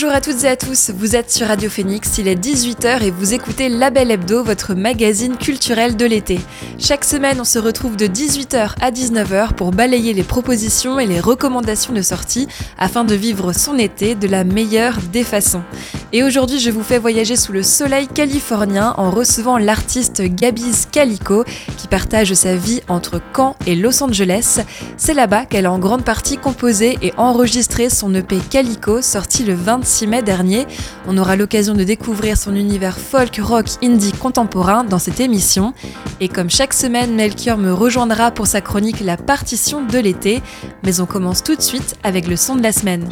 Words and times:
Bonjour 0.00 0.14
à 0.14 0.20
toutes 0.20 0.44
et 0.44 0.48
à 0.48 0.54
tous, 0.54 0.92
vous 0.96 1.16
êtes 1.16 1.28
sur 1.28 1.48
Radio 1.48 1.68
Phoenix, 1.68 2.18
il 2.18 2.28
est 2.28 2.36
18h 2.36 3.02
et 3.02 3.10
vous 3.10 3.34
écoutez 3.34 3.68
Label 3.68 4.12
Hebdo, 4.12 4.44
votre 4.44 4.74
magazine 4.74 5.36
culturel 5.36 5.96
de 5.96 6.06
l'été. 6.06 6.38
Chaque 6.78 7.04
semaine, 7.04 7.40
on 7.40 7.44
se 7.44 7.58
retrouve 7.58 7.96
de 7.96 8.06
18h 8.06 8.74
à 8.80 8.92
19h 8.92 9.54
pour 9.54 9.72
balayer 9.72 10.12
les 10.12 10.22
propositions 10.22 11.00
et 11.00 11.06
les 11.06 11.18
recommandations 11.18 11.92
de 11.92 12.00
sortie 12.00 12.46
afin 12.78 13.02
de 13.02 13.16
vivre 13.16 13.52
son 13.52 13.76
été 13.76 14.14
de 14.14 14.28
la 14.28 14.44
meilleure 14.44 14.98
des 15.12 15.24
façons. 15.24 15.64
Et 16.12 16.22
aujourd'hui, 16.22 16.60
je 16.60 16.70
vous 16.70 16.84
fais 16.84 16.98
voyager 16.98 17.34
sous 17.34 17.52
le 17.52 17.64
soleil 17.64 18.06
californien 18.06 18.94
en 18.98 19.10
recevant 19.10 19.58
l'artiste 19.58 20.22
Gabiz 20.22 20.86
Calico 20.92 21.42
qui 21.76 21.88
partage 21.88 22.34
sa 22.34 22.54
vie 22.54 22.82
entre 22.86 23.20
Caen 23.34 23.56
et 23.66 23.74
Los 23.74 24.00
Angeles. 24.04 24.60
C'est 24.96 25.12
là-bas 25.12 25.44
qu'elle 25.44 25.66
a 25.66 25.72
en 25.72 25.80
grande 25.80 26.04
partie 26.04 26.38
composé 26.38 26.98
et 27.02 27.12
enregistré 27.16 27.90
son 27.90 28.14
EP 28.14 28.38
Calico 28.48 29.02
sorti 29.02 29.42
le 29.42 29.54
26 29.54 29.87
6 29.88 30.06
mai 30.06 30.22
dernier. 30.22 30.66
On 31.06 31.18
aura 31.18 31.36
l'occasion 31.36 31.74
de 31.74 31.84
découvrir 31.84 32.36
son 32.36 32.54
univers 32.54 32.98
folk, 32.98 33.40
rock, 33.42 33.66
indie 33.82 34.12
contemporain 34.12 34.84
dans 34.84 34.98
cette 34.98 35.20
émission. 35.20 35.72
Et 36.20 36.28
comme 36.28 36.50
chaque 36.50 36.74
semaine, 36.74 37.14
Melchior 37.14 37.58
me 37.58 37.72
rejoindra 37.72 38.30
pour 38.30 38.46
sa 38.46 38.60
chronique 38.60 39.00
La 39.00 39.16
partition 39.16 39.84
de 39.84 39.98
l'été. 39.98 40.42
Mais 40.84 41.00
on 41.00 41.06
commence 41.06 41.42
tout 41.42 41.56
de 41.56 41.62
suite 41.62 41.96
avec 42.02 42.28
le 42.28 42.36
son 42.36 42.56
de 42.56 42.62
la 42.62 42.72
semaine. 42.72 43.08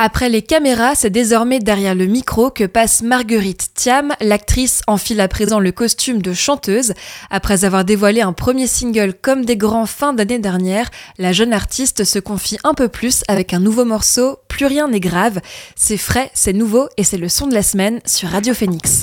Après 0.00 0.28
les 0.28 0.42
caméras, 0.42 0.94
c'est 0.94 1.10
désormais 1.10 1.58
derrière 1.58 1.96
le 1.96 2.06
micro 2.06 2.50
que 2.52 2.62
passe 2.62 3.02
Marguerite 3.02 3.70
Thiam. 3.74 4.14
L'actrice 4.20 4.80
enfile 4.86 5.20
à 5.20 5.26
présent 5.26 5.58
le 5.58 5.72
costume 5.72 6.22
de 6.22 6.32
chanteuse. 6.32 6.94
Après 7.30 7.64
avoir 7.64 7.84
dévoilé 7.84 8.20
un 8.20 8.32
premier 8.32 8.68
single 8.68 9.12
comme 9.12 9.44
des 9.44 9.56
grands 9.56 9.86
fin 9.86 10.12
d'année 10.12 10.38
dernière, 10.38 10.88
la 11.18 11.32
jeune 11.32 11.52
artiste 11.52 12.04
se 12.04 12.20
confie 12.20 12.58
un 12.62 12.74
peu 12.74 12.86
plus 12.86 13.24
avec 13.26 13.52
un 13.52 13.58
nouveau 13.58 13.84
morceau, 13.84 14.38
Plus 14.46 14.66
rien 14.66 14.86
n'est 14.86 15.00
grave. 15.00 15.40
C'est 15.74 15.96
frais, 15.96 16.30
c'est 16.32 16.52
nouveau 16.52 16.88
et 16.96 17.02
c'est 17.02 17.18
le 17.18 17.28
son 17.28 17.48
de 17.48 17.54
la 17.54 17.64
semaine 17.64 18.00
sur 18.06 18.28
Radio 18.28 18.54
Phoenix. 18.54 19.00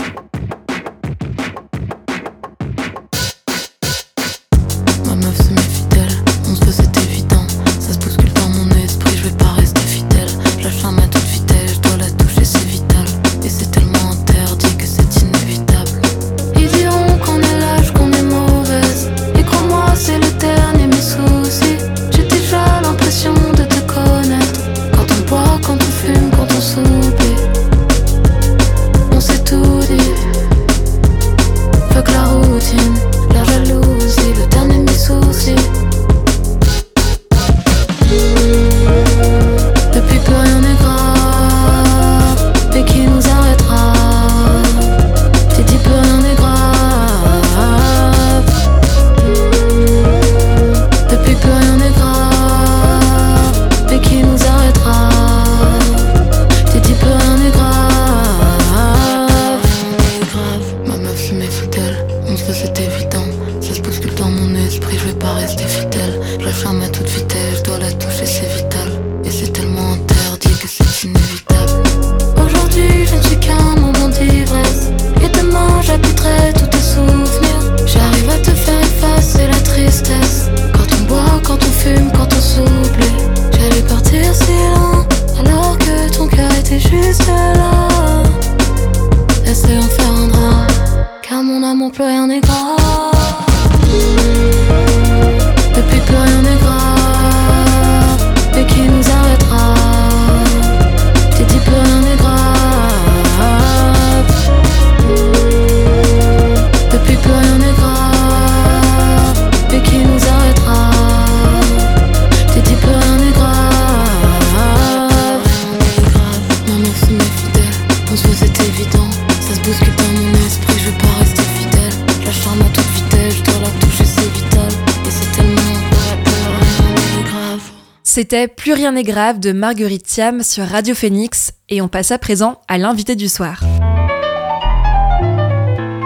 Rien 128.85 128.91
n'est 128.91 129.01
grave 129.01 129.40
de 129.40 129.51
Marguerite 129.51 130.06
Thiam 130.06 130.44
sur 130.44 130.63
Radio 130.63 130.94
Phoenix 130.94 131.51
et 131.69 131.81
on 131.81 131.88
passe 131.88 132.12
à 132.12 132.19
présent 132.19 132.62
à 132.68 132.78
l'invité 132.78 133.16
du 133.16 133.28
soir. 133.28 133.62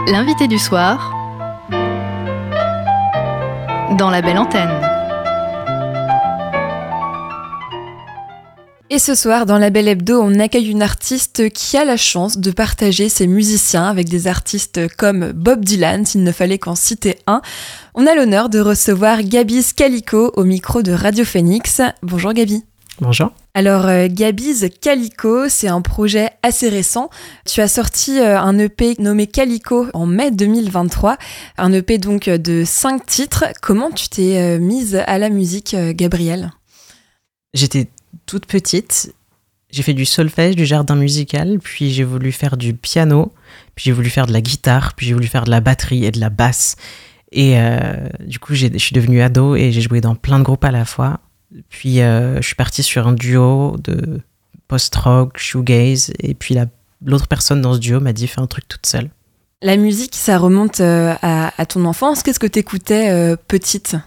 L'invité 0.07 0.47
du 0.47 0.57
soir 0.57 1.13
dans 3.97 4.09
la 4.09 4.21
belle 4.21 4.37
antenne. 4.37 4.71
Et 8.89 8.97
ce 8.97 9.13
soir, 9.13 9.45
dans 9.45 9.57
la 9.57 9.69
Belle 9.69 9.89
Hebdo, 9.89 10.19
on 10.21 10.39
accueille 10.39 10.69
une 10.69 10.81
artiste 10.81 11.49
qui 11.49 11.75
a 11.75 11.83
la 11.83 11.97
chance 11.97 12.37
de 12.37 12.49
partager 12.49 13.09
ses 13.09 13.27
musiciens 13.27 13.87
avec 13.87 14.07
des 14.07 14.25
artistes 14.25 14.87
comme 14.95 15.33
Bob 15.33 15.65
Dylan, 15.65 16.05
s'il 16.05 16.23
ne 16.23 16.31
fallait 16.31 16.59
qu'en 16.59 16.75
citer 16.75 17.19
un. 17.27 17.41
On 17.93 18.07
a 18.07 18.15
l'honneur 18.15 18.47
de 18.47 18.59
recevoir 18.59 19.21
Gabi 19.21 19.63
Calico 19.75 20.31
au 20.37 20.45
micro 20.45 20.81
de 20.81 20.93
Radio 20.93 21.25
Phoenix. 21.25 21.81
Bonjour 22.01 22.31
Gabi. 22.31 22.63
Bonjour. 23.01 23.31
Alors, 23.53 23.85
euh, 23.85 24.07
Gabiz 24.09 24.69
Calico, 24.81 25.47
c'est 25.47 25.69
un 25.69 25.81
projet 25.81 26.31
assez 26.43 26.67
récent. 26.69 27.09
Tu 27.45 27.61
as 27.61 27.67
sorti 27.67 28.19
euh, 28.19 28.39
un 28.39 28.57
EP 28.59 28.95
nommé 28.99 29.27
Calico 29.27 29.87
en 29.93 30.05
mai 30.05 30.31
2023, 30.31 31.17
un 31.57 31.71
EP 31.71 31.97
donc 31.97 32.29
de 32.29 32.63
cinq 32.65 33.05
titres. 33.05 33.45
Comment 33.61 33.91
tu 33.91 34.09
t'es 34.09 34.37
euh, 34.37 34.59
mise 34.59 34.95
à 34.95 35.17
la 35.17 35.29
musique, 35.29 35.75
Gabrielle 35.91 36.51
J'étais 37.53 37.87
toute 38.25 38.45
petite, 38.45 39.13
j'ai 39.71 39.83
fait 39.83 39.93
du 39.93 40.05
solfège, 40.05 40.55
du 40.55 40.65
jardin 40.65 40.95
musical, 40.95 41.59
puis 41.59 41.91
j'ai 41.91 42.03
voulu 42.03 42.31
faire 42.31 42.57
du 42.57 42.73
piano, 42.73 43.31
puis 43.75 43.85
j'ai 43.85 43.91
voulu 43.91 44.09
faire 44.09 44.25
de 44.25 44.33
la 44.33 44.41
guitare, 44.41 44.93
puis 44.95 45.07
j'ai 45.07 45.13
voulu 45.13 45.27
faire 45.27 45.43
de 45.43 45.51
la 45.51 45.61
batterie 45.61 46.05
et 46.05 46.11
de 46.11 46.19
la 46.19 46.29
basse. 46.29 46.75
Et 47.31 47.59
euh, 47.59 48.09
du 48.25 48.39
coup, 48.39 48.55
je 48.55 48.67
suis 48.77 48.93
devenue 48.93 49.21
ado 49.21 49.55
et 49.55 49.71
j'ai 49.71 49.81
joué 49.81 50.01
dans 50.01 50.15
plein 50.15 50.39
de 50.39 50.43
groupes 50.43 50.65
à 50.65 50.71
la 50.71 50.85
fois. 50.85 51.19
Puis 51.69 52.01
euh, 52.01 52.37
je 52.37 52.47
suis 52.47 52.55
partie 52.55 52.83
sur 52.83 53.07
un 53.07 53.13
duo 53.13 53.77
de 53.83 54.21
post-rock, 54.67 55.37
shoegaze, 55.37 56.11
et 56.19 56.33
puis 56.33 56.55
l'autre 57.03 57.27
personne 57.27 57.61
dans 57.61 57.73
ce 57.73 57.79
duo 57.79 57.99
m'a 57.99 58.13
dit 58.13 58.27
fais 58.27 58.41
un 58.41 58.47
truc 58.47 58.67
toute 58.67 58.85
seule. 58.85 59.09
La 59.61 59.75
musique, 59.75 60.15
ça 60.15 60.37
remonte 60.37 60.79
euh, 60.79 61.15
à, 61.21 61.51
à 61.59 61.65
ton 61.65 61.83
enfance. 61.85 62.23
Qu'est-ce 62.23 62.39
que 62.39 62.47
tu 62.47 62.59
écoutais 62.59 63.35
petite? 63.47 63.97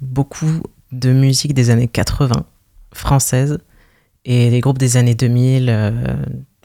Beaucoup 0.00 0.62
de 0.92 1.12
musique 1.12 1.54
des 1.54 1.70
années 1.70 1.88
80 1.88 2.44
française 2.92 3.58
et 4.24 4.50
des 4.50 4.60
groupes 4.60 4.78
des 4.78 4.96
années 4.96 5.14
2000, 5.14 5.68
euh, 5.68 5.90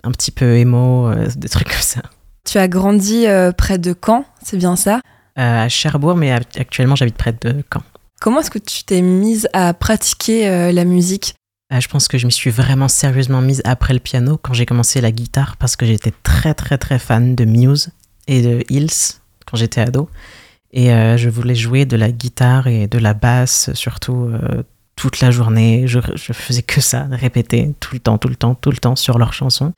un 0.03 0.11
petit 0.11 0.31
peu 0.31 0.57
émo, 0.57 1.07
euh, 1.07 1.27
des 1.35 1.49
trucs 1.49 1.69
comme 1.69 1.77
ça. 1.77 2.01
Tu 2.45 2.57
as 2.57 2.67
grandi 2.67 3.25
près 3.57 3.79
de 3.79 3.95
Caen, 4.05 4.23
c'est 4.43 4.57
bien 4.57 4.75
ça? 4.75 5.01
À 5.35 5.67
Cherbourg, 5.67 6.15
mais 6.15 6.31
actuellement 6.31 6.95
j'habite 6.95 7.17
près 7.17 7.33
de 7.33 7.63
Caen. 7.73 7.81
Comment 8.21 8.39
est-ce 8.39 8.51
que 8.51 8.59
tu 8.59 8.83
t'es 8.83 9.01
mise 9.01 9.47
à 9.53 9.73
pratiquer 9.73 10.71
la 10.71 10.85
musique? 10.85 11.35
Je 11.71 11.87
pense 11.87 12.07
que 12.07 12.17
je 12.17 12.25
me 12.25 12.31
suis 12.31 12.51
vraiment 12.51 12.87
sérieusement 12.87 13.41
mise 13.41 13.61
après 13.65 13.93
le 13.93 13.99
piano 13.99 14.37
quand 14.41 14.53
j'ai 14.53 14.65
commencé 14.65 15.01
la 15.01 15.11
guitare 15.11 15.57
parce 15.57 15.75
que 15.75 15.85
j'étais 15.85 16.13
très 16.23 16.53
très 16.53 16.77
très 16.77 16.99
fan 16.99 17.35
de 17.35 17.43
Muse 17.43 17.89
et 18.27 18.41
de 18.41 18.63
Hills 18.69 19.19
quand 19.45 19.57
j'étais 19.57 19.81
ado. 19.81 20.09
Et 20.71 20.91
euh, 20.91 21.17
je 21.17 21.29
voulais 21.29 21.55
jouer 21.55 21.85
de 21.85 21.95
la 21.95 22.11
guitare 22.11 22.67
et 22.67 22.87
de 22.87 22.97
la 22.97 23.13
basse, 23.13 23.73
surtout 23.73 24.29
euh, 24.29 24.63
toute 24.95 25.21
la 25.21 25.31
journée. 25.31 25.87
Je, 25.87 25.99
je, 26.15 26.33
faisais 26.33 26.63
que 26.63 26.81
ça, 26.81 27.07
répéter 27.09 27.73
tout 27.79 27.93
le 27.93 27.99
temps, 27.99 28.17
tout 28.17 28.27
le 28.27 28.35
temps, 28.35 28.55
tout 28.55 28.71
le 28.71 28.77
temps 28.77 28.97
sur 28.97 29.17
leurs 29.17 29.33
chansons. 29.33 29.73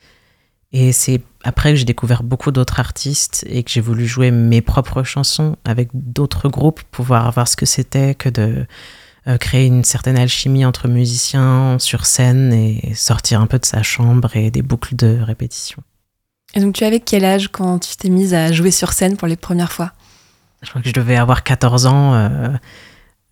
Et 0.73 0.91
c'est 0.91 1.21
après 1.43 1.71
que 1.71 1.77
j'ai 1.77 1.85
découvert 1.85 2.23
beaucoup 2.23 2.51
d'autres 2.51 2.79
artistes 2.79 3.45
et 3.49 3.63
que 3.63 3.71
j'ai 3.71 3.81
voulu 3.81 4.05
jouer 4.05 4.31
mes 4.31 4.61
propres 4.61 5.03
chansons 5.03 5.55
avec 5.63 5.89
d'autres 5.93 6.49
groupes, 6.49 6.81
pour 6.81 7.05
pouvoir 7.05 7.31
voir 7.31 7.47
ce 7.47 7.55
que 7.55 7.65
c'était 7.65 8.15
que 8.15 8.27
de 8.27 8.65
euh, 9.27 9.37
créer 9.37 9.65
une 9.65 9.83
certaine 9.83 10.17
alchimie 10.17 10.65
entre 10.65 10.87
musiciens 10.87 11.77
sur 11.79 12.05
scène 12.05 12.53
et 12.53 12.93
sortir 12.95 13.41
un 13.41 13.47
peu 13.47 13.59
de 13.59 13.65
sa 13.65 13.83
chambre 13.83 14.35
et 14.35 14.51
des 14.51 14.61
boucles 14.61 14.95
de 14.95 15.19
répétition. 15.21 15.81
Et 16.53 16.61
donc 16.61 16.75
tu 16.75 16.83
avais 16.83 16.99
quel 16.99 17.25
âge 17.25 17.49
quand 17.49 17.79
tu 17.79 17.95
t'es 17.97 18.09
mise 18.09 18.33
à 18.33 18.51
jouer 18.51 18.71
sur 18.71 18.93
scène 18.93 19.17
pour 19.17 19.27
les 19.27 19.35
premières 19.35 19.71
fois? 19.71 19.91
Je 20.61 20.69
crois 20.69 20.81
que 20.81 20.87
je 20.87 20.93
devais 20.93 21.17
avoir 21.17 21.43
14 21.43 21.85
ans 21.85 22.13
euh, 22.13 22.49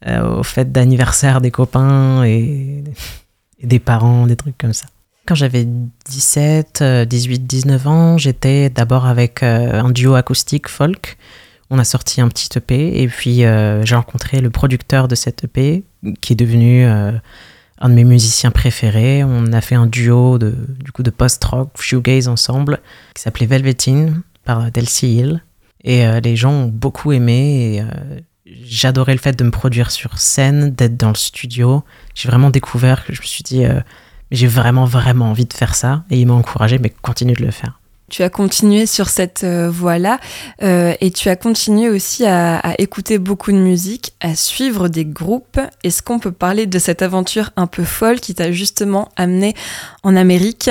euh, 0.06 0.40
au 0.40 0.44
fête 0.44 0.72
d'anniversaire 0.72 1.42
des 1.42 1.52
copains 1.52 2.24
et, 2.24 2.84
des 3.64 3.80
parents, 3.80 4.28
des 4.28 4.36
trucs 4.36 4.58
comme 4.58 4.74
ça. 4.74 4.88
Quand 5.26 5.36
j'avais 5.36 5.66
17, 5.66 6.84
18, 7.08 7.48
19 7.48 7.88
ans, 7.88 8.18
j'étais 8.18 8.70
d'abord 8.70 9.06
avec 9.06 9.42
euh, 9.44 9.82
un 9.82 9.90
duo 9.90 10.14
acoustique 10.14 10.68
folk. 10.68 11.18
On 11.70 11.80
a 11.80 11.84
sorti 11.84 12.22
un 12.22 12.28
petit 12.28 12.50
EP 12.58 13.02
et 13.02 13.08
puis 13.08 13.38
j'ai 13.38 13.96
rencontré 13.96 14.40
le 14.40 14.52
producteur 14.52 15.08
de 15.08 15.16
cet 15.16 15.46
EP 15.46 15.84
qui 16.22 16.34
est 16.34 16.36
devenu 16.36 16.86
un 17.80 17.90
de 17.90 17.94
mes 17.94 18.04
musiciens 18.04 18.52
préférés. 18.52 19.24
On 19.24 19.52
a 19.52 19.62
fait 19.62 19.76
un 19.76 19.88
duo 19.88 20.38
de, 20.38 20.54
du 20.80 20.92
coup, 20.92 21.04
de 21.04 21.10
post-rock, 21.10 21.70
shoegaze 21.80 22.28
ensemble, 22.28 22.80
qui 23.14 23.22
s'appelait 23.22 23.48
Velveteen 23.48 24.22
par 24.44 24.72
Delcy 24.72 25.18
Hill. 25.18 25.44
Et 25.84 26.06
euh, 26.06 26.20
les 26.20 26.36
gens 26.36 26.52
ont 26.52 26.68
beaucoup 26.68 27.12
aimé. 27.12 27.76
Et, 27.76 27.82
euh, 27.82 28.20
j'adorais 28.46 29.14
le 29.14 29.20
fait 29.20 29.38
de 29.38 29.44
me 29.44 29.52
produire 29.52 29.92
sur 29.92 30.18
scène, 30.18 30.72
d'être 30.72 30.98
dans 30.98 31.10
le 31.10 31.16
studio. 31.16 31.84
J'ai 32.14 32.30
vraiment 32.30 32.50
découvert 32.50 33.06
que 33.06 33.14
je 33.14 33.22
me 33.22 33.26
suis 33.26 33.44
dit, 33.44 33.66
euh, 33.66 33.80
j'ai 34.32 34.48
vraiment, 34.48 34.86
vraiment 34.86 35.30
envie 35.30 35.46
de 35.46 35.54
faire 35.54 35.76
ça. 35.76 36.04
Et 36.10 36.20
il 36.20 36.28
m'a 36.28 36.34
encouragé, 36.34 36.80
mais 36.80 36.90
continue 37.02 37.34
de 37.34 37.44
le 37.44 37.52
faire. 37.52 37.80
Tu 38.10 38.22
as 38.22 38.30
continué 38.30 38.86
sur 38.86 39.10
cette 39.10 39.44
voie-là 39.44 40.20
et 40.62 41.10
tu 41.10 41.28
as 41.28 41.36
continué 41.36 41.90
aussi 41.90 42.24
à, 42.24 42.60
à, 42.60 42.76
écouter 42.80 43.18
beaucoup 43.18 43.52
de 43.52 43.58
musique, 43.58 44.14
à 44.22 44.36
suivre 44.36 44.90
des 44.90 45.06
groupes. 45.06 45.60
Est-ce 45.84 46.04
qu'on 46.04 46.20
peut 46.20 46.32
parler 46.32 46.68
de 46.68 46.78
cette 46.78 47.02
aventure 47.02 47.50
un 47.56 47.66
peu 47.66 47.84
folle 47.84 48.20
qui 48.20 48.36
t'a 48.36 48.52
justement 48.52 49.10
amené 49.16 49.56
en 50.04 50.16
Amérique? 50.16 50.70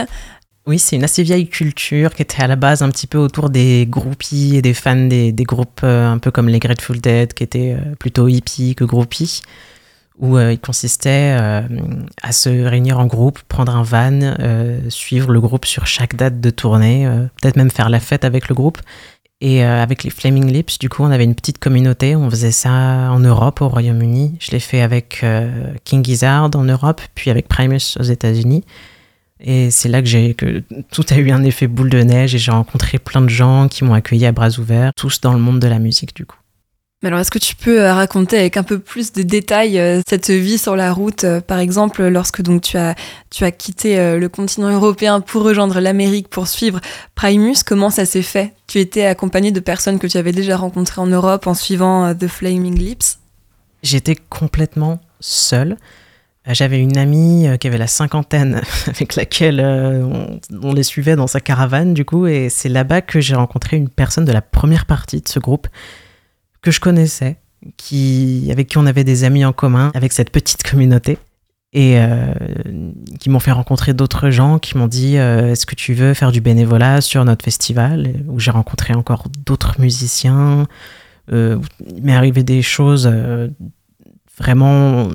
Oui, 0.66 0.78
c'est 0.78 0.96
une 0.96 1.04
assez 1.04 1.22
vieille 1.22 1.46
culture 1.46 2.14
qui 2.14 2.22
était 2.22 2.42
à 2.42 2.46
la 2.46 2.56
base 2.56 2.82
un 2.82 2.88
petit 2.88 3.06
peu 3.06 3.18
autour 3.18 3.50
des 3.50 3.86
groupies 3.86 4.56
et 4.56 4.62
des 4.62 4.72
fans 4.72 4.96
des, 4.96 5.30
des 5.30 5.44
groupes 5.44 5.82
euh, 5.84 6.10
un 6.10 6.16
peu 6.16 6.30
comme 6.30 6.48
les 6.48 6.58
Grateful 6.58 7.02
Dead, 7.02 7.34
qui 7.34 7.44
étaient 7.44 7.76
euh, 7.78 7.94
plutôt 7.98 8.28
hippies 8.28 8.74
que 8.74 8.84
groupies, 8.84 9.42
où 10.18 10.36
euh, 10.36 10.52
il 10.52 10.58
consistait 10.58 11.36
à 12.22 12.32
se 12.32 12.48
réunir 12.48 12.98
en 12.98 13.06
groupe, 13.06 13.40
prendre 13.48 13.74
un 13.74 13.82
van, 13.82 14.34
suivre 14.88 15.32
le 15.32 15.40
groupe 15.40 15.64
sur 15.64 15.86
chaque 15.86 16.16
date 16.16 16.40
de 16.40 16.50
tournée, 16.50 17.08
peut-être 17.40 17.56
même 17.56 17.70
faire 17.70 17.88
la 17.90 18.00
fête 18.00 18.24
avec 18.24 18.48
le 18.48 18.54
groupe. 18.54 18.78
Et 19.40 19.62
avec 19.62 20.04
les 20.04 20.10
Flaming 20.10 20.50
Lips, 20.50 20.78
du 20.78 20.88
coup, 20.88 21.02
on 21.02 21.10
avait 21.10 21.24
une 21.24 21.34
petite 21.34 21.58
communauté. 21.58 22.16
On 22.16 22.30
faisait 22.30 22.52
ça 22.52 22.70
en 23.10 23.18
Europe, 23.18 23.60
au 23.60 23.68
Royaume-Uni. 23.68 24.36
Je 24.40 24.52
l'ai 24.52 24.60
fait 24.60 24.80
avec 24.80 25.24
King 25.84 26.04
Gizzard 26.04 26.50
en 26.54 26.64
Europe, 26.64 27.02
puis 27.14 27.30
avec 27.30 27.48
Primus 27.48 27.98
aux 27.98 28.04
États-Unis. 28.04 28.64
Et 29.40 29.70
c'est 29.70 29.88
là 29.88 30.00
que 30.00 30.08
j'ai 30.08 30.34
que 30.34 30.62
tout 30.90 31.04
a 31.10 31.16
eu 31.16 31.30
un 31.30 31.42
effet 31.42 31.66
boule 31.66 31.90
de 31.90 32.02
neige 32.02 32.34
et 32.34 32.38
j'ai 32.38 32.50
rencontré 32.50 32.98
plein 32.98 33.20
de 33.20 33.28
gens 33.28 33.68
qui 33.68 33.84
m'ont 33.84 33.94
accueilli 33.94 34.24
à 34.26 34.32
bras 34.32 34.58
ouverts, 34.58 34.92
tous 34.96 35.20
dans 35.20 35.32
le 35.32 35.38
monde 35.38 35.60
de 35.60 35.68
la 35.68 35.78
musique 35.78 36.16
du 36.16 36.24
coup. 36.24 36.38
Mais 37.04 37.08
alors, 37.08 37.20
est-ce 37.20 37.30
que 37.30 37.38
tu 37.38 37.54
peux 37.54 37.82
euh, 37.82 37.92
raconter 37.92 38.38
avec 38.38 38.56
un 38.56 38.62
peu 38.62 38.78
plus 38.78 39.12
de 39.12 39.20
détails 39.20 39.78
euh, 39.78 40.00
cette 40.08 40.30
vie 40.30 40.56
sur 40.56 40.74
la 40.74 40.90
route, 40.90 41.24
euh, 41.24 41.42
par 41.42 41.58
exemple, 41.58 42.02
lorsque 42.06 42.40
donc 42.40 42.62
tu 42.62 42.78
as 42.78 42.94
tu 43.28 43.44
as 43.44 43.50
quitté 43.50 44.16
le 44.16 44.28
continent 44.28 44.70
européen 44.70 45.20
pour 45.20 45.42
rejoindre 45.42 45.80
l'Amérique 45.80 46.28
pour 46.28 46.48
suivre 46.48 46.80
Primus, 47.14 47.56
comment 47.66 47.90
ça 47.90 48.06
s'est 48.06 48.22
fait? 48.22 48.54
Tu 48.68 48.78
étais 48.78 49.04
accompagné 49.04 49.50
de 49.50 49.60
personnes 49.60 49.98
que 49.98 50.06
tu 50.06 50.16
avais 50.16 50.32
déjà 50.32 50.56
rencontrées 50.56 51.02
en 51.02 51.06
Europe 51.06 51.46
en 51.46 51.52
suivant 51.52 52.14
The 52.14 52.28
Flaming 52.28 52.78
Lips? 52.78 53.18
J'étais 53.82 54.14
complètement 54.14 55.00
seule. 55.20 55.76
J'avais 56.46 56.78
une 56.78 56.96
amie 56.96 57.48
qui 57.58 57.66
avait 57.66 57.76
la 57.76 57.88
cinquantaine 57.88 58.62
avec 58.86 59.16
laquelle 59.16 59.60
on, 59.60 60.72
les 60.72 60.84
suivait 60.84 61.16
dans 61.16 61.26
sa 61.26 61.40
caravane 61.40 61.92
du 61.92 62.04
coup 62.04 62.28
et 62.28 62.48
c'est 62.48 62.68
là-bas 62.68 63.02
que 63.02 63.20
j'ai 63.20 63.34
rencontré 63.34 63.76
une 63.76 63.88
personne 63.88 64.24
de 64.24 64.32
la 64.32 64.42
première 64.42 64.86
partie 64.86 65.20
de 65.20 65.28
ce 65.28 65.40
groupe 65.40 65.66
que 66.64 66.70
je 66.70 66.80
connaissais, 66.80 67.36
qui, 67.76 68.48
avec 68.50 68.68
qui 68.68 68.78
on 68.78 68.86
avait 68.86 69.04
des 69.04 69.22
amis 69.22 69.44
en 69.44 69.52
commun, 69.52 69.92
avec 69.94 70.12
cette 70.12 70.30
petite 70.30 70.62
communauté 70.62 71.18
et 71.76 71.98
qui 73.18 73.30
m'ont 73.30 73.40
fait 73.40 73.50
rencontrer 73.50 73.94
d'autres 73.94 74.30
gens 74.30 74.60
qui 74.60 74.78
m'ont 74.78 74.86
dit 74.86 75.16
est-ce 75.16 75.66
que 75.66 75.74
tu 75.74 75.92
veux 75.92 76.14
faire 76.14 76.30
du 76.30 76.40
bénévolat 76.40 77.00
sur 77.00 77.24
notre 77.24 77.44
festival? 77.44 78.14
Où 78.28 78.38
j'ai 78.38 78.52
rencontré 78.52 78.94
encore 78.94 79.24
d'autres 79.44 79.80
musiciens. 79.80 80.68
il 81.32 81.58
m'est 82.00 82.14
arrivé 82.14 82.44
des 82.44 82.62
choses 82.62 83.12
vraiment 84.38 85.08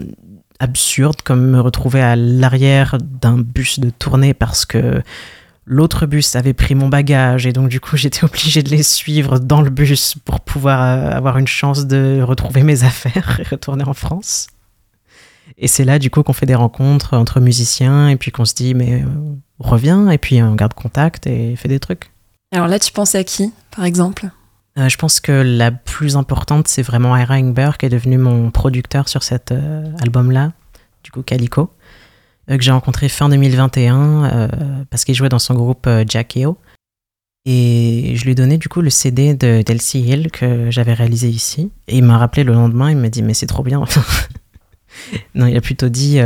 absurde, 0.59 1.21
comme 1.23 1.49
me 1.49 1.61
retrouver 1.61 2.01
à 2.01 2.15
l'arrière 2.15 2.97
d'un 2.99 3.37
bus 3.37 3.79
de 3.79 3.89
tournée 3.89 4.33
parce 4.33 4.65
que 4.65 5.01
l'autre 5.69 6.07
bus 6.07 6.35
avait 6.35 6.53
pris 6.53 6.73
mon 6.73 6.89
bagage 6.89 7.45
et 7.45 7.53
donc 7.53 7.69
du 7.69 7.79
coup 7.79 7.95
j'étais 7.97 8.25
obligé 8.25 8.63
de 8.63 8.69
les 8.69 8.83
suivre 8.83 9.39
dans 9.39 9.61
le 9.61 9.69
bus 9.69 10.15
pour 10.25 10.41
pouvoir 10.41 10.81
euh, 10.81 11.11
avoir 11.15 11.37
une 11.37 11.47
chance 11.47 11.85
de 11.85 12.21
retrouver 12.21 12.63
mes 12.63 12.83
affaires 12.83 13.39
et 13.43 13.43
retourner 13.43 13.85
en 13.85 13.93
France. 13.93 14.47
Et 15.57 15.67
c'est 15.67 15.85
là 15.85 15.99
du 15.99 16.09
coup 16.09 16.23
qu'on 16.23 16.33
fait 16.33 16.45
des 16.45 16.55
rencontres 16.55 17.15
entre 17.15 17.39
musiciens 17.39 18.09
et 18.09 18.15
puis 18.15 18.31
qu'on 18.31 18.45
se 18.45 18.55
dit 18.55 18.73
mais 18.73 19.03
euh, 19.03 19.05
reviens 19.59 20.09
et 20.09 20.17
puis 20.17 20.41
on 20.41 20.55
garde 20.55 20.73
contact 20.73 21.27
et 21.27 21.55
fait 21.55 21.69
des 21.69 21.79
trucs. 21.79 22.11
Alors 22.51 22.67
là 22.67 22.79
tu 22.79 22.91
penses 22.91 23.15
à 23.15 23.23
qui 23.23 23.53
par 23.71 23.85
exemple? 23.85 24.29
Euh, 24.79 24.87
je 24.87 24.97
pense 24.97 25.19
que 25.19 25.31
la 25.31 25.71
plus 25.71 26.15
importante, 26.15 26.67
c'est 26.67 26.81
vraiment 26.81 27.15
Ira 27.17 27.35
Ingber, 27.35 27.71
qui 27.77 27.85
est 27.85 27.89
devenu 27.89 28.17
mon 28.17 28.51
producteur 28.51 29.09
sur 29.09 29.23
cet 29.23 29.51
euh, 29.51 29.91
album-là, 30.01 30.53
du 31.03 31.11
coup 31.11 31.21
Calico, 31.21 31.69
que 32.57 32.63
j'ai 32.63 32.71
rencontré 32.71 33.09
fin 33.09 33.29
2021 33.29 34.49
parce 34.89 35.05
qu'il 35.05 35.15
jouait 35.15 35.29
dans 35.29 35.39
son 35.39 35.53
groupe 35.53 35.87
Jack 36.07 36.37
Eo. 36.37 36.57
Et 37.45 38.13
je 38.15 38.25
lui 38.25 38.31
ai 38.31 38.35
donné 38.35 38.57
du 38.57 38.67
coup 38.67 38.81
le 38.81 38.89
CD 38.89 39.33
de 39.33 39.61
Delcy 39.61 40.01
Hill 40.01 40.29
que 40.31 40.69
j'avais 40.69 40.93
réalisé 40.93 41.29
ici. 41.29 41.71
Et 41.87 41.97
il 41.97 42.03
m'a 42.03 42.17
rappelé 42.17 42.43
le 42.43 42.53
lendemain, 42.53 42.91
il 42.91 42.97
m'a 42.97 43.09
dit 43.09 43.21
mais 43.21 43.33
c'est 43.33 43.47
trop 43.47 43.63
bien. 43.63 43.83
non, 45.35 45.47
il 45.47 45.55
a 45.55 45.61
plutôt 45.61 45.89
dit 45.89 46.19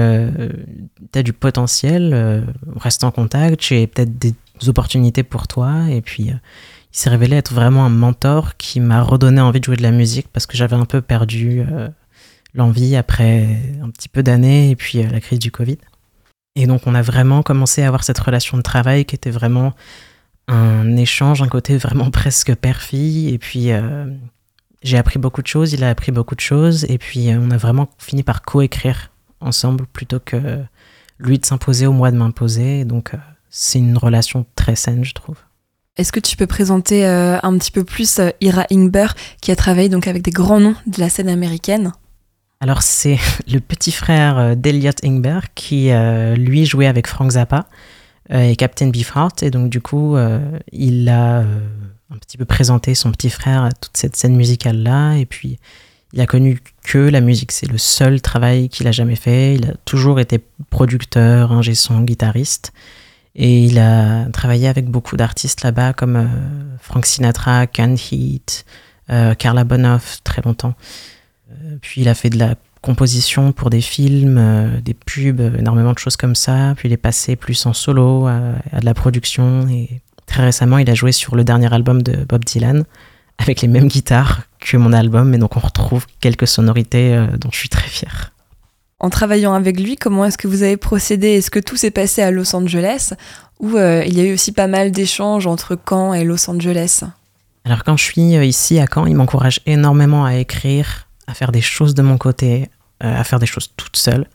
t'as 1.11 1.23
du 1.23 1.33
potentiel, 1.33 2.45
reste 2.77 3.03
en 3.03 3.11
contact, 3.11 3.63
j'ai 3.63 3.87
peut-être 3.87 4.17
des 4.17 4.33
opportunités 4.67 5.23
pour 5.23 5.47
toi. 5.47 5.89
Et 5.89 6.01
puis 6.01 6.31
il 6.93 6.99
s'est 6.99 7.09
révélé 7.09 7.35
être 7.37 7.53
vraiment 7.53 7.85
un 7.85 7.89
mentor 7.89 8.55
qui 8.55 8.79
m'a 8.79 9.01
redonné 9.01 9.41
envie 9.41 9.59
de 9.59 9.65
jouer 9.65 9.75
de 9.75 9.81
la 9.81 9.89
musique 9.89 10.27
parce 10.31 10.45
que 10.45 10.55
j'avais 10.55 10.75
un 10.75 10.85
peu 10.85 11.01
perdu 11.01 11.61
euh, 11.61 11.89
l'envie 12.53 12.95
après 12.95 13.59
un 13.81 13.89
petit 13.89 14.07
peu 14.07 14.21
d'années 14.21 14.69
et 14.69 14.75
puis 14.75 14.99
euh, 14.99 15.09
la 15.09 15.19
crise 15.19 15.39
du 15.39 15.49
Covid. 15.49 15.79
Et 16.55 16.67
donc 16.67 16.81
on 16.85 16.95
a 16.95 17.01
vraiment 17.01 17.41
commencé 17.41 17.81
à 17.83 17.87
avoir 17.87 18.03
cette 18.03 18.19
relation 18.19 18.57
de 18.57 18.61
travail 18.61 19.05
qui 19.05 19.15
était 19.15 19.31
vraiment 19.31 19.73
un 20.47 20.95
échange, 20.97 21.41
un 21.41 21.47
côté 21.47 21.77
vraiment 21.77 22.11
presque 22.11 22.53
père-fille. 22.55 23.33
Et 23.33 23.37
puis 23.37 23.71
euh, 23.71 24.05
j'ai 24.83 24.97
appris 24.97 25.19
beaucoup 25.19 25.41
de 25.41 25.47
choses, 25.47 25.73
il 25.73 25.83
a 25.83 25.89
appris 25.89 26.11
beaucoup 26.11 26.35
de 26.35 26.41
choses. 26.41 26.85
Et 26.89 26.97
puis 26.97 27.29
on 27.29 27.51
a 27.51 27.57
vraiment 27.57 27.89
fini 27.97 28.23
par 28.23 28.43
coécrire 28.43 29.11
ensemble 29.39 29.85
plutôt 29.87 30.19
que 30.19 30.59
lui 31.19 31.39
de 31.39 31.45
s'imposer 31.45 31.87
ou 31.87 31.93
moi 31.93 32.11
de 32.11 32.17
m'imposer. 32.17 32.85
Donc 32.85 33.13
c'est 33.49 33.79
une 33.79 33.97
relation 33.97 34.45
très 34.55 34.75
saine, 34.75 35.03
je 35.03 35.13
trouve. 35.13 35.37
Est-ce 35.95 36.11
que 36.11 36.19
tu 36.19 36.35
peux 36.35 36.47
présenter 36.47 37.05
euh, 37.05 37.37
un 37.43 37.55
petit 37.59 37.69
peu 37.69 37.83
plus 37.83 38.17
euh, 38.17 38.31
Ira 38.41 38.65
Ingber, 38.71 39.07
qui 39.41 39.51
a 39.51 39.55
travaillé 39.55 39.89
donc 39.89 40.07
avec 40.07 40.23
des 40.23 40.31
grands 40.31 40.59
noms 40.59 40.75
de 40.87 40.99
la 40.99 41.07
scène 41.07 41.29
américaine? 41.29 41.91
Alors 42.63 42.81
c'est 42.81 43.19
le 43.47 43.59
petit 43.59 43.91
frère 43.91 44.39
euh, 44.39 44.55
d'Eliot 44.55 44.91
Ingber 45.03 45.39
qui 45.53 45.91
lui 46.37 46.65
jouait 46.65 46.87
avec 46.87 47.07
Frank 47.07 47.31
Zappa 47.31 47.67
et 48.29 48.55
Captain 48.55 48.87
Beefheart 48.87 49.43
et 49.43 49.51
donc 49.51 49.69
du 49.69 49.81
coup 49.81 50.15
il 50.71 51.09
a 51.09 51.39
un 51.39 52.17
petit 52.19 52.37
peu 52.37 52.45
présenté 52.45 52.95
son 52.95 53.11
petit 53.11 53.29
frère 53.29 53.63
à 53.63 53.71
toute 53.71 53.97
cette 53.97 54.15
scène 54.15 54.35
musicale 54.35 54.77
là 54.77 55.15
et 55.15 55.25
puis 55.25 55.59
il 56.13 56.21
a 56.21 56.27
connu 56.27 56.59
que 56.83 56.99
la 56.99 57.21
musique. 57.21 57.51
C'est 57.51 57.69
le 57.69 57.79
seul 57.79 58.21
travail 58.21 58.69
qu'il 58.69 58.87
a 58.87 58.91
jamais 58.91 59.15
fait. 59.15 59.55
Il 59.55 59.71
a 59.71 59.73
toujours 59.83 60.19
été 60.19 60.39
producteur, 60.69 61.51
ingé 61.51 61.73
son, 61.73 62.01
guitariste. 62.01 62.71
Et 63.35 63.63
il 63.63 63.79
a 63.79 64.25
travaillé 64.29 64.67
avec 64.67 64.85
beaucoup 64.85 65.17
d'artistes 65.17 65.63
là-bas, 65.63 65.93
comme 65.93 66.15
euh, 66.15 66.27
Frank 66.79 67.07
Sinatra, 67.07 67.65
Ken 67.65 67.97
Heat, 67.97 68.63
euh, 69.09 69.33
Carla 69.33 69.63
Bonoff, 69.63 70.19
très 70.23 70.43
longtemps. 70.43 70.75
Euh, 71.53 71.77
puis 71.81 72.01
il 72.01 72.09
a 72.09 72.13
fait 72.13 72.29
de 72.29 72.39
la 72.39 72.55
composition 72.81 73.53
pour 73.53 73.69
des 73.69 73.81
films, 73.81 74.81
des 74.83 74.93
pubs, 74.93 75.39
énormément 75.57 75.93
de 75.93 75.99
choses 75.99 76.17
comme 76.17 76.35
ça. 76.35 76.73
Puis 76.75 76.89
il 76.89 76.91
est 76.91 76.97
passé 76.97 77.37
plus 77.37 77.65
en 77.65 77.71
solo, 77.71 78.27
à 78.27 78.79
de 78.79 78.85
la 78.85 78.93
production. 78.93 79.69
Et 79.69 80.01
très 80.25 80.43
récemment, 80.43 80.77
il 80.79 80.89
a 80.89 80.93
joué 80.93 81.13
sur 81.13 81.37
le 81.37 81.45
dernier 81.45 81.73
album 81.73 82.01
de 82.01 82.25
Bob 82.25 82.43
Dylan 82.43 82.83
avec 83.37 83.61
les 83.61 83.67
mêmes 83.67 83.87
guitares 83.87 84.43
que 84.59 84.77
mon 84.77 84.93
album, 84.93 85.33
et 85.33 85.37
donc 85.37 85.57
on 85.57 85.59
retrouve 85.59 86.05
quelques 86.19 86.47
sonorités 86.47 87.15
euh, 87.15 87.27
dont 87.37 87.49
je 87.51 87.57
suis 87.57 87.69
très 87.69 87.87
fier. 87.87 88.31
En 88.99 89.09
travaillant 89.09 89.53
avec 89.53 89.79
lui, 89.79 89.97
comment 89.97 90.23
est-ce 90.23 90.37
que 90.37 90.47
vous 90.47 90.63
avez 90.63 90.77
procédé? 90.77 91.29
Est-ce 91.29 91.51
que 91.51 91.59
tout 91.59 91.75
s'est 91.75 91.91
passé 91.91 92.21
à 92.21 92.31
Los 92.31 92.55
Angeles? 92.55 93.13
Ou 93.59 93.75
euh, 93.75 94.03
il 94.05 94.17
y 94.17 94.21
a 94.21 94.23
eu 94.23 94.33
aussi 94.33 94.53
pas 94.53 94.67
mal 94.67 94.91
d'échanges 94.91 95.45
entre 95.45 95.77
Caen 95.89 96.13
et 96.13 96.23
Los 96.23 96.49
Angeles? 96.49 97.03
Alors 97.65 97.83
quand 97.83 97.97
je 97.97 98.03
suis 98.03 98.37
euh, 98.37 98.45
ici 98.45 98.79
à 98.79 98.85
Caen, 98.91 99.05
il 99.05 99.15
m'encourage 99.15 99.59
énormément 99.65 100.23
à 100.23 100.35
écrire, 100.35 101.07
à 101.27 101.33
faire 101.33 101.51
des 101.51 101.61
choses 101.61 101.93
de 101.93 102.01
mon 102.01 102.17
côté, 102.17 102.69
à 102.99 103.23
faire 103.23 103.39
des 103.39 103.45
choses 103.45 103.71
toute 103.75 103.97
seule 103.97 104.27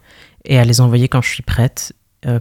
et 0.45 0.59
à 0.59 0.64
les 0.64 0.80
envoyer 0.80 1.09
quand 1.09 1.23
je 1.23 1.30
suis 1.30 1.42
prête 1.42 1.92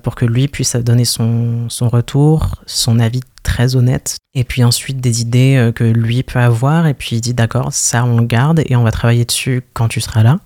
pour 0.03 0.15
que 0.15 0.25
lui 0.25 0.47
puisse 0.47 0.75
donner 0.75 1.05
son, 1.05 1.69
son 1.69 1.87
retour, 1.87 2.55
son 2.65 2.99
avis 2.99 3.21
très 3.47 3.75
honnête. 3.75 4.17
Et 4.35 4.43
puis 4.43 4.63
ensuite 4.63 4.99
des 4.99 5.21
idées 5.21 5.55
euh, 5.55 5.71
que 5.71 5.85
lui 5.85 6.21
peut 6.21 6.39
avoir. 6.39 6.85
Et 6.85 6.93
puis 6.93 7.15
il 7.15 7.21
dit 7.21 7.33
d'accord, 7.33 7.71
ça 7.71 8.03
on 8.03 8.17
le 8.19 8.25
garde 8.25 8.61
et 8.65 8.75
on 8.75 8.83
va 8.83 8.91
travailler 8.91 9.25
dessus 9.25 9.63
quand 9.73 9.87
tu 9.87 10.01
seras 10.01 10.21
là. 10.21 10.37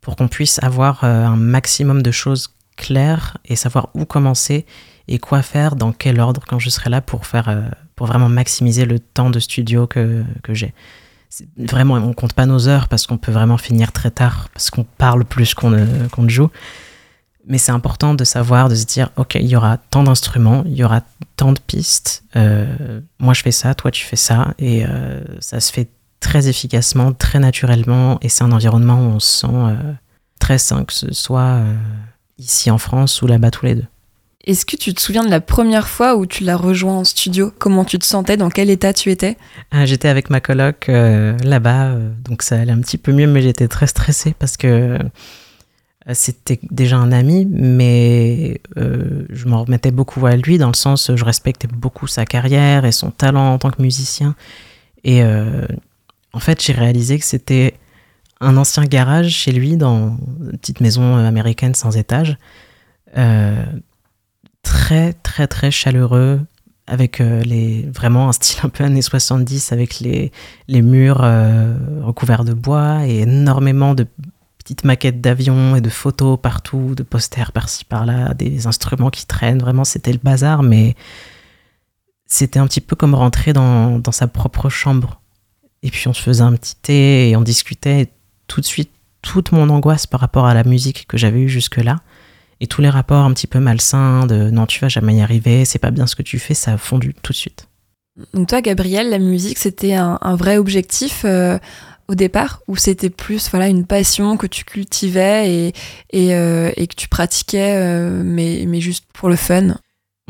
Pour 0.00 0.16
qu'on 0.16 0.28
puisse 0.28 0.60
avoir 0.62 1.04
euh, 1.04 1.26
un 1.26 1.36
maximum 1.36 2.02
de 2.02 2.10
choses 2.10 2.54
claires 2.76 3.36
et 3.44 3.56
savoir 3.56 3.90
où 3.94 4.06
commencer 4.06 4.64
et 5.06 5.18
quoi 5.18 5.42
faire, 5.42 5.76
dans 5.76 5.92
quel 5.92 6.18
ordre 6.18 6.42
quand 6.48 6.58
je 6.58 6.70
serai 6.70 6.88
là 6.88 7.02
pour 7.02 7.26
faire, 7.26 7.48
euh, 7.48 7.68
pour 7.94 8.06
vraiment 8.06 8.28
maximiser 8.28 8.86
le 8.86 8.98
temps 8.98 9.28
de 9.28 9.38
studio 9.38 9.86
que, 9.86 10.24
que 10.42 10.54
j'ai. 10.54 10.72
Vraiment, 11.56 11.94
on 11.94 12.12
compte 12.12 12.32
pas 12.32 12.46
nos 12.46 12.68
heures 12.68 12.88
parce 12.88 13.06
qu'on 13.06 13.18
peut 13.18 13.32
vraiment 13.32 13.56
finir 13.56 13.92
très 13.92 14.10
tard, 14.10 14.48
parce 14.52 14.70
qu'on 14.70 14.84
parle 14.84 15.24
plus 15.24 15.54
qu'on 15.54 15.70
ne, 15.70 16.08
qu'on 16.08 16.28
joue. 16.28 16.50
Mais 17.46 17.58
c'est 17.58 17.72
important 17.72 18.14
de 18.14 18.24
savoir, 18.24 18.68
de 18.68 18.74
se 18.74 18.84
dire, 18.84 19.10
OK, 19.16 19.36
il 19.36 19.46
y 19.46 19.56
aura 19.56 19.78
tant 19.78 20.02
d'instruments, 20.02 20.62
il 20.66 20.74
y 20.74 20.84
aura 20.84 21.02
tant 21.36 21.52
de 21.52 21.60
pistes. 21.60 22.24
Euh, 22.36 23.00
moi, 23.18 23.32
je 23.32 23.42
fais 23.42 23.52
ça, 23.52 23.74
toi, 23.74 23.90
tu 23.90 24.04
fais 24.04 24.16
ça. 24.16 24.54
Et 24.58 24.84
euh, 24.84 25.20
ça 25.40 25.60
se 25.60 25.72
fait 25.72 25.88
très 26.18 26.48
efficacement, 26.48 27.12
très 27.12 27.38
naturellement. 27.38 28.18
Et 28.22 28.28
c'est 28.28 28.44
un 28.44 28.52
environnement 28.52 29.00
où 29.00 29.10
on 29.14 29.20
se 29.20 29.40
sent 29.40 29.46
euh, 29.52 29.92
très 30.38 30.58
sain, 30.58 30.84
que 30.84 30.92
ce 30.92 31.12
soit 31.14 31.60
ici 32.38 32.70
en 32.70 32.78
France 32.78 33.22
ou 33.22 33.26
là-bas 33.26 33.50
tous 33.50 33.66
les 33.66 33.74
deux. 33.76 33.86
Est-ce 34.44 34.64
que 34.64 34.76
tu 34.76 34.94
te 34.94 35.00
souviens 35.00 35.24
de 35.24 35.30
la 35.30 35.40
première 35.40 35.88
fois 35.88 36.16
où 36.16 36.24
tu 36.24 36.44
l'as 36.44 36.56
rejoint 36.56 36.98
en 36.98 37.04
studio? 37.04 37.52
Comment 37.58 37.84
tu 37.84 37.98
te 37.98 38.06
sentais? 38.06 38.36
Dans 38.36 38.48
quel 38.48 38.70
état 38.70 38.92
tu 38.94 39.10
étais? 39.10 39.36
Ah, 39.70 39.84
J'étais 39.84 40.08
avec 40.08 40.30
ma 40.30 40.40
coloc 40.40 40.86
là-bas, 40.88 41.94
donc 42.24 42.42
ça 42.42 42.58
allait 42.58 42.72
un 42.72 42.80
petit 42.80 42.98
peu 42.98 43.12
mieux, 43.12 43.26
mais 43.26 43.42
j'étais 43.42 43.68
très 43.68 43.86
stressée 43.86 44.34
parce 44.38 44.56
que 44.56 44.98
euh, 46.08 46.12
c'était 46.14 46.58
déjà 46.70 46.96
un 46.96 47.12
ami, 47.12 47.46
mais 47.46 48.60
euh, 48.78 49.26
je 49.28 49.46
m'en 49.46 49.64
remettais 49.64 49.90
beaucoup 49.90 50.24
à 50.26 50.36
lui 50.36 50.56
dans 50.56 50.68
le 50.68 50.74
sens 50.74 51.10
je 51.14 51.24
respectais 51.24 51.68
beaucoup 51.68 52.06
sa 52.06 52.24
carrière 52.24 52.84
et 52.84 52.92
son 52.92 53.10
talent 53.10 53.52
en 53.54 53.58
tant 53.58 53.70
que 53.70 53.82
musicien. 53.82 54.34
Et 55.04 55.22
euh, 55.22 55.66
en 56.32 56.40
fait, 56.40 56.62
j'ai 56.62 56.72
réalisé 56.72 57.18
que 57.18 57.24
c'était 57.24 57.74
un 58.40 58.56
ancien 58.56 58.84
garage 58.84 59.30
chez 59.30 59.52
lui 59.52 59.76
dans 59.76 60.16
une 60.40 60.58
petite 60.58 60.80
maison 60.80 61.16
américaine 61.16 61.74
sans 61.74 61.96
étage. 61.96 62.38
Très, 64.62 65.12
très, 65.12 65.46
très 65.46 65.70
chaleureux, 65.70 66.40
avec 66.86 67.18
les, 67.18 67.88
vraiment 67.94 68.28
un 68.28 68.32
style 68.32 68.60
un 68.64 68.68
peu 68.68 68.84
années 68.84 69.02
70, 69.02 69.72
avec 69.72 70.00
les, 70.00 70.32
les 70.66 70.82
murs 70.82 71.24
recouverts 72.02 72.44
de 72.44 72.52
bois 72.52 73.06
et 73.06 73.20
énormément 73.20 73.94
de 73.94 74.06
petites 74.70 74.84
maquettes 74.84 75.20
d'avions 75.20 75.74
et 75.74 75.80
de 75.80 75.88
photos 75.88 76.38
partout, 76.40 76.94
de 76.94 77.02
posters 77.02 77.52
par-ci 77.52 77.84
par-là, 77.84 78.34
des 78.34 78.66
instruments 78.66 79.10
qui 79.10 79.26
traînent. 79.26 79.58
Vraiment, 79.58 79.84
c'était 79.84 80.12
le 80.12 80.20
bazar, 80.22 80.62
mais 80.62 80.94
c'était 82.26 82.58
un 82.58 82.66
petit 82.66 82.80
peu 82.80 82.94
comme 82.94 83.14
rentrer 83.14 83.52
dans, 83.52 83.98
dans, 83.98 84.12
sa 84.12 84.28
propre 84.28 84.68
chambre. 84.68 85.20
Et 85.82 85.90
puis 85.90 86.06
on 86.08 86.12
se 86.12 86.22
faisait 86.22 86.42
un 86.42 86.52
petit 86.52 86.76
thé 86.76 87.30
et 87.30 87.36
on 87.36 87.42
discutait. 87.42 88.12
Tout 88.46 88.60
de 88.60 88.66
suite, 88.66 88.90
toute 89.22 89.52
mon 89.52 89.68
angoisse 89.70 90.06
par 90.06 90.20
rapport 90.20 90.46
à 90.46 90.54
la 90.54 90.64
musique 90.64 91.06
que 91.08 91.16
j'avais 91.16 91.40
eue 91.40 91.48
jusque-là, 91.48 91.96
et 92.60 92.66
tous 92.66 92.82
les 92.82 92.90
rapports 92.90 93.24
un 93.24 93.32
petit 93.32 93.46
peu 93.46 93.58
malsains 93.58 94.26
de 94.26 94.50
non, 94.50 94.66
tu 94.66 94.80
vas 94.80 94.88
jamais 94.88 95.16
y 95.16 95.22
arriver, 95.22 95.64
c'est 95.64 95.78
pas 95.78 95.90
bien 95.90 96.06
ce 96.06 96.16
que 96.16 96.22
tu 96.22 96.38
fais, 96.38 96.54
ça 96.54 96.74
a 96.74 96.76
fondu 96.76 97.14
tout 97.22 97.32
de 97.32 97.36
suite. 97.36 97.66
Donc 98.34 98.48
toi, 98.48 98.60
Gabriel, 98.60 99.08
la 99.08 99.18
musique, 99.18 99.58
c'était 99.58 99.94
un, 99.94 100.18
vrai 100.36 100.58
objectif. 100.58 101.22
Euh, 101.24 101.58
au 102.08 102.16
départ 102.16 102.60
ou 102.66 102.74
c'était 102.74 103.08
plus 103.08 103.48
voilà 103.50 103.68
une 103.68 103.86
passion 103.86 104.36
que 104.36 104.48
tu 104.48 104.64
cultivais 104.64 105.48
et, 105.48 105.72
et, 106.10 106.34
euh, 106.34 106.72
et 106.76 106.88
que 106.88 106.96
tu 106.96 107.08
pratiquais 107.08 107.76
euh, 107.76 108.22
mais, 108.24 108.64
mais 108.66 108.80
juste 108.80 109.04
pour 109.12 109.28
le 109.28 109.36
fun? 109.36 109.76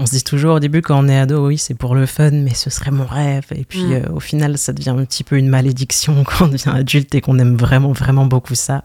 On 0.01 0.07
se 0.07 0.13
dit 0.13 0.25
toujours 0.25 0.55
au 0.55 0.61
début 0.61 0.81
quand 0.81 0.99
on 0.99 1.09
est 1.09 1.19
ado, 1.19 1.47
oui, 1.47 1.59
c'est 1.59 1.75
pour 1.75 1.95
le 1.95 2.07
fun, 2.07 2.31
mais 2.31 2.55
ce 2.55 2.71
serait 2.71 2.91
mon 2.91 3.05
rêve. 3.05 3.45
Et 3.55 3.65
puis 3.65 3.85
mm. 3.85 3.93
euh, 3.93 4.13
au 4.15 4.21
final, 4.21 4.57
ça 4.57 4.73
devient 4.73 4.91
un 4.91 5.05
petit 5.05 5.25
peu 5.25 5.37
une 5.37 5.49
malédiction 5.49 6.25
quand 6.27 6.47
on 6.47 6.49
devient 6.49 6.73
adulte 6.75 7.15
et 7.15 7.21
qu'on 7.21 7.39
aime 7.39 7.55
vraiment, 7.55 7.93
vraiment 7.93 8.25
beaucoup 8.25 8.55
ça. 8.55 8.83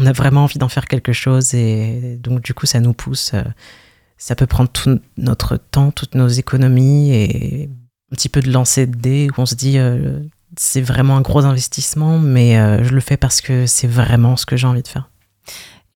On 0.00 0.06
a 0.06 0.12
vraiment 0.12 0.44
envie 0.44 0.58
d'en 0.58 0.68
faire 0.68 0.86
quelque 0.86 1.12
chose 1.12 1.54
et 1.54 2.18
donc 2.22 2.40
du 2.40 2.54
coup, 2.54 2.66
ça 2.66 2.80
nous 2.80 2.94
pousse. 2.94 3.32
ça 4.16 4.34
peut 4.34 4.46
prendre 4.46 4.70
tout 4.70 4.98
notre 5.16 5.56
temps, 5.56 5.90
toutes 5.90 6.14
nos 6.14 6.28
économies 6.28 7.12
et 7.12 7.70
un 8.10 8.16
petit 8.16 8.28
peu 8.28 8.40
de 8.40 8.50
lancer 8.50 8.86
de 8.86 8.96
dés 8.96 9.28
où 9.30 9.40
on 9.40 9.46
se 9.46 9.54
dit 9.54 9.78
c'est 10.56 10.80
vraiment 10.80 11.16
un 11.16 11.20
gros 11.20 11.44
investissement, 11.44 12.18
mais 12.18 12.58
euh, 12.58 12.82
je 12.84 12.94
le 12.94 13.00
fais 13.00 13.16
parce 13.16 13.40
que 13.40 13.66
c'est 13.66 13.86
vraiment 13.86 14.36
ce 14.36 14.46
que 14.46 14.56
j'ai 14.56 14.66
envie 14.66 14.82
de 14.82 14.88
faire. 14.88 15.10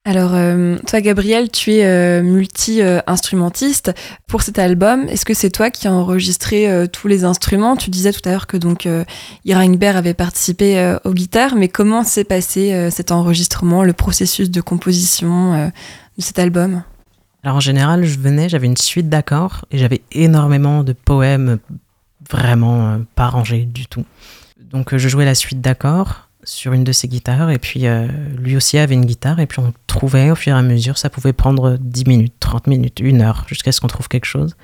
Alors, 0.06 0.34
euh, 0.34 0.76
toi, 0.86 1.00
Gabriel, 1.00 1.50
tu 1.50 1.72
es 1.72 1.86
euh, 1.86 2.22
multi-instrumentiste. 2.22 3.94
Pour 4.26 4.42
cet 4.42 4.58
album, 4.58 5.08
est-ce 5.08 5.24
que 5.24 5.32
c'est 5.32 5.50
toi 5.50 5.70
qui 5.70 5.88
as 5.88 5.92
enregistré 5.92 6.88
tous 6.92 7.08
les 7.08 7.24
instruments? 7.24 7.76
Tu 7.76 7.88
disais 7.88 8.12
tout 8.12 8.20
à 8.26 8.30
l'heure 8.30 8.46
que 8.46 8.58
donc 8.58 8.86
Ira 9.44 9.60
Ingber 9.60 9.96
avait 9.96 10.12
participé 10.12 10.96
aux 11.04 11.14
guitares, 11.14 11.54
mais 11.56 11.68
comment 11.68 12.04
s'est 12.04 12.24
passé 12.24 12.90
cet 12.90 13.12
enregistrement, 13.12 13.82
le 13.82 13.94
processus 13.94 14.50
de 14.50 14.60
composition 14.60 15.72
de 16.18 16.22
cet 16.22 16.38
album? 16.38 16.82
Alors, 17.42 17.56
en 17.56 17.60
général, 17.60 18.04
je 18.04 18.18
venais, 18.18 18.48
j'avais 18.48 18.66
une 18.66 18.76
suite 18.76 19.08
d'accords 19.08 19.64
et 19.70 19.78
j'avais 19.78 20.02
énormément 20.12 20.82
de 20.82 20.92
poèmes 20.92 21.58
vraiment 22.30 23.00
pas 23.14 23.28
rangés 23.28 23.64
du 23.64 23.86
tout. 23.86 24.04
Donc 24.74 24.92
euh, 24.92 24.98
je 24.98 25.08
jouais 25.08 25.24
la 25.24 25.36
suite 25.36 25.60
d'accords 25.60 26.23
sur 26.44 26.72
une 26.72 26.84
de 26.84 26.92
ses 26.92 27.08
guitares 27.08 27.50
et 27.50 27.58
puis 27.58 27.86
euh, 27.86 28.06
lui 28.38 28.56
aussi 28.56 28.78
avait 28.78 28.94
une 28.94 29.04
guitare 29.04 29.40
et 29.40 29.46
puis 29.46 29.60
on 29.60 29.72
trouvait 29.86 30.30
au 30.30 30.34
fur 30.34 30.54
et 30.54 30.58
à 30.58 30.62
mesure, 30.62 30.98
ça 30.98 31.10
pouvait 31.10 31.32
prendre 31.32 31.76
10 31.80 32.06
minutes, 32.06 32.34
30 32.40 32.66
minutes, 32.66 33.00
une 33.00 33.22
heure 33.22 33.44
jusqu'à 33.48 33.72
ce 33.72 33.80
qu'on 33.80 33.88
trouve 33.88 34.08
quelque 34.08 34.26
chose. 34.26 34.56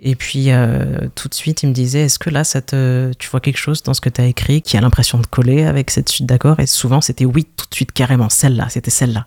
Et 0.00 0.16
puis 0.16 0.50
euh, 0.50 1.08
tout 1.14 1.28
de 1.28 1.34
suite 1.34 1.62
il 1.62 1.68
me 1.68 1.72
disait 1.72 2.02
est-ce 2.02 2.18
que 2.18 2.30
là 2.30 2.44
ça 2.44 2.60
tu 2.60 3.28
vois 3.30 3.40
quelque 3.40 3.58
chose 3.58 3.82
dans 3.82 3.94
ce 3.94 4.00
que 4.00 4.08
tu 4.08 4.20
as 4.20 4.26
écrit 4.26 4.60
qui 4.60 4.76
a 4.76 4.80
l'impression 4.80 5.18
de 5.18 5.26
coller 5.26 5.64
avec 5.64 5.90
cette 5.90 6.08
suite 6.08 6.26
d'accords? 6.26 6.58
Et 6.60 6.66
souvent 6.66 7.00
c'était 7.00 7.24
oui 7.24 7.44
tout 7.56 7.66
de 7.68 7.74
suite 7.74 7.92
carrément 7.92 8.28
celle-là, 8.28 8.68
c'était 8.68 8.90
celle-là. 8.90 9.26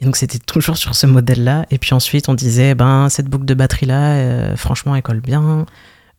Et 0.00 0.04
donc 0.04 0.16
c'était 0.16 0.38
toujours 0.38 0.76
sur 0.76 0.94
ce 0.94 1.06
modèle-là 1.06 1.66
et 1.70 1.78
puis 1.78 1.94
ensuite 1.94 2.28
on 2.28 2.34
disait 2.34 2.74
ben 2.74 3.08
cette 3.08 3.26
boucle 3.26 3.44
de 3.44 3.54
batterie 3.54 3.86
là 3.86 4.56
franchement 4.56 4.94
elle 4.94 5.02
colle 5.02 5.20
bien. 5.20 5.66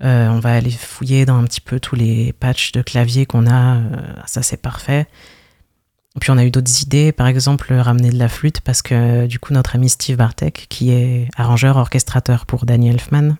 Euh, 0.03 0.29
on 0.29 0.39
va 0.39 0.55
aller 0.55 0.71
fouiller 0.71 1.25
dans 1.25 1.37
un 1.37 1.43
petit 1.43 1.61
peu 1.61 1.79
tous 1.79 1.95
les 1.95 2.33
patchs 2.33 2.71
de 2.71 2.81
clavier 2.81 3.25
qu'on 3.25 3.45
a. 3.45 3.77
Euh, 3.77 3.81
ça, 4.25 4.41
c'est 4.41 4.57
parfait. 4.57 5.07
Puis 6.19 6.29
on 6.29 6.37
a 6.37 6.43
eu 6.43 6.51
d'autres 6.51 6.81
idées, 6.81 7.13
par 7.13 7.27
exemple 7.27 7.73
ramener 7.73 8.09
de 8.09 8.17
la 8.17 8.27
flûte, 8.27 8.59
parce 8.59 8.81
que 8.81 9.27
du 9.27 9.39
coup 9.39 9.53
notre 9.53 9.77
ami 9.77 9.87
Steve 9.87 10.17
Bartek, 10.17 10.65
qui 10.67 10.91
est 10.91 11.29
arrangeur, 11.37 11.77
orchestrateur 11.77 12.45
pour 12.45 12.65
Danny 12.65 12.89
Elfman, 12.89 13.37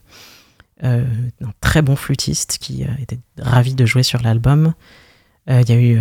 euh, 0.85 1.03
un 1.43 1.51
très 1.59 1.81
bon 1.81 1.97
flûtiste 1.97 2.59
qui 2.61 2.85
était 3.01 3.19
ravi 3.37 3.75
de 3.75 3.85
jouer 3.85 4.03
sur 4.03 4.21
l'album. 4.21 4.73
Il 5.49 5.69
y 5.69 5.73
a 5.73 5.75
eu 5.75 5.99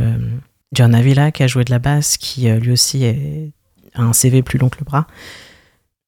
John 0.73 0.95
Avila 0.95 1.33
qui 1.33 1.43
a 1.43 1.49
joué 1.49 1.64
de 1.64 1.73
la 1.73 1.81
basse, 1.81 2.17
qui 2.19 2.49
lui 2.49 2.71
aussi 2.71 3.05
a 3.05 4.00
un 4.00 4.12
CV 4.12 4.45
plus 4.45 4.61
long 4.61 4.69
que 4.69 4.79
le 4.79 4.85
bras. 4.85 5.09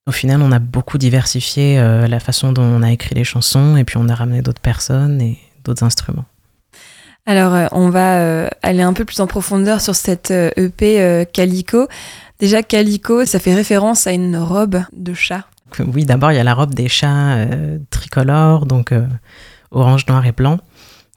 Au 0.07 0.11
final, 0.11 0.43
on 0.43 0.51
a 0.51 0.59
beaucoup 0.59 0.99
diversifié 0.99 1.79
euh, 1.79 2.09
la 2.09 2.19
façon 2.19 2.53
dont 2.53 2.63
on 2.63 2.83
a 2.83 2.91
écrit 2.91 3.15
les 3.15 3.23
chansons 3.23 3.77
et 3.77 3.85
puis 3.85 3.99
on 3.99 4.09
a 4.09 4.15
ramené 4.15 4.43
d'autres 4.43 4.61
personnes 4.61 5.21
et 5.21 5.39
d'autres 5.65 5.85
instruments. 5.85 6.25
Alors, 7.25 7.55
euh, 7.55 7.67
on 7.71 7.89
va 7.89 8.19
euh, 8.19 8.49
aller 8.63 8.83
un 8.83 8.95
peu 8.95 9.05
plus 9.05 9.21
en 9.21 9.29
profondeur 9.29 9.81
sur 9.81 9.95
cette 9.95 10.33
EP 10.33 11.01
e 11.01 11.25
Calico. 11.25 11.87
Déjà, 12.41 12.65
Calico, 12.65 13.25
ça 13.27 13.39
fait 13.39 13.55
référence 13.55 14.09
à 14.09 14.13
une 14.13 14.37
robe 14.37 14.83
de 14.93 15.15
chat. 15.15 15.45
Oui, 15.79 16.05
d'abord, 16.05 16.33
il 16.33 16.37
y 16.37 16.41
a 16.41 16.45
la 16.45 16.55
robe 16.55 16.75
des 16.75 16.89
chats 16.89 17.47
tricolores, 17.89 18.67
donc 18.67 18.93
orange, 19.71 20.07
noir 20.09 20.27
et 20.27 20.33
blanc, 20.33 20.59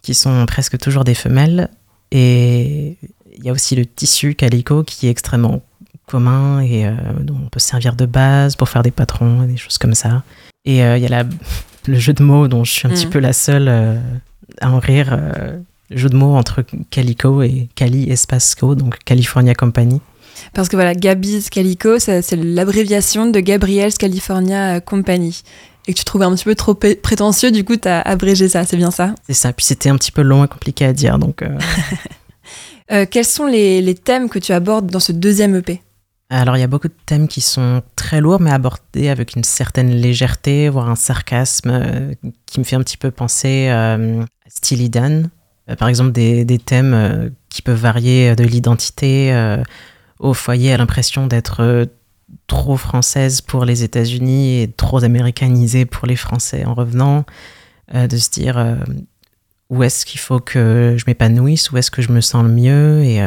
qui 0.04 0.14
sont 0.14 0.46
presque 0.46 0.78
toujours 0.78 1.04
des 1.04 1.16
femelles. 1.16 1.70
Et 2.12 2.98
Il 3.36 3.44
y 3.44 3.50
a 3.50 3.52
aussi 3.52 3.76
le 3.76 3.86
tissu 3.86 4.36
calico 4.36 4.84
qui 4.84 5.08
est 5.08 5.10
extrêmement 5.10 5.62
commun 6.08 6.62
et 6.62 6.90
dont 7.22 7.38
on 7.46 7.50
peut 7.50 7.60
servir 7.60 7.96
de 7.96 8.06
base 8.06 8.56
pour 8.56 8.70
faire 8.70 8.84
des 8.84 8.92
patrons 8.92 9.44
et 9.44 9.48
des 9.48 9.58
choses 9.58 9.78
comme 9.78 9.96
ça. 9.96 10.24
Et 10.66 10.78
il 10.78 11.00
y 11.00 11.06
a 11.06 11.10
la, 11.10 11.24
le 11.88 12.00
jeu 12.00 12.14
de 12.14 12.24
mots 12.24 12.48
dont 12.48 12.64
je 12.64 12.72
suis 12.72 12.88
un 12.88 12.92
petit 12.92 13.08
mm. 13.08 13.12
peu 13.12 13.20
la 13.20 13.34
seule 13.34 13.70
à 14.62 14.72
en 14.72 14.80
rire. 14.80 15.18
le 15.90 15.98
jeu 15.98 16.10
de 16.10 16.16
mots 16.16 16.36
entre 16.36 16.64
Calico 16.90 17.42
et 17.42 17.70
Cali 17.76 18.10
Espasco, 18.10 18.76
donc 18.76 18.98
California 19.04 19.54
Company. 19.56 20.02
Parce 20.54 20.70
que 20.70 20.76
voilà, 20.76 20.94
Gabi's 20.94 21.50
Calico, 21.50 22.00
c'est 22.00 22.36
l'abréviation 22.36 23.28
de 23.28 23.40
Gabriel's 23.40 23.98
California 23.98 24.80
Company. 24.82 25.44
Et 25.88 25.94
que 25.94 26.00
tu 26.00 26.06
trouvais 26.06 26.26
un 26.26 26.34
petit 26.34 26.46
peu 26.46 26.56
trop 26.56 26.74
prétentieux, 26.74 27.52
du 27.52 27.64
coup, 27.64 27.76
tu 27.76 27.88
as 27.88 28.02
abrégé 28.02 28.50
ça, 28.50 28.66
c'est 28.66 28.78
bien 28.78 28.92
ça? 28.92 29.14
C'est 29.28 29.34
ça, 29.34 29.54
puis 29.54 29.66
c'était 29.66 29.90
un 29.90 29.98
petit 29.98 30.12
peu 30.12 30.24
long 30.24 30.44
et 30.44 30.48
compliqué 30.48 30.86
à 30.86 30.94
dire, 30.94 31.20
donc... 31.20 31.42
Euh. 31.42 31.58
Euh, 32.92 33.08
quels 33.10 33.26
sont 33.26 33.48
les, 33.48 33.82
les, 33.82 33.96
thèmes 33.96 34.30
que 34.30 34.38
tu 34.38 34.52
abordes 34.52 34.92
dans 34.92 35.00
ce 35.00 35.12
deuxième 35.12 35.56
EP 35.56 35.82
alors 36.30 36.58
il 36.58 36.60
y 36.60 36.64
a 36.64 36.68
beaucoup 36.68 36.88
de 36.88 36.96
thèmes 37.06 37.28
qui 37.28 37.42
sont 37.42 37.84
très 37.96 38.20
lourds 38.20 38.40
mais 38.40 38.52
abordés 38.52 39.10
avec 39.10 39.36
une 39.36 39.44
certaine 39.44 39.92
légèreté, 39.92 40.70
voire 40.70 40.90
un 40.90 40.96
sarcasme 40.96 41.70
euh, 41.70 42.14
qui 42.46 42.60
me 42.60 42.66
fait 42.66 42.76
un 42.76 42.82
petit 42.82 42.98
peu 42.98 43.12
penser 43.12 43.68
à 43.70 43.98
Steely 44.48 44.90
Dan. 44.90 45.30
par 45.78 45.88
exemple 45.88 46.12
des, 46.12 46.46
des 46.46 46.58
thèmes 46.58 47.32
qui 47.50 47.62
peuvent 47.62 47.80
varier 47.80 48.36
de 48.36 48.44
l'identité 48.44 49.32
au 50.20 50.34
foyer 50.34 50.74
a 50.74 50.78
l'impression 50.78 51.28
d'être 51.28 51.62
euh, 51.62 51.86
trop 52.48 52.78
française 52.78 53.42
pour 53.42 53.66
les 53.66 53.84
États-Unis 53.84 54.62
et 54.62 54.72
trop 54.72 55.04
américanisée 55.04 55.86
pour 55.86 56.08
les 56.08 56.16
Français 56.16 56.66
en 56.66 56.74
revenant, 56.74 57.26
euh, 57.94 58.08
de 58.08 58.18
se 58.18 58.30
dire 58.30 58.58
euh, 58.58 58.76
où 59.70 59.84
est-ce 59.84 60.06
qu'il 60.06 60.20
faut 60.20 60.40
que 60.40 60.96
je 60.98 61.04
m'épanouisse, 61.08 61.72
où 61.72 61.78
est-ce 61.78 61.92
que 61.92 62.02
je 62.02 62.12
me 62.12 62.22
sens 62.22 62.44
le 62.44 62.50
mieux. 62.50 63.04
Et 63.04 63.22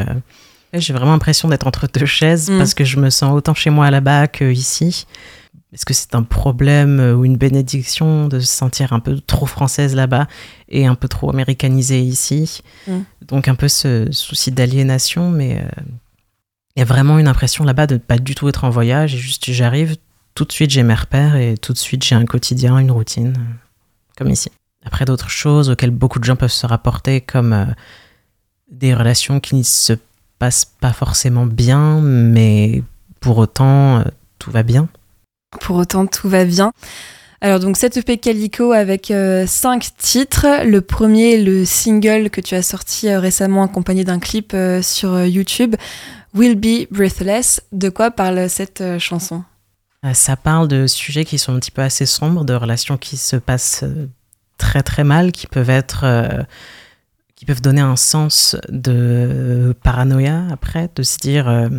j'ai 0.72 0.92
vraiment 0.92 1.12
l'impression 1.12 1.48
d'être 1.48 1.66
entre 1.66 1.86
deux 1.86 2.06
chaises 2.06 2.50
mm. 2.50 2.58
parce 2.58 2.74
que 2.74 2.84
je 2.84 2.98
me 2.98 3.10
sens 3.10 3.32
autant 3.32 3.54
chez 3.54 3.70
moi 3.70 3.90
là-bas 3.90 4.28
qu'ici. 4.28 5.06
Est-ce 5.72 5.84
que 5.84 5.92
c'est 5.92 6.14
un 6.14 6.22
problème 6.22 6.98
ou 7.16 7.24
une 7.26 7.36
bénédiction 7.36 8.28
de 8.28 8.40
se 8.40 8.46
sentir 8.46 8.94
un 8.94 9.00
peu 9.00 9.20
trop 9.20 9.44
française 9.44 9.94
là-bas 9.94 10.26
et 10.70 10.86
un 10.86 10.94
peu 10.94 11.08
trop 11.08 11.30
américanisée 11.30 12.00
ici? 12.00 12.62
Mm. 12.86 12.98
Donc 13.26 13.48
un 13.48 13.54
peu 13.54 13.68
ce 13.68 14.08
souci 14.10 14.50
d'aliénation, 14.50 15.30
mais 15.30 15.62
il 16.78 16.80
y 16.80 16.82
a 16.82 16.84
vraiment 16.84 17.18
une 17.18 17.26
impression 17.26 17.64
là-bas 17.64 17.88
de 17.88 17.94
ne 17.94 17.98
pas 17.98 18.18
du 18.18 18.36
tout 18.36 18.48
être 18.48 18.62
en 18.62 18.70
voyage. 18.70 19.12
Et 19.12 19.18
juste, 19.18 19.50
j'arrive, 19.50 19.96
tout 20.36 20.44
de 20.44 20.52
suite, 20.52 20.70
j'ai 20.70 20.84
mes 20.84 20.94
repères 20.94 21.34
et 21.34 21.58
tout 21.58 21.72
de 21.72 21.78
suite, 21.78 22.04
j'ai 22.04 22.14
un 22.14 22.24
quotidien, 22.24 22.78
une 22.78 22.92
routine, 22.92 23.34
comme 24.16 24.30
ici. 24.30 24.52
Après, 24.84 25.04
d'autres 25.04 25.28
choses 25.28 25.70
auxquelles 25.70 25.90
beaucoup 25.90 26.20
de 26.20 26.24
gens 26.24 26.36
peuvent 26.36 26.52
se 26.52 26.66
rapporter, 26.66 27.20
comme 27.20 27.52
euh, 27.52 27.64
des 28.70 28.94
relations 28.94 29.40
qui 29.40 29.56
ne 29.56 29.64
se 29.64 29.94
passent 30.38 30.64
pas 30.64 30.92
forcément 30.92 31.46
bien, 31.46 32.00
mais 32.00 32.82
pour 33.20 33.38
autant, 33.38 33.98
euh, 33.98 34.02
tout 34.38 34.50
va 34.50 34.62
bien. 34.62 34.88
Pour 35.60 35.76
autant, 35.76 36.06
tout 36.06 36.28
va 36.28 36.44
bien. 36.44 36.72
Alors 37.40 37.60
donc 37.60 37.76
cette 37.76 37.96
EP 37.96 38.18
Calico 38.18 38.72
avec 38.72 39.10
euh, 39.10 39.46
cinq 39.46 39.90
titres. 39.96 40.64
Le 40.64 40.80
premier, 40.80 41.40
le 41.40 41.64
single 41.64 42.30
que 42.30 42.40
tu 42.40 42.54
as 42.56 42.62
sorti 42.62 43.08
récemment 43.14 43.62
accompagné 43.62 44.02
d'un 44.04 44.18
clip 44.18 44.56
sur 44.82 45.24
YouTube. 45.24 45.76
Will 46.34 46.56
Be 46.56 46.86
Breathless. 46.92 47.60
De 47.72 47.88
quoi 47.88 48.10
parle 48.10 48.48
cette 48.48 48.80
euh, 48.80 48.98
chanson? 48.98 49.42
Euh, 50.04 50.14
Ça 50.14 50.36
parle 50.36 50.68
de 50.68 50.86
sujets 50.86 51.24
qui 51.24 51.38
sont 51.38 51.54
un 51.54 51.58
petit 51.58 51.70
peu 51.70 51.82
assez 51.82 52.06
sombres, 52.06 52.44
de 52.44 52.54
relations 52.54 52.96
qui 52.96 53.16
se 53.16 53.36
passent 53.36 53.82
euh, 53.82 54.08
très 54.56 54.82
très 54.82 55.04
mal, 55.04 55.32
qui 55.32 55.46
peuvent 55.46 55.70
être. 55.70 56.04
Qui 57.38 57.44
peuvent 57.44 57.62
donner 57.62 57.80
un 57.80 57.94
sens 57.94 58.56
de 58.68 59.72
paranoïa 59.84 60.42
après, 60.50 60.90
de 60.96 61.04
se 61.04 61.18
dire 61.18 61.70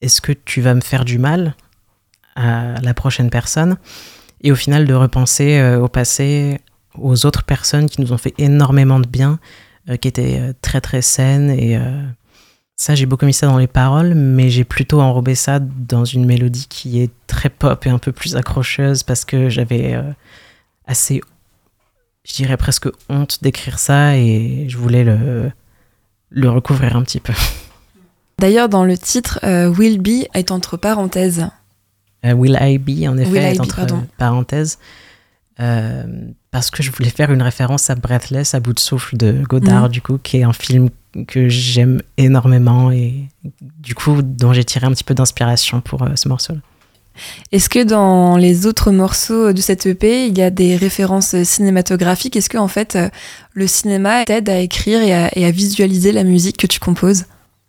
est-ce 0.00 0.22
que 0.22 0.32
tu 0.32 0.62
vas 0.62 0.74
me 0.74 0.80
faire 0.80 1.04
du 1.04 1.18
mal 1.18 1.54
à 2.34 2.80
la 2.80 2.94
prochaine 2.94 3.28
personne? 3.28 3.76
Et 4.40 4.50
au 4.50 4.54
final, 4.54 4.86
de 4.86 4.94
repenser 4.94 5.62
au 5.78 5.88
passé, 5.88 6.60
aux 6.94 7.26
autres 7.26 7.42
personnes 7.42 7.90
qui 7.90 8.00
nous 8.00 8.14
ont 8.14 8.16
fait 8.16 8.32
énormément 8.38 9.00
de 9.00 9.06
bien, 9.06 9.38
qui 10.00 10.08
étaient 10.08 10.54
très 10.62 10.80
très 10.80 11.02
saines 11.02 11.50
et 11.50 11.78
ça, 12.80 12.94
j'ai 12.94 13.06
beaucoup 13.06 13.26
mis 13.26 13.34
ça 13.34 13.48
dans 13.48 13.58
les 13.58 13.66
paroles, 13.66 14.14
mais 14.14 14.50
j'ai 14.50 14.62
plutôt 14.62 15.00
enrobé 15.00 15.34
ça 15.34 15.58
dans 15.58 16.04
une 16.04 16.24
mélodie 16.24 16.68
qui 16.68 17.02
est 17.02 17.10
très 17.26 17.50
pop 17.50 17.84
et 17.84 17.90
un 17.90 17.98
peu 17.98 18.12
plus 18.12 18.36
accrocheuse 18.36 19.02
parce 19.02 19.24
que 19.24 19.48
j'avais 19.48 19.94
euh, 19.94 20.12
assez, 20.86 21.20
je 22.28 22.34
dirais 22.34 22.56
presque 22.56 22.88
honte 23.08 23.38
d'écrire 23.42 23.78
ça 23.78 24.16
et 24.16 24.66
je 24.68 24.76
voulais 24.76 25.04
le, 25.04 25.50
le 26.30 26.50
recouvrir 26.50 26.96
un 26.96 27.02
petit 27.02 27.20
peu. 27.20 27.32
D'ailleurs, 28.38 28.68
dans 28.68 28.84
le 28.84 28.96
titre, 28.96 29.40
euh, 29.42 29.68
Will 29.68 30.00
Be 30.00 30.28
est 30.34 30.52
entre 30.52 30.76
parenthèses. 30.76 31.48
Euh, 32.24 32.32
will 32.34 32.56
I 32.60 32.78
Be, 32.78 33.08
en 33.08 33.18
effet, 33.18 33.54
est 33.54 33.60
entre 33.60 33.84
parenthèses. 34.16 34.78
parce 35.56 36.70
que 36.70 36.82
je 36.82 36.92
voulais 36.92 37.10
faire 37.10 37.32
une 37.32 37.42
référence 37.42 37.90
à 37.90 37.96
Breathless, 37.96 38.54
à 38.54 38.60
bout 38.60 38.74
de 38.74 38.80
souffle 38.80 39.16
de 39.16 39.42
Godard, 39.42 39.86
mm. 39.86 39.88
du 39.88 40.02
coup, 40.02 40.18
qui 40.18 40.36
est 40.36 40.44
un 40.44 40.52
film 40.52 40.90
que 41.26 41.48
j'aime 41.48 42.02
énormément 42.16 42.90
et 42.90 43.28
du 43.60 43.94
coup 43.94 44.22
dont 44.22 44.52
j'ai 44.52 44.64
tiré 44.64 44.86
un 44.86 44.90
petit 44.90 45.04
peu 45.04 45.14
d'inspiration 45.14 45.80
pour 45.80 46.02
euh, 46.02 46.10
ce 46.14 46.28
morceau-là. 46.28 46.60
Est-ce 47.52 47.68
que 47.68 47.82
dans 47.82 48.36
les 48.36 48.66
autres 48.66 48.90
morceaux 48.90 49.52
de 49.52 49.60
cette 49.60 49.86
EP, 49.86 50.26
il 50.26 50.36
y 50.36 50.42
a 50.42 50.50
des 50.50 50.76
références 50.76 51.40
cinématographiques? 51.42 52.36
Est-ce 52.36 52.50
que 52.50 52.58
en 52.58 52.68
fait 52.68 52.98
le 53.54 53.66
cinéma 53.66 54.24
t'aide 54.24 54.48
à 54.48 54.58
écrire 54.58 55.02
et 55.02 55.44
à, 55.44 55.50
visualiser 55.50 56.12
la 56.12 56.24
musique 56.24 56.56
que 56.56 56.66
tu 56.66 56.80
composes? 56.80 57.24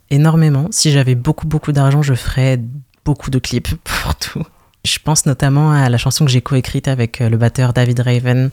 Énormément. 0.09 0.67
Si 0.71 0.91
j'avais 0.91 1.15
beaucoup 1.15 1.47
beaucoup 1.47 1.71
d'argent, 1.71 2.01
je 2.01 2.13
ferais 2.13 2.59
beaucoup 3.05 3.29
de 3.29 3.39
clips 3.39 3.73
pour 3.83 4.15
tout. 4.15 4.43
Je 4.85 4.97
pense 5.03 5.25
notamment 5.25 5.71
à 5.71 5.89
la 5.89 5.97
chanson 5.97 6.25
que 6.25 6.31
j'ai 6.31 6.41
coécrite 6.41 6.88
avec 6.88 7.21
euh, 7.21 7.29
le 7.29 7.38
batteur 7.38 7.73
David 7.73 7.99
Raven, 7.99 8.49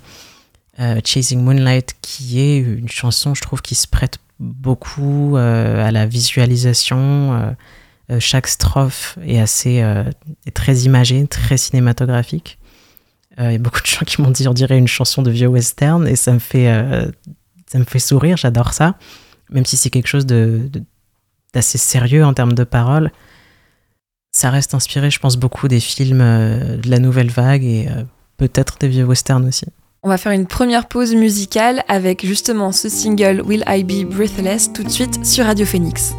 euh, 0.80 1.00
Chasing 1.04 1.40
Moonlight, 1.40 1.94
qui 2.02 2.40
est 2.40 2.58
une 2.58 2.88
chanson, 2.88 3.34
je 3.34 3.40
trouve, 3.40 3.62
qui 3.62 3.74
se 3.74 3.86
prête 3.86 4.18
beaucoup 4.38 5.36
euh, 5.36 5.86
à 5.86 5.90
la 5.90 6.06
visualisation. 6.06 7.34
Euh, 7.34 7.50
euh, 8.10 8.20
chaque 8.20 8.46
strophe 8.46 9.18
est 9.24 9.40
assez 9.40 9.84
est 10.46 10.50
très 10.54 10.78
imagée, 10.80 11.26
très 11.26 11.56
cinématographique. 11.56 12.58
Il 13.38 13.52
y 13.52 13.56
a 13.56 13.58
beaucoup 13.58 13.82
de 13.82 13.86
gens 13.86 14.06
qui 14.06 14.22
m'ont 14.22 14.30
dit 14.30 14.48
on 14.48 14.54
dirait 14.54 14.78
une 14.78 14.88
chanson 14.88 15.20
de 15.20 15.30
vieux 15.30 15.48
western 15.48 16.08
et 16.08 16.16
ça 16.16 16.32
me 16.32 16.38
fait 16.38 16.68
ça 17.66 17.78
me 17.78 17.84
fait 17.84 17.98
sourire. 17.98 18.38
J'adore 18.38 18.72
ça, 18.72 18.96
même 19.50 19.66
si 19.66 19.76
c'est 19.76 19.90
quelque 19.90 20.06
chose 20.06 20.24
de, 20.24 20.70
d'assez 21.52 21.76
sérieux 21.76 22.24
en 22.24 22.32
termes 22.32 22.54
de 22.54 22.64
paroles. 22.64 23.10
Ça 24.32 24.50
reste 24.50 24.72
inspiré, 24.72 25.10
je 25.10 25.18
pense, 25.18 25.36
beaucoup 25.36 25.68
des 25.68 25.80
films 25.80 26.20
de 26.20 26.88
la 26.88 26.98
nouvelle 26.98 27.30
vague 27.30 27.64
et 27.64 27.88
peut-être 28.38 28.78
des 28.78 28.88
vieux 28.88 29.04
westerns 29.04 29.46
aussi. 29.46 29.66
On 30.06 30.08
va 30.08 30.18
faire 30.18 30.32
une 30.32 30.46
première 30.46 30.86
pause 30.86 31.16
musicale 31.16 31.82
avec 31.88 32.24
justement 32.24 32.70
ce 32.70 32.88
single 32.88 33.42
Will 33.44 33.64
I 33.66 33.82
Be 33.82 34.08
Breathless 34.08 34.72
tout 34.72 34.84
de 34.84 34.88
suite 34.88 35.26
sur 35.26 35.46
Radio 35.46 35.66
Phoenix. 35.66 36.14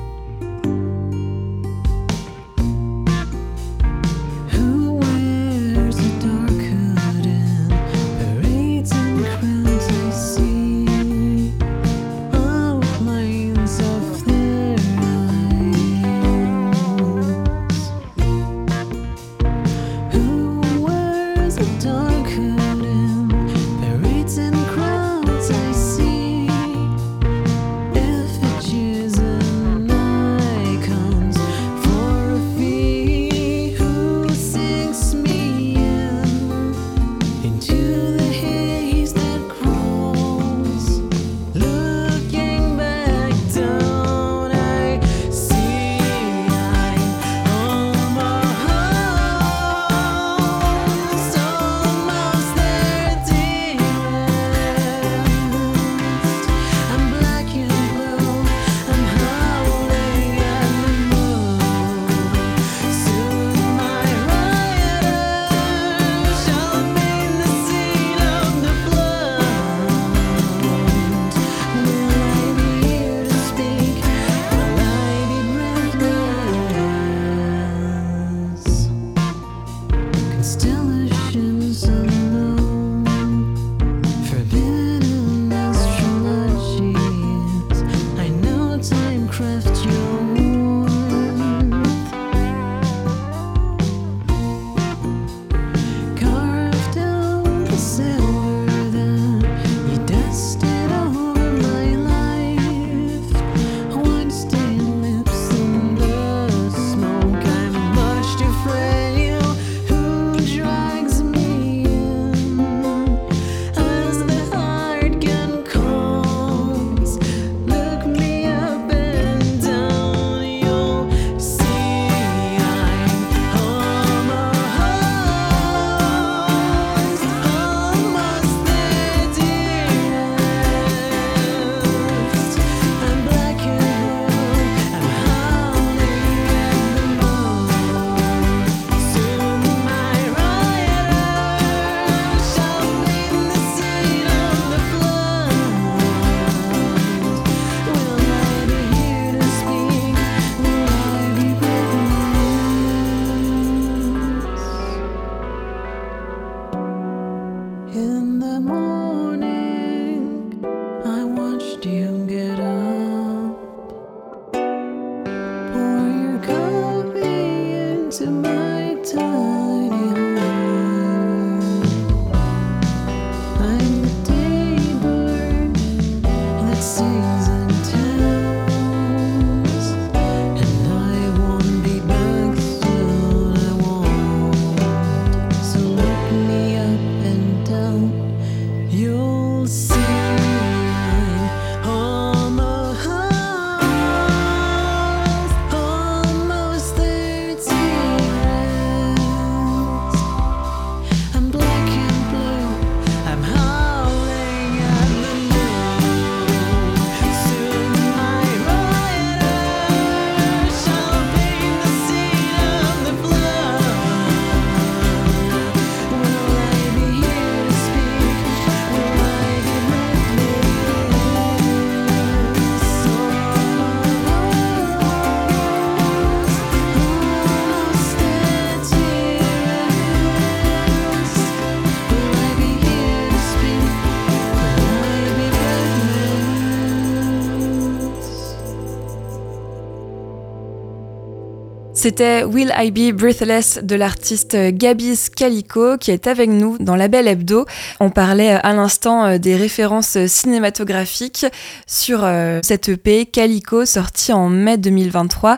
C'était 241.97 242.43
Will 242.43 242.71
I 242.77 242.91
Be 242.91 243.11
Breathless 243.11 243.79
de 243.81 243.95
l'artiste 243.95 244.55
Gabis 244.55 245.31
Calico 245.35 245.97
qui 245.97 246.11
est 246.11 246.27
avec 246.27 246.47
nous 246.47 246.77
dans 246.77 246.95
la 246.95 247.07
Belle 247.07 247.27
Hebdo. 247.27 247.65
On 247.99 248.11
parlait 248.11 248.51
à 248.51 248.73
l'instant 248.73 249.39
des 249.39 249.55
références 249.55 250.27
cinématographiques 250.27 251.47
sur 251.87 252.23
cette 252.61 252.89
EP 252.89 253.25
Calico 253.25 253.83
sortie 253.85 254.31
en 254.31 254.47
mai 254.47 254.77
2023. 254.77 255.57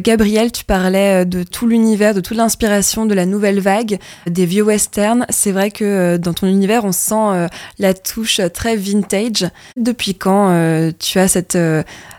Gabriel, 0.00 0.52
tu 0.52 0.64
parlais 0.64 1.24
de 1.24 1.42
tout 1.42 1.66
l'univers, 1.66 2.14
de 2.14 2.20
toute 2.20 2.36
l'inspiration 2.36 3.06
de 3.06 3.14
la 3.14 3.26
nouvelle 3.26 3.60
vague, 3.60 3.98
des 4.26 4.46
vieux 4.46 4.62
westerns. 4.62 5.26
C'est 5.28 5.52
vrai 5.52 5.70
que 5.70 6.16
dans 6.16 6.34
ton 6.34 6.46
univers, 6.46 6.84
on 6.84 6.92
sent 6.92 7.48
la 7.78 7.94
touche 7.94 8.40
très 8.54 8.76
vintage. 8.76 9.46
Depuis 9.76 10.14
quand 10.14 10.92
tu 10.98 11.18
as 11.18 11.28
cette 11.28 11.58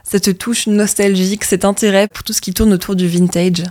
cette 0.10 0.40
touche 0.40 0.66
nostalgique, 0.66 1.44
cet 1.44 1.66
intérêt 1.66 2.08
pour 2.08 2.24
tout 2.24 2.34
ce 2.34 2.42
qui 2.42 2.52
tourne 2.54 2.74
autour 2.74 2.96
du 2.96 3.08
vintage? 3.08 3.64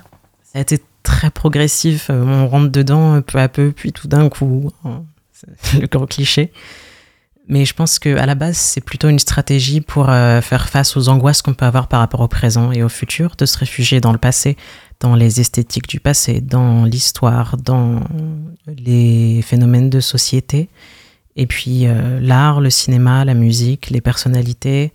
Ça 0.44 0.58
a 0.58 0.60
été 0.60 0.78
très 1.02 1.30
progressif. 1.30 2.10
Euh, 2.10 2.22
on 2.22 2.46
rentre 2.46 2.70
dedans 2.70 3.16
euh, 3.16 3.20
peu 3.20 3.38
à 3.38 3.48
peu, 3.48 3.72
puis 3.74 3.92
tout 3.92 4.06
d'un 4.06 4.28
coup, 4.28 4.70
hein, 4.84 5.02
le 5.80 5.86
gros 5.88 6.06
cliché. 6.06 6.52
Mais 7.48 7.64
je 7.64 7.74
pense 7.74 7.98
qu'à 7.98 8.26
la 8.26 8.34
base, 8.34 8.56
c'est 8.56 8.80
plutôt 8.82 9.08
une 9.08 9.18
stratégie 9.18 9.80
pour 9.80 10.10
euh, 10.10 10.40
faire 10.40 10.68
face 10.68 10.96
aux 10.96 11.08
angoisses 11.08 11.42
qu'on 11.42 11.54
peut 11.54 11.64
avoir 11.64 11.88
par 11.88 12.00
rapport 12.00 12.20
au 12.20 12.28
présent 12.28 12.72
et 12.72 12.82
au 12.82 12.88
futur, 12.88 13.34
de 13.36 13.46
se 13.46 13.56
réfugier 13.58 14.00
dans 14.00 14.12
le 14.12 14.18
passé, 14.18 14.56
dans 15.00 15.14
les 15.14 15.40
esthétiques 15.40 15.88
du 15.88 15.98
passé, 15.98 16.40
dans 16.40 16.84
l'histoire, 16.84 17.56
dans 17.56 18.00
les 18.66 19.40
phénomènes 19.42 19.88
de 19.88 20.00
société. 20.00 20.68
Et 21.36 21.46
puis 21.46 21.86
l'art, 22.20 22.60
le 22.60 22.68
cinéma, 22.68 23.24
la 23.24 23.34
musique, 23.34 23.90
les 23.90 24.00
personnalités, 24.00 24.92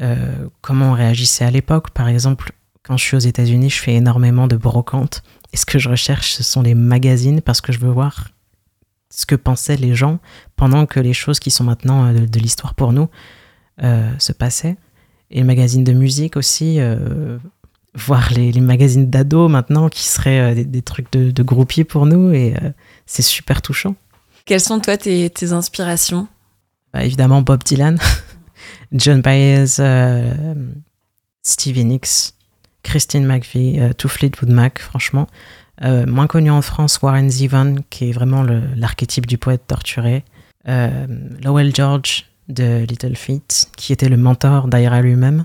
euh, 0.00 0.48
comment 0.60 0.90
on 0.90 0.94
réagissait 0.94 1.44
à 1.44 1.50
l'époque. 1.50 1.90
Par 1.90 2.08
exemple, 2.08 2.52
quand 2.82 2.96
je 2.96 3.04
suis 3.04 3.16
aux 3.16 3.20
États-Unis, 3.20 3.70
je 3.70 3.80
fais 3.80 3.94
énormément 3.94 4.46
de 4.46 4.56
brocantes. 4.56 5.22
Et 5.52 5.56
ce 5.56 5.66
que 5.66 5.78
je 5.78 5.88
recherche, 5.88 6.32
ce 6.32 6.42
sont 6.42 6.62
les 6.62 6.74
magazines 6.74 7.40
parce 7.42 7.60
que 7.60 7.72
je 7.72 7.78
veux 7.78 7.90
voir 7.90 8.28
ce 9.14 9.26
que 9.26 9.34
pensaient 9.34 9.76
les 9.76 9.94
gens 9.94 10.18
pendant 10.56 10.86
que 10.86 11.00
les 11.00 11.12
choses 11.12 11.38
qui 11.38 11.50
sont 11.50 11.64
maintenant 11.64 12.06
euh, 12.06 12.26
de, 12.26 12.38
l'histoire 12.38 12.74
pour 12.74 12.92
nous 12.92 13.08
euh, 13.82 14.10
se 14.18 14.32
passaient. 14.32 14.76
Et 15.30 15.36
les 15.36 15.44
magazines 15.44 15.84
de 15.84 15.92
musique 15.92 16.36
aussi, 16.36 16.78
voir 17.94 18.30
les, 18.32 18.52
magazines 18.60 19.08
d'ados 19.08 19.50
maintenant 19.50 19.88
qui 19.88 20.04
seraient 20.06 20.54
des, 20.54 20.82
trucs 20.82 21.10
de, 21.10 21.30
de 21.30 21.42
groupies 21.42 21.84
pour 21.84 22.04
nous. 22.04 22.34
Et 22.34 22.54
c'est 23.06 23.22
super 23.22 23.62
touchant. 23.62 23.94
Quelles 24.44 24.60
sont 24.60 24.78
toi 24.78 24.98
tes, 24.98 25.30
tes 25.30 25.52
inspirations? 25.52 26.28
Bah, 26.92 27.02
Évidemment 27.02 27.40
Bob 27.40 27.62
Dylan. 27.64 27.98
John 28.92 29.22
Baez, 29.22 29.78
euh, 29.78 30.54
Stevie 31.42 31.84
Nicks, 31.84 32.34
Christine 32.82 33.24
McVie, 33.24 33.80
euh, 33.80 33.92
tout 33.92 34.08
Fleetwood 34.08 34.50
Mac, 34.50 34.78
franchement. 34.80 35.26
Euh, 35.84 36.06
moins 36.06 36.26
connu 36.26 36.50
en 36.50 36.62
France, 36.62 37.00
Warren 37.02 37.30
Zevon, 37.30 37.76
qui 37.90 38.10
est 38.10 38.12
vraiment 38.12 38.44
l'archétype 38.76 39.26
du 39.26 39.38
poète 39.38 39.62
torturé. 39.66 40.24
Lowell 40.64 41.74
George 41.74 42.26
de 42.48 42.84
Little 42.88 43.16
Feat, 43.16 43.68
qui 43.76 43.92
était 43.92 44.08
le 44.08 44.16
mentor 44.16 44.68
d'Aira 44.68 45.00
lui-même. 45.02 45.44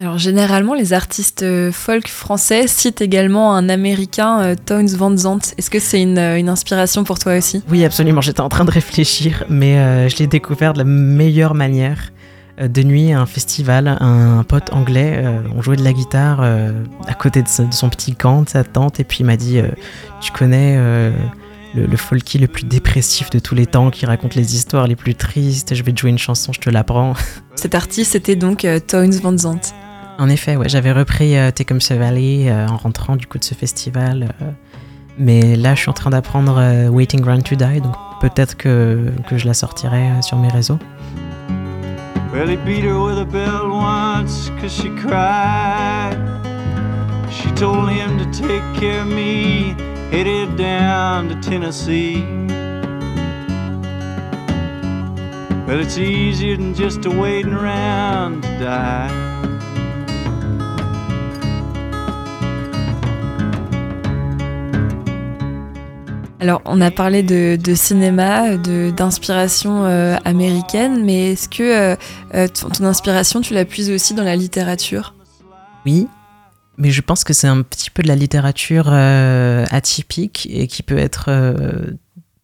Alors 0.00 0.16
généralement, 0.16 0.74
les 0.74 0.94
artistes 0.94 1.44
folk 1.72 2.08
français 2.08 2.66
citent 2.66 3.02
également 3.02 3.54
un 3.54 3.68
américain, 3.68 4.56
Tones 4.64 4.88
Van 4.88 5.14
Zandt. 5.14 5.54
Est-ce 5.58 5.68
que 5.68 5.78
c'est 5.78 6.00
une, 6.00 6.18
une, 6.18 6.48
inspiration 6.48 7.04
pour 7.04 7.18
toi 7.18 7.36
aussi? 7.36 7.62
Oui, 7.70 7.84
absolument. 7.84 8.22
J'étais 8.22 8.40
en 8.40 8.48
train 8.48 8.64
de 8.64 8.70
réfléchir, 8.70 9.44
mais 9.50 10.08
je 10.08 10.16
l'ai 10.16 10.26
découvert 10.26 10.72
de 10.72 10.78
la 10.78 10.84
meilleure 10.84 11.54
manière. 11.54 12.12
Euh, 12.62 12.68
de 12.68 12.82
nuit 12.82 13.12
à 13.12 13.20
un 13.20 13.26
festival, 13.26 13.96
un 14.00 14.44
pote 14.44 14.72
anglais, 14.72 15.22
euh, 15.24 15.40
on 15.54 15.62
jouait 15.62 15.76
de 15.76 15.84
la 15.84 15.92
guitare 15.92 16.40
euh, 16.42 16.72
à 17.06 17.14
côté 17.14 17.42
de, 17.42 17.48
son 17.48 17.88
petit 17.88 18.14
camp, 18.14 18.42
de 18.42 18.48
sa 18.48 18.64
tante, 18.64 19.00
et 19.00 19.04
puis 19.04 19.18
il 19.20 19.26
m'a 19.26 19.36
dit 19.36 19.60
Tu 20.20 20.32
connais 20.32 20.76
le, 20.76 21.86
le, 21.86 21.96
folky 21.96 22.38
le 22.38 22.46
plus 22.46 22.64
dépressif 22.64 23.30
de 23.30 23.38
tous 23.38 23.54
les 23.54 23.66
temps 23.66 23.90
qui 23.90 24.06
raconte 24.06 24.34
les 24.34 24.54
histoires 24.54 24.86
les 24.86 24.96
plus 24.96 25.14
tristes, 25.14 25.74
je 25.74 25.82
vais 25.82 25.92
te 25.92 26.00
jouer 26.00 26.10
une 26.10 26.18
chanson, 26.18 26.52
je 26.52 26.60
te 26.60 26.70
l'apprends. 26.70 27.14
Cet 27.54 27.74
artiste 27.74 28.12
c'était 28.12 28.36
donc 28.36 28.66
Tones 28.86 29.14
Van 29.14 29.36
Zandt. 29.36 29.74
En 30.18 30.28
effet, 30.28 30.56
ouais, 30.56 30.68
j'avais 30.68 30.92
repris 30.92 31.34
Take 31.54 31.74
ce 31.80 31.94
Valley 31.94 32.52
en 32.52 32.76
rentrant 32.76 33.16
du 33.16 33.26
coup 33.26 33.38
de 33.38 33.44
ce 33.44 33.54
festival. 33.54 34.28
mais 35.18 35.56
là, 35.56 35.74
je 35.74 35.80
suis 35.80 35.90
en 35.90 35.94
train 35.94 36.10
d'apprendre 36.10 36.88
Waiting 36.90 37.22
Around 37.22 37.44
to 37.44 37.56
Die, 37.56 37.80
donc 37.80 37.94
peut-être 38.20 38.56
que, 38.56 39.10
que 39.28 39.38
je 39.38 39.46
la 39.46 39.54
sortirai 39.54 40.10
sur 40.22 40.38
mes 40.38 40.48
réseaux. 40.48 40.78
Well, 42.32 42.48
he 42.48 42.56
beat 42.56 42.84
her 42.84 42.98
with 42.98 43.18
a 43.18 43.26
belt 43.26 43.68
once 43.68 44.48
cause 44.58 44.72
she 44.72 44.88
cried. 44.96 46.16
She 47.30 47.50
told 47.50 47.90
him 47.90 48.16
to 48.16 48.24
take 48.32 48.62
care 48.80 49.02
of 49.02 49.08
me, 49.08 49.74
headed 50.10 50.56
down 50.56 51.28
to 51.28 51.34
Tennessee. 51.42 52.24
Well, 55.66 55.78
it's 55.78 55.98
easier 55.98 56.56
than 56.56 56.74
just 56.74 57.06
waiting 57.06 57.52
around 57.52 58.44
to 58.44 58.58
die. 58.58 59.61
Alors, 66.42 66.60
on 66.64 66.80
a 66.80 66.90
parlé 66.90 67.22
de, 67.22 67.74
cinéma, 67.76 68.56
d'inspiration 68.56 69.84
euh, 69.84 70.16
américaine, 70.24 71.04
mais 71.04 71.34
est-ce 71.34 71.48
que 71.48 71.62
euh, 71.62 71.96
euh, 72.34 72.48
ton, 72.48 72.84
inspiration, 72.84 73.40
tu 73.42 73.54
la 73.54 73.64
puises 73.64 73.90
aussi 73.90 74.12
dans 74.12 74.24
la 74.24 74.34
littérature? 74.34 75.14
Oui, 75.86 76.08
mais 76.78 76.90
je 76.90 77.00
pense 77.00 77.22
que 77.22 77.32
c'est 77.32 77.46
un 77.46 77.62
petit 77.62 77.90
peu 77.90 78.02
de 78.02 78.08
la 78.08 78.16
littérature 78.16 78.92
atypique 78.92 80.48
et 80.50 80.66
qui 80.66 80.82
peut 80.82 80.98
être 80.98 81.30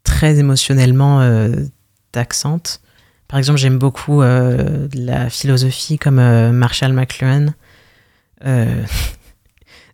très 0.05 0.39
émotionnellement 0.39 1.51
taxante. 2.13 2.81
Par 3.27 3.39
exemple, 3.39 3.59
j'aime 3.59 3.79
beaucoup 3.79 4.23
la 4.23 5.29
philosophie 5.29 5.99
comme 5.99 6.21
Marshall 6.53 6.93
McLuhan. 6.93 7.47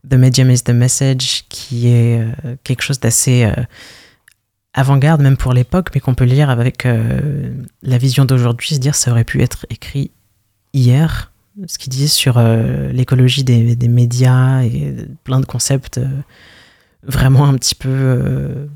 The 0.08 0.14
Medium 0.14 0.50
is 0.50 0.62
the 0.62 0.70
Message, 0.70 1.44
qui 1.48 1.88
est 1.88 2.20
euh, 2.20 2.56
quelque 2.62 2.82
chose 2.82 3.00
d'assez 3.00 3.44
euh, 3.44 3.62
avant-garde, 4.74 5.22
même 5.22 5.36
pour 5.36 5.52
l'époque, 5.52 5.90
mais 5.94 6.00
qu'on 6.00 6.14
peut 6.14 6.24
lire 6.24 6.50
avec 6.50 6.84
euh, 6.84 7.54
la 7.82 7.96
vision 7.96 8.24
d'aujourd'hui, 8.24 8.74
se 8.74 8.80
dire 8.80 8.94
ça 8.94 9.10
aurait 9.10 9.24
pu 9.24 9.42
être 9.42 9.66
écrit 9.70 10.10
hier, 10.72 11.32
ce 11.66 11.78
qu'il 11.78 11.90
disait 11.90 12.08
sur 12.08 12.40
l'écologie 12.92 13.44
des, 13.44 13.76
des, 13.76 13.88
médias 13.88 14.62
et 14.62 14.96
plein 15.22 15.38
de 15.38 15.46
concepts 15.46 16.00
vraiment 17.04 17.46
un 17.46 17.54
petit 17.54 17.76
peu 17.76 18.68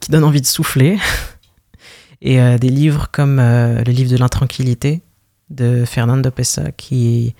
qui 0.00 0.10
donnent 0.10 0.24
envie 0.24 0.42
de 0.42 0.46
souffler. 0.46 0.98
et 2.20 2.38
des 2.58 2.68
livres 2.68 3.08
comme 3.10 3.38
le 3.38 3.90
livre 3.90 4.10
de 4.10 4.18
l'intranquillité 4.18 5.00
de 5.48 5.86
Fernando 5.86 6.30
Pesa, 6.30 6.70
qui 6.72 7.34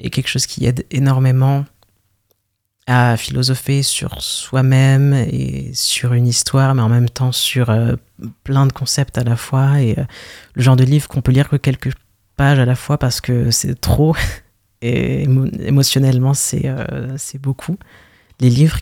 est 0.00 0.10
quelque 0.10 0.26
chose 0.26 0.46
qui 0.46 0.66
aide 0.66 0.84
énormément 0.90 1.64
à 2.86 3.16
philosopher 3.16 3.82
sur 3.82 4.22
soi-même 4.22 5.12
et 5.12 5.70
sur 5.74 6.12
une 6.12 6.26
histoire, 6.26 6.74
mais 6.74 6.82
en 6.82 6.88
même 6.88 7.08
temps 7.08 7.32
sur 7.32 7.70
euh, 7.70 7.96
plein 8.44 8.66
de 8.66 8.72
concepts 8.72 9.18
à 9.18 9.24
la 9.24 9.36
fois. 9.36 9.80
Et 9.80 9.98
euh, 9.98 10.04
le 10.54 10.62
genre 10.62 10.76
de 10.76 10.84
livre 10.84 11.08
qu'on 11.08 11.20
peut 11.20 11.32
lire 11.32 11.48
que 11.48 11.56
quelques 11.56 11.92
pages 12.36 12.58
à 12.58 12.64
la 12.64 12.76
fois 12.76 12.96
parce 12.98 13.20
que 13.20 13.50
c'est 13.50 13.80
trop 13.80 14.14
et 14.82 15.24
émotionnellement 15.24 16.34
c'est 16.34 16.62
euh, 16.66 17.16
beaucoup. 17.40 17.76
Les 18.38 18.50
livres 18.50 18.80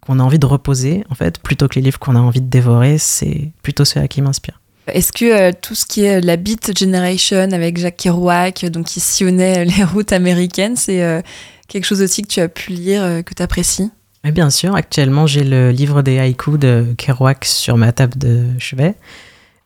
qu'on 0.00 0.18
a 0.18 0.22
envie 0.22 0.40
de 0.40 0.46
reposer, 0.46 1.04
en 1.10 1.14
fait, 1.14 1.38
plutôt 1.38 1.68
que 1.68 1.76
les 1.76 1.82
livres 1.82 2.00
qu'on 2.00 2.16
a 2.16 2.18
envie 2.18 2.40
de 2.40 2.48
dévorer, 2.48 2.98
c'est 2.98 3.52
plutôt 3.62 3.84
ceux-là 3.84 4.08
qui 4.08 4.20
m'inspirent. 4.20 4.60
Est-ce 4.88 5.12
que 5.12 5.52
tout 5.52 5.76
ce 5.76 5.86
qui 5.86 6.02
est 6.02 6.20
la 6.20 6.36
Beat 6.36 6.76
Generation 6.76 7.52
avec 7.52 7.78
Jacques 7.78 7.98
Kerouac, 7.98 8.64
donc 8.64 8.86
qui 8.86 8.98
sillonnait 8.98 9.64
les 9.64 9.84
routes 9.92 10.12
américaines, 10.12 10.74
c'est 10.74 11.22
quelque 11.68 11.84
chose 11.84 12.02
aussi 12.02 12.22
que 12.22 12.28
tu 12.28 12.40
as 12.40 12.48
pu 12.48 12.72
lire, 12.72 13.02
euh, 13.04 13.22
que 13.22 13.34
tu 13.34 13.42
apprécies 13.42 13.90
Bien 14.24 14.50
sûr, 14.50 14.74
actuellement 14.74 15.26
j'ai 15.26 15.44
le 15.44 15.70
livre 15.70 16.02
des 16.02 16.18
haïkus 16.18 16.58
de 16.58 16.94
Kerouac 16.98 17.44
sur 17.44 17.76
ma 17.76 17.92
table 17.92 18.18
de 18.18 18.44
chevet. 18.58 18.94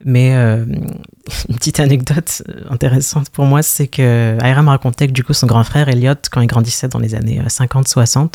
Mais 0.05 0.35
euh, 0.35 0.65
une 1.49 1.57
petite 1.57 1.81
anecdote 1.81 2.43
intéressante 2.69 3.31
pour 3.31 3.47
moi, 3.47 3.63
c'est 3.63 3.89
que 3.89 4.37
Ira 4.45 4.63
me 4.63 4.69
racontait 4.69 5.07
que 5.07 5.13
du 5.13 5.25
coup 5.25 5.33
son 5.33 5.47
grand 5.47 5.65
frère 5.65 5.89
Elliot, 5.89 6.15
quand 6.31 6.43
il 6.43 6.47
grandissait 6.47 6.89
dans 6.89 6.99
les 6.99 7.15
années 7.15 7.41
50-60, 7.41 8.19
euh, 8.19 8.29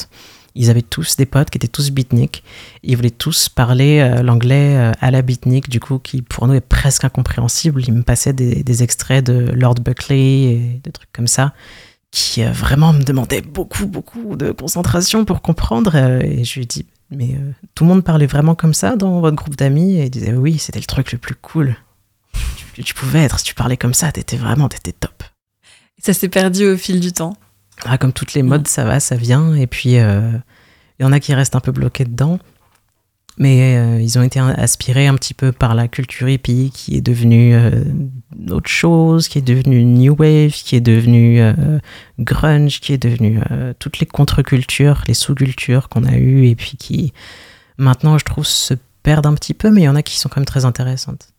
ils 0.55 0.69
avaient 0.69 0.81
tous 0.81 1.15
des 1.17 1.27
potes 1.27 1.49
qui 1.49 1.57
étaient 1.59 1.67
tous 1.67 1.91
beatniks. 1.91 2.43
Ils 2.83 2.95
voulaient 2.97 3.09
tous 3.11 3.47
parler 3.47 4.21
l'anglais 4.23 4.91
à 4.99 5.11
la 5.11 5.21
beatnik, 5.21 5.69
du 5.69 5.79
coup, 5.79 5.99
qui 5.99 6.23
pour 6.23 6.47
nous 6.47 6.55
est 6.55 6.61
presque 6.61 7.03
incompréhensible. 7.03 7.79
Ils 7.87 7.93
me 7.93 8.01
passaient 8.01 8.33
des, 8.33 8.63
des 8.63 8.81
extraits 8.81 9.23
de 9.23 9.51
Lord 9.51 9.75
Buckley 9.75 10.17
et 10.17 10.81
des 10.83 10.91
trucs 10.91 11.13
comme 11.13 11.27
ça 11.27 11.53
qui 12.11 12.43
euh, 12.43 12.51
vraiment 12.51 12.93
me 12.93 13.03
demandait 13.03 13.41
beaucoup, 13.41 13.85
beaucoup 13.85 14.35
de 14.35 14.51
concentration 14.51 15.25
pour 15.25 15.41
comprendre. 15.41 15.91
Euh, 15.95 16.19
et 16.21 16.43
je 16.43 16.55
lui 16.55 16.63
ai 16.63 16.65
dit, 16.65 16.85
mais 17.11 17.35
euh, 17.35 17.51
tout 17.75 17.83
le 17.83 17.89
monde 17.89 18.03
parlait 18.03 18.25
vraiment 18.25 18.55
comme 18.55 18.73
ça 18.73 18.95
dans 18.95 19.19
votre 19.19 19.35
groupe 19.35 19.55
d'amis? 19.55 19.97
Et 19.97 20.05
il 20.05 20.09
disait, 20.09 20.33
oui, 20.33 20.57
c'était 20.57 20.79
le 20.79 20.85
truc 20.85 21.11
le 21.11 21.17
plus 21.17 21.35
cool 21.35 21.75
que 22.75 22.81
tu 22.81 22.93
pouvais 22.93 23.23
être. 23.23 23.39
Si 23.39 23.45
tu 23.45 23.55
parlais 23.55 23.77
comme 23.77 23.93
ça, 23.93 24.11
t'étais 24.11 24.37
vraiment, 24.37 24.69
t'étais 24.69 24.91
top. 24.91 25.23
Ça 25.99 26.13
s'est 26.13 26.29
perdu 26.29 26.67
au 26.67 26.77
fil 26.77 26.99
du 26.99 27.11
temps. 27.11 27.35
Ah, 27.85 27.97
comme 27.97 28.13
toutes 28.13 28.33
les 28.33 28.43
modes, 28.43 28.67
ça 28.67 28.85
va, 28.85 28.99
ça 28.99 29.15
vient. 29.15 29.55
Et 29.55 29.67
puis, 29.67 29.93
il 29.93 30.41
y 30.99 31.03
en 31.03 31.11
a 31.11 31.19
qui 31.19 31.33
restent 31.33 31.55
un 31.55 31.59
peu 31.59 31.71
bloqués 31.71 32.05
dedans. 32.05 32.39
Mais 33.39 33.77
euh, 33.77 34.01
ils 34.01 34.17
ont 34.17 34.23
été 34.23 34.39
aspirés 34.39 35.05
un 35.05 35.13
petit 35.13 35.35
peu 35.35 35.51
par 35.51 35.75
la 35.75 35.87
culture 35.87 36.27
hippie 36.27 36.71
qui 36.73 36.95
est 36.97 37.01
devenue 37.01 37.53
euh, 37.53 37.83
autre 38.49 38.69
chose, 38.69 39.27
qui 39.27 39.37
est 39.37 39.43
devenue 39.43 39.85
new 39.85 40.15
wave, 40.17 40.51
qui 40.51 40.75
est 40.75 40.81
devenue 40.81 41.39
euh, 41.41 41.77
grunge, 42.19 42.79
qui 42.79 42.93
est 42.93 42.97
devenue 42.97 43.39
toutes 43.77 43.99
les 43.99 44.07
contre-cultures, 44.07 45.03
les 45.07 45.13
sous-cultures 45.13 45.87
qu'on 45.87 46.03
a 46.03 46.17
eues 46.17 46.47
et 46.47 46.55
puis 46.55 46.77
qui 46.77 47.13
maintenant, 47.77 48.17
je 48.17 48.25
trouve, 48.25 48.45
se 48.45 48.73
perdent 49.03 49.27
un 49.27 49.35
petit 49.35 49.53
peu, 49.53 49.69
mais 49.69 49.81
il 49.81 49.85
y 49.85 49.89
en 49.89 49.95
a 49.95 50.01
qui 50.01 50.17
sont 50.17 50.29
quand 50.29 50.39
même 50.39 50.45
très 50.45 50.65
intéressantes. 50.65 51.29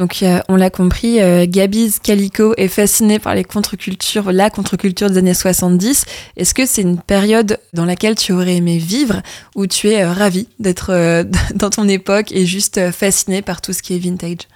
Donc 0.00 0.24
on 0.48 0.56
l'a 0.56 0.70
compris, 0.70 1.20
euh, 1.20 1.44
Gabiz 1.46 1.98
Calico 1.98 2.54
est 2.56 2.68
fasciné 2.68 3.18
par 3.18 3.34
les 3.34 3.44
contre-cultures, 3.44 4.32
la 4.32 4.48
contre-culture 4.48 5.10
des 5.10 5.18
années 5.18 5.34
70. 5.34 6.06
Est-ce 6.38 6.54
que 6.54 6.64
c'est 6.64 6.80
une 6.80 6.98
période 6.98 7.58
dans 7.74 7.84
laquelle 7.84 8.14
tu 8.14 8.32
aurais 8.32 8.56
aimé 8.56 8.78
vivre 8.78 9.20
ou 9.54 9.66
tu 9.66 9.90
es 9.90 10.02
euh, 10.02 10.10
ravi 10.10 10.48
d'être 10.58 10.88
euh, 10.88 11.24
dans 11.54 11.68
ton 11.68 11.86
époque 11.86 12.32
et 12.32 12.46
juste 12.46 12.90
fasciné 12.92 13.42
par 13.42 13.60
tout 13.60 13.74
ce 13.74 13.82
qui 13.82 13.94
est 13.94 13.98
vintage? 13.98 14.48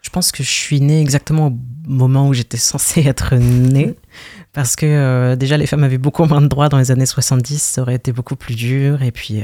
Je 0.00 0.08
pense 0.08 0.32
que 0.32 0.42
je 0.42 0.50
suis 0.50 0.80
née 0.80 1.02
exactement 1.02 1.48
au 1.48 1.58
moment 1.86 2.26
où 2.26 2.32
j'étais 2.32 2.56
censée 2.56 3.02
être 3.06 3.34
née. 3.34 3.96
Parce 4.54 4.76
que 4.76 5.34
déjà, 5.34 5.58
les 5.58 5.66
femmes 5.66 5.84
avaient 5.84 5.98
beaucoup 5.98 6.24
moins 6.24 6.40
de 6.40 6.48
droits 6.48 6.70
dans 6.70 6.78
les 6.78 6.90
années 6.90 7.06
70, 7.06 7.62
ça 7.62 7.82
aurait 7.82 7.96
été 7.96 8.12
beaucoup 8.12 8.34
plus 8.34 8.54
dur. 8.54 9.02
Et 9.02 9.12
puis, 9.12 9.42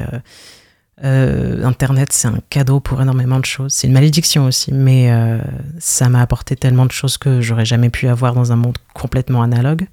euh, 1.03 1.63
Internet, 1.63 2.11
c'est 2.11 2.27
un 2.27 2.39
cadeau 2.49 2.79
pour 2.79 3.01
énormément 3.01 3.39
de 3.39 3.45
choses. 3.45 3.73
C'est 3.73 3.87
une 3.87 3.93
malédiction 3.93 4.45
aussi, 4.45 4.73
mais 4.73 5.11
euh, 5.11 5.39
ça 5.79 6.09
m'a 6.09 6.21
apporté 6.21 6.55
tellement 6.55 6.85
de 6.85 6.91
choses 6.91 7.17
que 7.17 7.39
j'aurais 7.41 7.65
jamais 7.65 7.89
pu 7.89 8.07
avoir 8.07 8.33
dans 8.33 8.51
un 8.51 8.55
monde 8.55 8.77
complètement 8.93 9.43
analogue. 9.43 9.87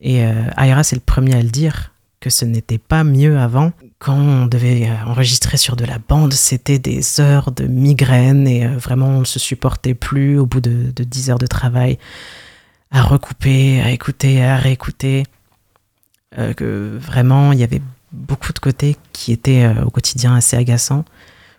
Et 0.00 0.24
euh, 0.24 0.32
Aira, 0.58 0.82
c'est 0.82 0.96
le 0.96 1.02
premier 1.04 1.34
à 1.34 1.42
le 1.42 1.48
dire, 1.48 1.92
que 2.18 2.28
ce 2.28 2.44
n'était 2.44 2.78
pas 2.78 3.04
mieux 3.04 3.38
avant. 3.38 3.72
Quand 4.00 4.16
on 4.16 4.46
devait 4.46 4.90
enregistrer 5.06 5.56
sur 5.56 5.76
de 5.76 5.84
la 5.84 5.98
bande, 5.98 6.32
c'était 6.32 6.80
des 6.80 7.20
heures 7.20 7.52
de 7.52 7.64
migraine 7.64 8.48
et 8.48 8.66
vraiment 8.66 9.08
on 9.08 9.20
ne 9.20 9.24
se 9.24 9.38
supportait 9.38 9.94
plus 9.94 10.38
au 10.38 10.46
bout 10.46 10.60
de, 10.60 10.90
de 10.94 11.04
10 11.04 11.30
heures 11.30 11.38
de 11.38 11.46
travail 11.46 11.98
à 12.90 13.02
recouper, 13.02 13.80
à 13.80 13.90
écouter, 13.90 14.44
à 14.44 14.56
réécouter. 14.56 15.22
que 16.56 16.98
vraiment, 17.00 17.52
il 17.52 17.60
y 17.60 17.64
avait 17.64 17.80
beaucoup 18.12 18.52
de 18.52 18.58
côtés 18.58 18.96
qui 19.12 19.32
étaient 19.32 19.64
euh, 19.64 19.84
au 19.84 19.90
quotidien 19.90 20.34
assez 20.34 20.56
agaçants, 20.56 21.04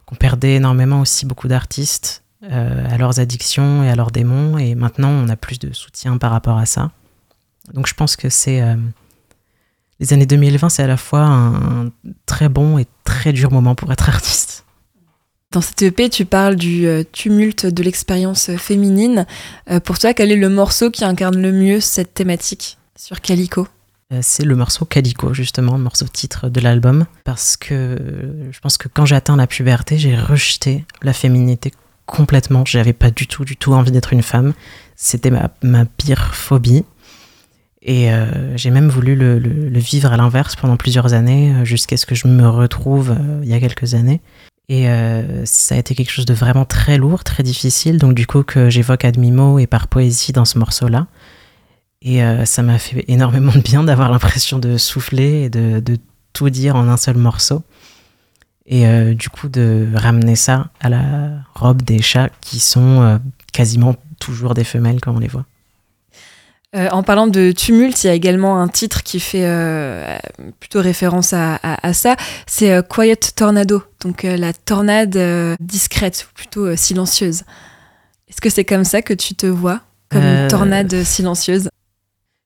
qu'on 0.06 0.16
perdait 0.16 0.56
énormément 0.56 1.02
aussi 1.02 1.26
beaucoup 1.26 1.48
d'artistes 1.48 2.24
euh, 2.44 2.88
à 2.90 2.98
leurs 2.98 3.20
addictions 3.20 3.84
et 3.84 3.90
à 3.90 3.96
leurs 3.96 4.12
démons, 4.12 4.58
et 4.58 4.76
maintenant 4.76 5.10
on 5.10 5.30
a 5.30 5.36
plus 5.36 5.60
de 5.60 5.74
soutien 5.74 6.18
par 6.18 6.32
rapport 6.32 6.58
à 6.58 6.66
ça. 6.66 6.92
Donc 7.74 7.88
je 7.88 7.94
pense 7.94 8.16
que 8.16 8.30
c'est... 8.30 8.62
Euh, 8.62 8.76
les 10.00 10.12
années 10.12 10.26
2020, 10.26 10.70
c'est 10.70 10.84
à 10.84 10.88
la 10.88 10.98
fois 10.98 11.22
un, 11.22 11.92
très 12.26 12.50
bon 12.50 12.78
et 12.78 12.88
très 13.06 13.32
dur 13.32 13.52
moment 13.52 13.74
pour 13.76 13.92
être 13.92 14.10
artiste. 14.10 14.66
Dans 15.52 15.62
cette 15.62 15.82
EP, 15.84 16.10
tu 16.10 16.26
parles 16.26 16.56
du 16.56 16.88
tumulte 17.14 17.68
de 17.68 17.84
l'expérience 17.84 18.54
féminine. 18.58 19.28
pour 19.86 20.00
toi, 20.00 20.16
quel 20.16 20.32
est 20.32 20.36
le 20.36 20.50
morceau 20.50 20.90
qui 20.90 21.06
incarne 21.06 21.40
le 21.40 21.52
mieux 21.54 21.80
cette 21.80 22.16
thématique 22.16 22.80
sur 22.98 23.22
Calico? 23.22 23.68
C'est 24.22 24.46
le 24.46 24.56
morceau 24.56 24.86
Calico, 24.86 25.34
justement, 25.34 25.78
le 25.78 25.84
morceau 25.84 26.06
titre 26.08 26.50
de 26.50 26.60
l'album, 26.60 27.06
parce 27.24 27.58
que 27.58 27.98
je 28.52 28.60
pense 28.60 28.78
que 28.78 28.88
quand 28.88 29.06
j'ai 29.06 29.16
atteint 29.16 29.36
la 29.36 29.48
puberté, 29.48 29.98
j'ai 29.98 30.16
rejeté 30.16 30.86
la 31.02 31.14
féminité 31.14 31.72
complètement. 32.06 32.64
J'avais 32.66 32.94
pas 32.94 33.12
du 33.12 33.28
tout, 33.28 33.46
du 33.46 33.58
tout 33.58 33.74
envie 33.74 33.92
d'être 33.92 34.14
une 34.14 34.24
femme. 34.24 34.54
C'était 34.96 35.32
ma, 35.32 35.86
pire 35.86 36.36
phobie. 36.36 36.84
Et 37.82 38.12
euh, 38.12 38.56
j'ai 38.56 38.70
même 38.70 38.88
voulu 38.88 39.16
le, 39.16 39.80
vivre 39.80 40.14
à 40.14 40.18
l'inverse 40.18 40.56
pendant 40.56 40.78
plusieurs 40.78 41.14
années, 41.14 41.54
euh, 41.54 41.66
jusqu'à 41.66 41.98
ce 41.98 42.06
que 42.06 42.16
je 42.16 42.28
me 42.28 42.48
retrouve 42.48 43.16
il 43.42 43.50
y 43.50 43.54
a 43.54 43.60
quelques 43.60 43.94
années. 43.94 44.22
Et 44.70 44.88
ça 45.44 45.76
a 45.76 45.78
été 45.78 45.94
quelque 45.94 46.10
chose 46.10 46.26
de 46.26 46.34
vraiment 46.34 46.64
très 46.64 46.98
lourd, 46.98 47.26
très 47.26 47.44
difficile, 47.44 47.98
donc 47.98 48.16
du 48.16 48.26
coup 48.26 48.44
que 48.44 48.70
j'évoque 48.70 49.04
à 49.04 49.12
demi-mot 49.12 49.60
et 49.60 49.68
par 49.68 49.90
poésie 49.90 50.32
dans 50.32 50.46
ce 50.46 50.58
morceau-là. 50.58 51.08
Et 52.04 52.22
euh, 52.22 52.44
ça 52.46 52.62
m'a 52.62 52.78
fait 52.78 53.06
énormément 53.08 53.54
de 53.54 53.62
bien 53.62 53.84
d'avoir 53.86 54.12
l'impression 54.12 54.60
de 54.60 54.78
souffler 54.78 55.44
et 55.44 55.50
de, 55.50 55.82
tout 56.34 56.50
dire 56.50 56.76
en 56.76 56.88
un 56.88 56.98
seul 56.98 57.18
morceau. 57.18 57.64
Et 58.66 58.88
euh, 58.88 59.14
du 59.14 59.30
coup, 59.30 59.50
de 59.50 59.88
ramener 59.94 60.36
ça 60.36 60.70
à 60.80 60.90
la 60.90 61.30
robe 61.54 61.82
des 61.82 62.02
chats 62.02 62.30
qui 62.42 62.60
sont 62.60 63.02
euh, 63.02 63.18
quasiment 63.52 63.96
toujours 64.20 64.54
des 64.54 64.64
femelles 64.64 65.00
quand 65.00 65.14
on 65.14 65.20
les 65.20 65.28
voit. 65.28 65.46
en 66.74 67.04
parlant 67.04 67.28
de 67.28 67.52
tumulte, 67.52 68.04
il 68.04 68.08
y 68.08 68.10
a 68.10 68.14
également 68.14 68.60
un 68.60 68.68
titre 68.68 69.04
qui 69.04 69.20
fait 69.20 69.46
plutôt 70.60 70.82
référence 70.82 71.34
à, 71.34 71.94
ça. 71.94 72.16
C'est 72.48 72.88
Quiet 72.88 73.18
Tornado, 73.36 73.84
donc 74.00 74.24
la 74.24 74.54
tornade 74.54 75.18
discrète, 75.60 76.26
ou 76.28 76.34
plutôt 76.34 76.76
silencieuse. 76.76 77.44
Est-ce 78.30 78.42
que 78.42 78.50
c'est 78.50 78.66
comme 78.66 78.86
ça 78.86 79.02
que 79.02 79.14
tu 79.14 79.36
te 79.36 79.46
vois, 79.46 79.82
comme 80.10 80.24
une 80.24 80.48
tornade 80.48 81.04
silencieuse? 81.04 81.70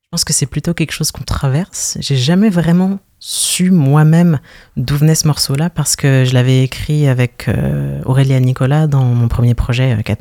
Je 0.08 0.12
pense 0.12 0.24
que 0.24 0.32
c'est 0.32 0.46
plutôt 0.46 0.72
quelque 0.72 0.92
chose 0.92 1.10
qu'on 1.10 1.24
traverse. 1.24 1.98
J'ai 2.00 2.16
jamais 2.16 2.48
vraiment 2.48 2.98
su 3.18 3.70
moi-même 3.70 4.40
d'où 4.78 4.96
venait 4.96 5.14
ce 5.14 5.26
morceau-là 5.26 5.68
parce 5.68 5.96
que 5.96 6.24
je 6.24 6.32
l'avais 6.32 6.64
écrit 6.64 7.08
avec 7.08 7.44
euh, 7.46 8.00
Aurélia 8.06 8.40
Nicolas 8.40 8.86
dans 8.86 9.04
mon 9.04 9.28
premier 9.28 9.52
projet, 9.52 9.98
euh, 9.98 10.00
Kat 10.00 10.16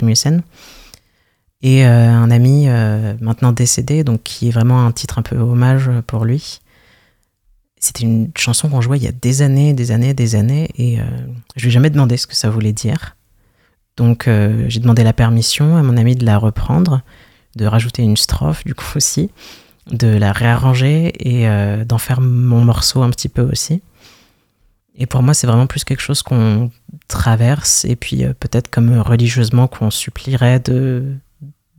Et 1.62 1.86
euh, 1.86 2.10
un 2.10 2.30
ami 2.30 2.67
maintenant 3.21 3.54
décédé, 3.54 4.04
donc 4.04 4.23
qui 4.23 4.50
est 4.50 4.52
vraiment 4.52 4.86
un 4.86 4.91
titre 4.91 5.19
un 5.19 5.21
peu 5.21 5.38
hommage 5.38 5.89
pour 6.06 6.26
lui. 6.26 6.60
C'était 7.80 8.04
une 8.04 8.30
chanson 8.36 8.67
qu'on 8.67 8.82
jouait 8.82 8.97
il 8.97 9.06
y 9.06 9.08
a 9.08 9.13
des 9.13 9.41
années, 9.41 9.71
des 9.73 9.91
années, 9.91 10.13
des 10.13 10.36
années, 10.36 10.67
et 10.78 10.97
je 11.56 11.62
lui 11.62 11.69
ai 11.69 11.71
jamais 11.71 11.91
demandé 11.91 12.17
ce 12.17 12.28
que 12.28 12.36
ça 12.36 12.50
voulait 12.50 12.73
dire. 12.73 13.15
Donc 13.95 14.28
j'ai 14.67 14.80
demandé 14.82 15.06
la 15.06 15.13
permission 15.13 15.78
à 15.78 15.84
mon 15.84 15.95
ami 15.95 16.17
de 16.17 16.26
la 16.26 16.38
reprendre, 16.38 17.04
de 17.56 17.65
rajouter 17.65 18.04
une 18.04 18.17
strophe 18.17 18.65
du 18.65 18.76
coup 18.76 18.97
aussi 18.97 19.30
de 19.91 20.08
la 20.08 20.32
réarranger 20.32 21.13
et 21.19 21.47
euh, 21.47 21.86
d'en 21.86 21.97
faire 21.97 22.21
mon 22.21 22.63
morceau 22.63 23.04
un 23.04 23.10
petit 23.10 23.30
peu 23.30 23.41
aussi. 23.41 23.82
Et 24.95 25.06
pour 25.06 25.21
moi, 25.21 25.34
c'est 25.34 25.47
vraiment 25.47 25.67
plus 25.67 25.84
quelque 25.84 26.02
chose 26.02 26.23
qu'on 26.23 26.71
traverse 27.08 27.86
et 27.86 27.95
puis 27.95 28.23
euh, 28.23 28.34
peut-être 28.39 28.69
comme 28.69 29.00
religieusement 29.00 29.67
qu'on 29.67 29.91
supplierait 29.91 30.60
de, 30.60 31.06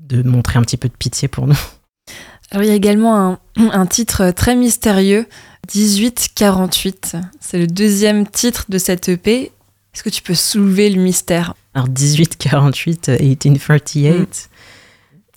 de 0.00 0.22
montrer 0.22 0.58
un 0.58 0.62
petit 0.62 0.76
peu 0.76 0.88
de 0.88 0.94
pitié 0.94 1.28
pour 1.28 1.46
nous. 1.46 1.58
Alors 2.50 2.64
il 2.64 2.68
y 2.68 2.72
a 2.72 2.76
également 2.76 3.38
un, 3.56 3.86
titre 3.86 4.30
très 4.30 4.56
mystérieux, 4.56 5.26
1848. 5.74 7.16
C'est 7.40 7.58
le 7.58 7.66
deuxième 7.66 8.26
titre 8.26 8.66
de 8.70 8.78
cette 8.78 9.10
EP. 9.10 9.52
Est-ce 9.94 10.02
que 10.02 10.08
tu 10.08 10.22
peux 10.22 10.34
soulever 10.34 10.88
le 10.88 11.02
mystère? 11.02 11.54
Alors 11.74 11.88
1848, 11.88 13.10
1848. 13.20 14.48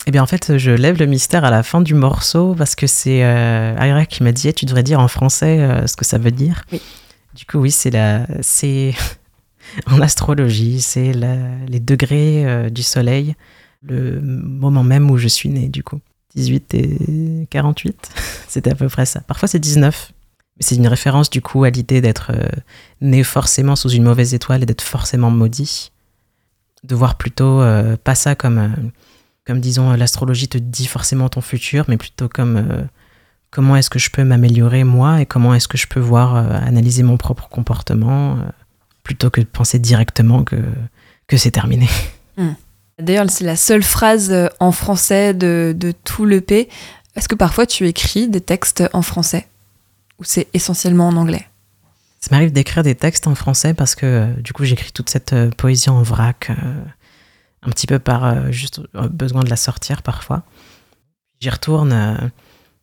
Eh 0.06 0.10
bien, 0.10 0.22
en 0.22 0.26
fait, 0.26 0.58
je 0.58 0.72
lève 0.72 0.98
le 0.98 1.06
mystère 1.06 1.44
à 1.44 1.50
la 1.50 1.62
fin 1.62 1.80
du 1.80 1.94
morceau 1.94 2.54
parce 2.56 2.74
que 2.74 2.86
c'est 2.86 3.24
euh, 3.24 4.04
qui 4.06 4.22
m'a 4.22 4.32
dit 4.32 4.48
eh, 4.48 4.52
Tu 4.52 4.66
devrais 4.66 4.82
dire 4.82 4.98
en 4.98 5.08
français 5.08 5.60
euh, 5.60 5.86
ce 5.86 5.96
que 5.96 6.04
ça 6.04 6.18
veut 6.18 6.32
dire. 6.32 6.64
Du 7.34 7.46
coup, 7.46 7.58
oui, 7.58 7.70
c'est 7.70 7.90
la, 7.90 8.26
c'est 8.40 8.94
en 9.86 10.00
astrologie, 10.00 10.80
c'est 10.80 11.12
les 11.12 11.80
degrés 11.80 12.44
euh, 12.44 12.68
du 12.68 12.82
soleil, 12.82 13.36
le 13.82 14.20
moment 14.20 14.82
même 14.82 15.10
où 15.10 15.18
je 15.18 15.28
suis 15.28 15.48
née, 15.48 15.68
du 15.68 15.84
coup. 15.84 16.00
18 16.34 16.74
et 16.74 17.46
48, 17.50 18.10
c'était 18.48 18.70
à 18.72 18.74
peu 18.74 18.88
près 18.88 19.06
ça. 19.06 19.20
Parfois, 19.20 19.46
c'est 19.46 19.60
19. 19.60 20.12
Mais 20.56 20.64
c'est 20.64 20.74
une 20.74 20.88
référence, 20.88 21.30
du 21.30 21.42
coup, 21.42 21.62
à 21.62 21.70
l'idée 21.70 22.00
d'être 22.00 22.32
euh, 22.34 22.48
né 23.00 23.22
forcément 23.22 23.76
sous 23.76 23.90
une 23.90 24.02
mauvaise 24.02 24.34
étoile 24.34 24.64
et 24.64 24.66
d'être 24.66 24.82
forcément 24.82 25.30
maudit. 25.30 25.92
De 26.82 26.96
voir 26.96 27.16
plutôt 27.16 27.62
pas 28.02 28.16
ça 28.16 28.34
comme 28.34 28.90
comme 29.46 29.60
disons 29.60 29.92
l'astrologie 29.92 30.48
te 30.48 30.58
dit 30.58 30.86
forcément 30.86 31.28
ton 31.28 31.40
futur, 31.40 31.84
mais 31.88 31.96
plutôt 31.96 32.28
comme 32.28 32.56
euh, 32.56 32.82
comment 33.50 33.76
est-ce 33.76 33.90
que 33.90 33.98
je 33.98 34.10
peux 34.10 34.24
m'améliorer 34.24 34.84
moi 34.84 35.20
et 35.20 35.26
comment 35.26 35.54
est-ce 35.54 35.68
que 35.68 35.78
je 35.78 35.86
peux 35.86 36.00
voir, 36.00 36.36
euh, 36.36 36.50
analyser 36.66 37.02
mon 37.02 37.16
propre 37.16 37.48
comportement, 37.48 38.36
euh, 38.36 38.42
plutôt 39.02 39.30
que 39.30 39.40
de 39.40 39.46
penser 39.46 39.78
directement 39.78 40.44
que, 40.44 40.56
que 41.26 41.36
c'est 41.36 41.50
terminé. 41.50 41.88
Hmm. 42.36 42.52
D'ailleurs, 42.98 43.28
c'est 43.30 43.44
la 43.44 43.56
seule 43.56 43.82
phrase 43.82 44.32
en 44.60 44.70
français 44.70 45.34
de, 45.34 45.74
de 45.76 45.92
tout 46.04 46.24
l'EP. 46.24 46.68
Est-ce 47.16 47.26
que 47.26 47.34
parfois 47.34 47.66
tu 47.66 47.88
écris 47.88 48.28
des 48.28 48.40
textes 48.40 48.84
en 48.92 49.02
français 49.02 49.48
ou 50.20 50.24
c'est 50.24 50.46
essentiellement 50.52 51.08
en 51.08 51.16
anglais? 51.16 51.48
Ça 52.20 52.28
m'arrive 52.30 52.52
d'écrire 52.52 52.84
des 52.84 52.94
textes 52.94 53.26
en 53.26 53.34
français 53.34 53.74
parce 53.74 53.96
que 53.96 54.32
du 54.40 54.52
coup 54.52 54.64
j'écris 54.64 54.92
toute 54.92 55.10
cette 55.10 55.34
poésie 55.56 55.90
en 55.90 56.02
vrac 56.02 56.52
un 57.62 57.70
petit 57.70 57.86
peu 57.86 57.98
par 57.98 58.24
euh, 58.24 58.50
juste 58.50 58.80
euh, 58.94 59.08
besoin 59.08 59.42
de 59.42 59.50
la 59.50 59.56
sortir 59.56 60.02
parfois. 60.02 60.42
J'y 61.40 61.50
retourne 61.50 61.92
euh, 61.92 62.16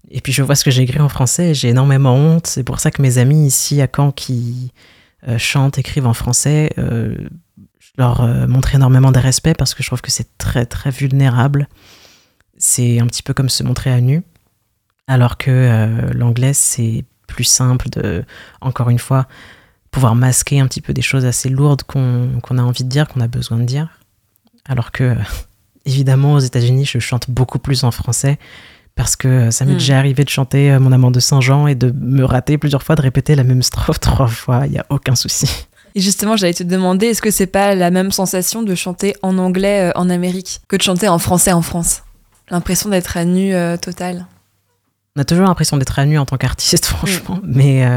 et 0.09 0.21
puis 0.21 0.33
je 0.33 0.41
vois 0.41 0.55
ce 0.55 0.63
que 0.63 0.71
j'ai 0.71 0.83
écrit 0.83 0.99
en 0.99 1.09
français 1.09 1.53
j'ai 1.53 1.69
énormément 1.69 2.15
honte. 2.15 2.47
C'est 2.47 2.63
pour 2.63 2.79
ça 2.79 2.91
que 2.91 3.01
mes 3.01 3.17
amis 3.17 3.45
ici 3.45 3.81
à 3.81 3.87
Caen 3.93 4.11
qui 4.11 4.71
chantent, 5.37 5.77
écrivent 5.77 6.07
en 6.07 6.13
français, 6.13 6.71
je 6.77 7.91
leur 7.97 8.25
montre 8.47 8.73
énormément 8.73 9.11
de 9.11 9.19
respect 9.19 9.53
parce 9.53 9.75
que 9.75 9.83
je 9.83 9.89
trouve 9.89 10.01
que 10.01 10.11
c'est 10.11 10.37
très 10.37 10.65
très 10.65 10.91
vulnérable. 10.91 11.67
C'est 12.57 13.01
un 13.01 13.05
petit 13.05 13.21
peu 13.21 13.33
comme 13.33 13.49
se 13.49 13.61
montrer 13.61 13.91
à 13.91 13.99
nu. 13.99 14.23
Alors 15.07 15.37
que 15.37 16.09
l'anglais, 16.13 16.53
c'est 16.53 17.03
plus 17.27 17.43
simple 17.43 17.89
de, 17.89 18.23
encore 18.61 18.89
une 18.89 18.97
fois, 18.97 19.27
pouvoir 19.91 20.15
masquer 20.15 20.61
un 20.61 20.67
petit 20.67 20.81
peu 20.81 20.93
des 20.93 21.01
choses 21.01 21.25
assez 21.25 21.49
lourdes 21.49 21.83
qu'on 21.83 22.57
a 22.57 22.61
envie 22.61 22.85
de 22.85 22.89
dire, 22.89 23.09
qu'on 23.09 23.19
a 23.19 23.27
besoin 23.27 23.57
de 23.57 23.65
dire. 23.65 23.98
Alors 24.69 24.91
que, 24.91 25.15
évidemment, 25.85 26.33
aux 26.33 26.39
États-Unis, 26.39 26.85
je 26.85 26.99
chante 26.99 27.29
beaucoup 27.29 27.59
plus 27.59 27.83
en 27.83 27.91
français 27.91 28.37
parce 28.95 29.15
que 29.15 29.49
ça 29.49 29.65
m'est 29.65 29.73
hmm. 29.73 29.77
déjà 29.77 29.97
arrivé 29.97 30.23
de 30.23 30.29
chanter 30.29 30.71
euh, 30.71 30.79
Mon 30.79 30.91
amant 30.91 31.09
de 31.09 31.19
Saint-Jean 31.19 31.67
et 31.67 31.75
de 31.75 31.91
me 31.91 32.23
rater 32.23 32.57
plusieurs 32.57 32.83
fois, 32.83 32.95
de 32.95 33.01
répéter 33.01 33.35
la 33.35 33.43
même 33.43 33.63
strophe 33.63 33.99
trois 34.01 34.27
fois, 34.27 34.67
il 34.67 34.71
n'y 34.71 34.77
a 34.77 34.85
aucun 34.89 35.15
souci. 35.15 35.65
Et 35.95 36.01
justement, 36.01 36.37
j'allais 36.37 36.53
te 36.53 36.63
demander, 36.63 37.07
est-ce 37.07 37.21
que 37.21 37.31
c'est 37.31 37.47
pas 37.47 37.73
la 37.73 37.89
même 37.89 38.11
sensation 38.11 38.61
de 38.61 38.75
chanter 38.75 39.15
en 39.23 39.39
anglais 39.39 39.89
euh, 39.89 39.91
en 39.95 40.09
Amérique 40.09 40.61
que 40.67 40.75
de 40.75 40.83
chanter 40.83 41.07
en 41.07 41.17
français 41.17 41.51
en 41.51 41.63
France? 41.63 42.03
L'impression 42.51 42.89
d'être 42.89 43.17
à 43.17 43.25
nu 43.25 43.55
euh, 43.55 43.75
total. 43.75 44.27
On 45.15 45.21
a 45.21 45.25
toujours 45.25 45.47
l'impression 45.47 45.77
d'être 45.77 45.97
à 45.97 46.05
nu 46.05 46.19
en 46.19 46.25
tant 46.25 46.37
qu'artiste, 46.37 46.85
franchement. 46.85 47.39
Mais 47.43 47.87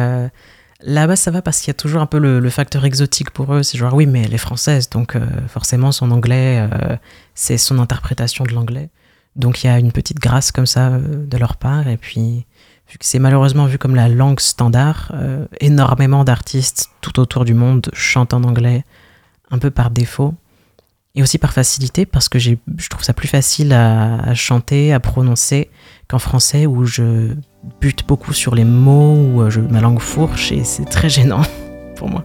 là-bas, 0.84 1.16
ça 1.16 1.30
va 1.30 1.42
parce 1.42 1.60
qu'il 1.60 1.68
y 1.68 1.70
a 1.70 1.74
toujours 1.74 2.02
un 2.02 2.06
peu 2.06 2.18
le, 2.18 2.50
facteur 2.50 2.84
exotique 2.84 3.30
pour 3.30 3.54
eux. 3.54 3.62
C'est 3.62 3.78
genre, 3.78 3.94
oui, 3.94 4.06
mais 4.06 4.22
elle 4.22 4.34
est 4.34 4.38
française, 4.38 4.88
donc 4.90 5.16
forcément, 5.48 5.92
son 5.92 6.10
anglais, 6.10 6.68
c'est 7.34 7.58
son 7.58 7.78
interprétation 7.78 8.44
de 8.44 8.52
l'anglais. 8.52 8.90
Donc 9.36 9.64
il 9.64 9.66
y 9.66 9.70
a 9.70 9.78
une 9.78 9.92
petite 9.92 10.18
grâce 10.18 10.52
comme 10.52 10.66
ça 10.66 10.88
euh, 10.88 11.26
de 11.26 11.36
leur 11.36 11.56
part. 11.56 11.88
Et 11.88 11.96
puis, 11.96 12.46
vu 12.88 12.98
que 12.98 13.04
c'est 13.04 13.18
malheureusement 13.18 13.66
vu 13.66 13.78
comme 13.78 13.94
la 13.94 14.08
langue 14.08 14.40
standard, 14.40 15.10
euh, 15.14 15.46
énormément 15.60 16.24
d'artistes 16.24 16.90
tout 17.00 17.18
autour 17.20 17.44
du 17.44 17.54
monde 17.54 17.88
chantent 17.92 18.34
en 18.34 18.44
anglais, 18.44 18.84
un 19.50 19.58
peu 19.58 19.70
par 19.70 19.90
défaut. 19.90 20.34
Et 21.14 21.22
aussi 21.22 21.36
par 21.36 21.52
facilité, 21.52 22.06
parce 22.06 22.30
que 22.30 22.38
je 22.38 22.56
trouve 22.88 23.04
ça 23.04 23.12
plus 23.12 23.28
facile 23.28 23.74
à, 23.74 24.32
chanter, 24.32 24.94
à 24.94 25.00
prononcer 25.00 25.70
qu'en 26.08 26.18
français, 26.18 26.64
où 26.64 26.86
je 26.86 27.34
bute 27.80 28.06
beaucoup 28.06 28.32
sur 28.32 28.54
les 28.54 28.64
mots, 28.64 29.14
où 29.14 29.50
je, 29.50 29.60
ma 29.60 29.80
langue 29.80 30.00
fourche, 30.00 30.52
et 30.52 30.64
c'est 30.64 30.84
très 30.84 31.08
gênant 31.08 31.42
pour 31.96 32.08
moi. 32.08 32.24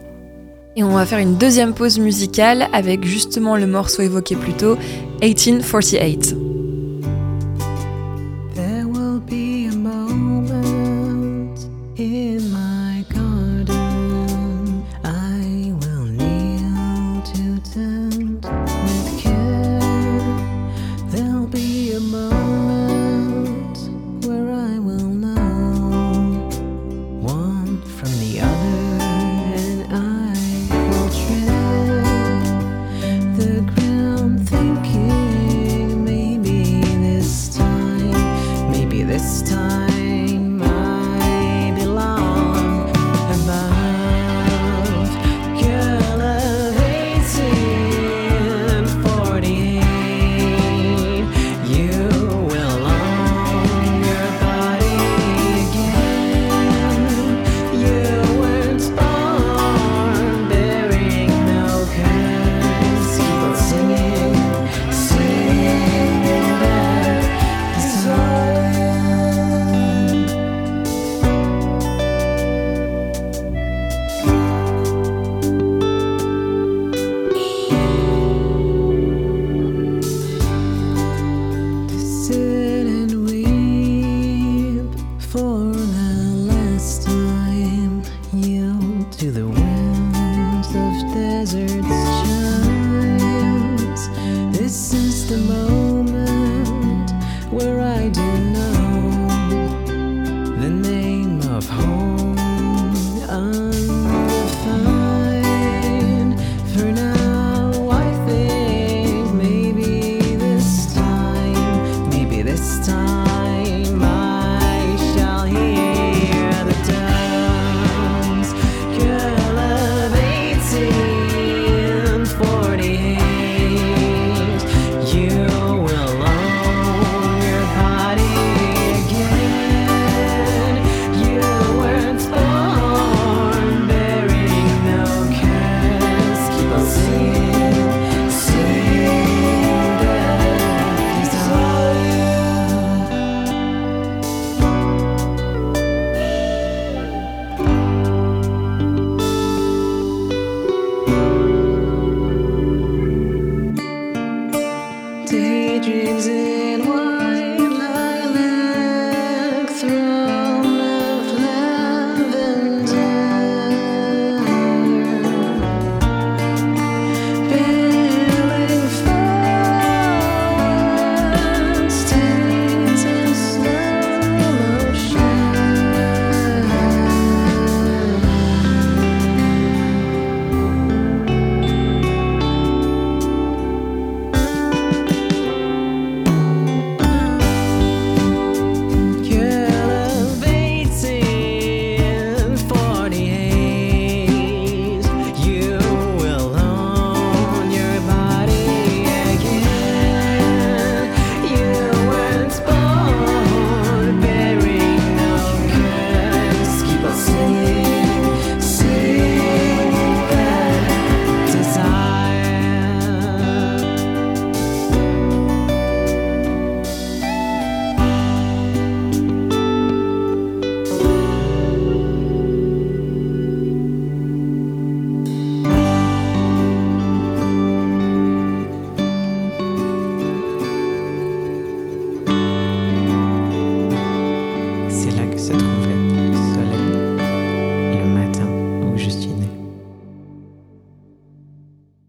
Et 0.76 0.84
on 0.84 0.92
va 0.92 1.06
faire 1.06 1.20
une 1.20 1.38
deuxième 1.38 1.74
pause 1.74 1.98
musicale 1.98 2.68
avec 2.72 3.04
justement 3.04 3.58
le 3.58 3.66
morceau 3.66 4.04
évoqué 4.04 4.36
plus 4.36 4.54
tôt, 4.54 4.78
1848. 5.24 6.57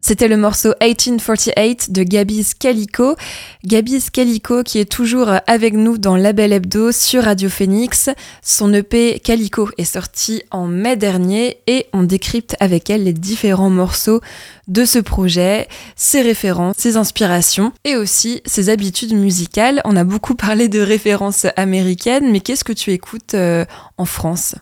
C'était 0.09 0.29
le 0.29 0.39
morceau 0.39 0.73
1848 0.81 1.93
de 1.93 2.03
Gabi's 2.03 2.55
Calico. 2.55 3.15
Gabi's 3.67 4.09
Calico 4.09 4.63
qui 4.63 4.79
est 4.79 4.91
toujours 4.91 5.29
avec 5.47 5.75
nous 5.75 5.99
dans 5.99 6.17
Label 6.17 6.55
Hebdo 6.55 6.93
sur 6.93 7.25
Radio 7.25 7.51
Phoenix. 7.51 8.09
Son 8.41 8.73
EP 8.73 9.21
Calico 9.21 9.69
est 9.77 9.85
sorti 9.85 10.43
en 10.51 10.67
mai 10.67 10.97
dernier 10.97 11.59
et 11.67 11.89
on 11.93 12.05
décrypte 12.05 12.57
avec 12.59 12.89
elle 12.89 13.05
les 13.05 13.13
différents 13.13 13.69
morceaux 13.69 14.23
de 14.67 14.87
ce 14.87 14.99
projet, 14.99 15.69
ses 15.95 16.23
références, 16.23 16.77
ses 16.79 16.97
inspirations 16.97 17.75
et 17.85 17.95
aussi 17.95 18.41
ses 18.47 18.71
habitudes 18.71 19.13
musicales. 19.13 19.83
On 19.85 19.95
a 19.95 20.05
beaucoup 20.05 20.35
parlé 20.37 20.69
de 20.69 20.81
références 20.81 21.47
américaines, 21.57 22.33
mais 22.33 22.41
qu'est-ce 22.41 22.65
que 22.65 22.73
tu 22.73 22.93
écoutes 22.93 23.35
euh, 23.35 23.67
en 23.99 24.07
France? 24.07 24.55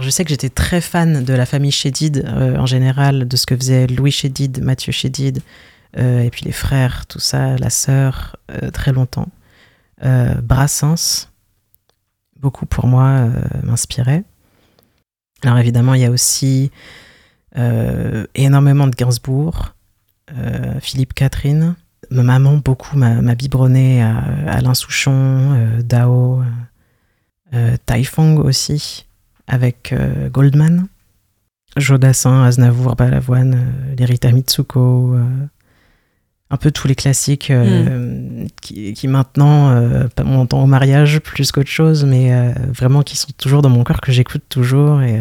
Je 0.00 0.10
sais 0.10 0.24
que 0.24 0.30
j'étais 0.30 0.50
très 0.50 0.80
fan 0.80 1.24
de 1.24 1.32
la 1.32 1.46
famille 1.46 1.72
Chédid 1.72 2.24
euh, 2.26 2.56
en 2.56 2.66
général, 2.66 3.26
de 3.26 3.36
ce 3.36 3.46
que 3.46 3.56
faisait 3.56 3.86
Louis 3.86 4.10
Chédid, 4.10 4.62
Mathieu 4.62 4.92
Chédid, 4.92 5.40
euh, 5.96 6.20
et 6.20 6.30
puis 6.30 6.44
les 6.44 6.52
frères, 6.52 7.06
tout 7.06 7.18
ça, 7.18 7.56
la 7.56 7.70
sœur, 7.70 8.36
euh, 8.50 8.70
très 8.70 8.92
longtemps. 8.92 9.28
Brassens, 10.00 11.28
beaucoup 12.38 12.66
pour 12.66 12.86
moi, 12.86 13.30
m'inspirait. 13.64 14.22
Alors 15.42 15.58
évidemment, 15.58 15.94
il 15.94 16.02
y 16.02 16.04
a 16.04 16.10
aussi 16.12 16.70
énormément 18.36 18.86
de 18.86 18.94
Gainsbourg, 18.94 19.74
Philippe 20.80 21.14
Catherine. 21.14 21.74
Ma 22.12 22.22
maman, 22.22 22.58
beaucoup, 22.58 22.96
m'a 22.96 23.34
biberonné 23.34 24.04
à 24.04 24.18
Alain 24.46 24.74
Souchon, 24.74 25.80
Dao, 25.82 26.44
Taifong 27.86 28.38
aussi 28.38 29.07
avec 29.48 29.92
euh, 29.92 30.28
Goldman, 30.28 30.86
Jodassin, 31.76 32.44
Aznavour, 32.44 32.94
Balavoine, 32.94 33.54
euh, 33.54 33.96
Lerita 33.96 34.30
Mitsuko, 34.30 35.14
euh, 35.14 35.24
un 36.50 36.56
peu 36.56 36.70
tous 36.70 36.86
les 36.88 36.94
classiques 36.94 37.52
qui, 38.62 38.94
qui, 38.94 39.08
maintenant, 39.08 39.70
on 40.16 40.34
entend 40.34 40.62
au 40.62 40.66
mariage 40.66 41.18
plus 41.18 41.52
qu'autre 41.52 41.68
chose, 41.68 42.06
mais 42.06 42.54
vraiment 42.72 43.02
qui 43.02 43.18
sont 43.18 43.28
toujours 43.36 43.60
dans 43.60 43.68
mon 43.68 43.84
cœur, 43.84 44.00
que 44.00 44.12
j'écoute 44.12 44.44
toujours 44.48 45.02
et 45.02 45.20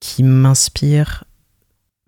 qui 0.00 0.24
m'inspirent 0.24 1.22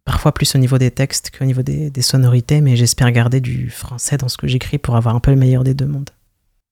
parfois 0.05 0.33
plus 0.33 0.53
au 0.57 0.59
niveau 0.59 0.79
des 0.79 0.91
textes 0.91 1.31
qu'au 1.31 1.45
niveau 1.45 1.63
des, 1.63 1.89
des 1.91 2.03
sonorités, 2.03 2.61
mais 2.61 2.75
j'espère 2.75 3.13
garder 3.13 3.39
du 3.39 3.71
français 3.71 4.17
dans 4.17 4.29
ce 4.29 4.37
que 4.37 4.49
j'écris 4.49 4.79
pour 4.79 4.97
avoir 4.97 5.15
un 5.15 5.21
peu 5.21 5.31
le 5.31 5.37
meilleur 5.37 5.63
des 5.63 5.75
deux 5.75 5.87
mondes. 5.87 6.11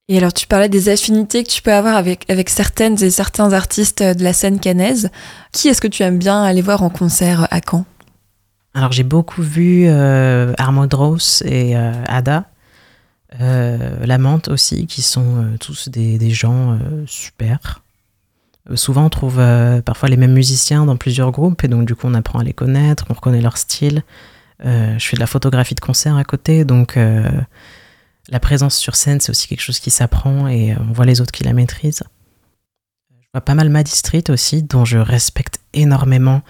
Et 0.08 0.18
alors, 0.18 0.34
tu 0.34 0.46
parlais 0.46 0.68
des 0.68 0.90
affinités 0.90 1.42
que 1.44 1.48
tu 1.48 1.62
peux 1.62 1.72
avoir 1.72 1.96
avec, 1.96 2.28
avec 2.30 2.50
certaines 2.50 3.02
et 3.02 3.08
certains 3.08 3.54
artistes 3.54 4.02
de 4.02 4.22
la 4.22 4.34
scène 4.34 4.60
cannaise. 4.60 5.10
Qui 5.50 5.68
est-ce 5.68 5.80
que 5.80 5.88
tu 5.88 6.02
aimes 6.02 6.18
bien 6.18 6.42
aller 6.42 6.60
voir 6.60 6.82
en 6.82 6.90
concert 6.90 7.48
à 7.50 7.60
Caen? 7.66 7.86
Alors, 8.74 8.92
j'ai 8.92 9.02
beaucoup 9.02 9.40
vu 9.40 9.86
euh, 9.86 10.52
Armand 10.58 10.88
Rose 10.92 11.42
et 11.46 11.74
euh, 11.74 11.92
Ada, 12.06 12.44
euh, 13.40 14.04
Lamante 14.04 14.48
aussi, 14.48 14.86
qui 14.86 15.00
sont 15.00 15.36
euh, 15.36 15.56
tous 15.58 15.88
des 15.88 16.30
gens 16.30 16.78
super. 17.06 17.82
souvent, 18.74 19.06
on 19.06 19.10
trouve 19.10 19.40
parfois 19.86 20.10
les 20.10 20.18
mêmes 20.18 20.34
musiciens 20.34 20.84
dans 20.84 20.96
plusieurs 20.96 21.30
groupes, 21.30 21.64
et 21.64 21.68
donc, 21.68 21.86
du 21.86 21.94
coup, 21.94 22.08
on 22.08 22.14
apprend 22.14 22.40
à 22.40 22.44
les 22.44 22.52
connaître, 22.52 23.06
on 23.08 23.14
reconnaît 23.14 23.40
leur 23.40 23.56
style. 23.56 24.02
je 24.62 24.98
fais 24.98 25.16
de 25.16 25.20
la 25.20 25.26
photographie 25.26 25.74
de 25.74 25.80
concert 25.80 26.16
à 26.16 26.24
côté, 26.24 26.66
donc 26.66 26.98
la 28.30 28.40
présence 28.40 28.76
sur 28.76 28.96
scène, 28.96 29.20
c'est 29.20 29.30
aussi 29.30 29.48
quelque 29.48 29.60
chose 29.60 29.80
qui 29.80 29.90
s'apprend 29.90 30.48
et 30.48 30.72
euh, 30.72 30.76
on 30.80 30.92
voit 30.92 31.04
les 31.04 31.20
autres 31.20 31.32
qui 31.32 31.44
la 31.44 31.52
maîtrisent. 31.52 32.04
Je 33.10 33.26
vois 33.34 33.44
pas 33.44 33.54
mal 33.54 33.68
Maddy 33.68 33.90
Street 33.90 34.24
aussi, 34.28 34.62
dont 34.62 34.84
je 34.84 34.98
respecte 34.98 35.60
énormément 35.72 36.42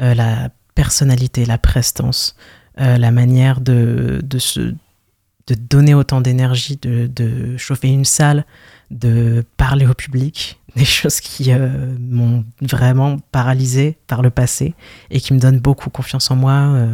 euh, 0.00 0.14
la 0.14 0.50
personnalité, 0.74 1.44
la 1.46 1.58
prestance, 1.58 2.36
euh, 2.80 2.98
la 2.98 3.10
manière 3.10 3.60
de, 3.60 4.20
de, 4.22 4.38
se, 4.38 4.60
de 4.60 5.54
donner 5.54 5.94
autant 5.94 6.20
d'énergie, 6.20 6.76
de, 6.76 7.06
de, 7.06 7.56
chauffer 7.56 7.88
une 7.88 8.04
salle, 8.04 8.44
de 8.90 9.44
parler 9.56 9.86
au 9.86 9.94
public, 9.94 10.60
des 10.76 10.84
choses 10.84 11.20
qui 11.20 11.50
m'ont 11.52 12.44
vraiment 12.60 13.18
paralysé 13.30 13.98
par 14.06 14.20
le 14.20 14.30
passé 14.30 14.74
et 15.10 15.20
qui 15.20 15.32
me 15.32 15.38
donnent 15.38 15.60
beaucoup 15.60 15.90
confiance 15.90 16.30
en 16.30 16.36
moi 16.36 16.88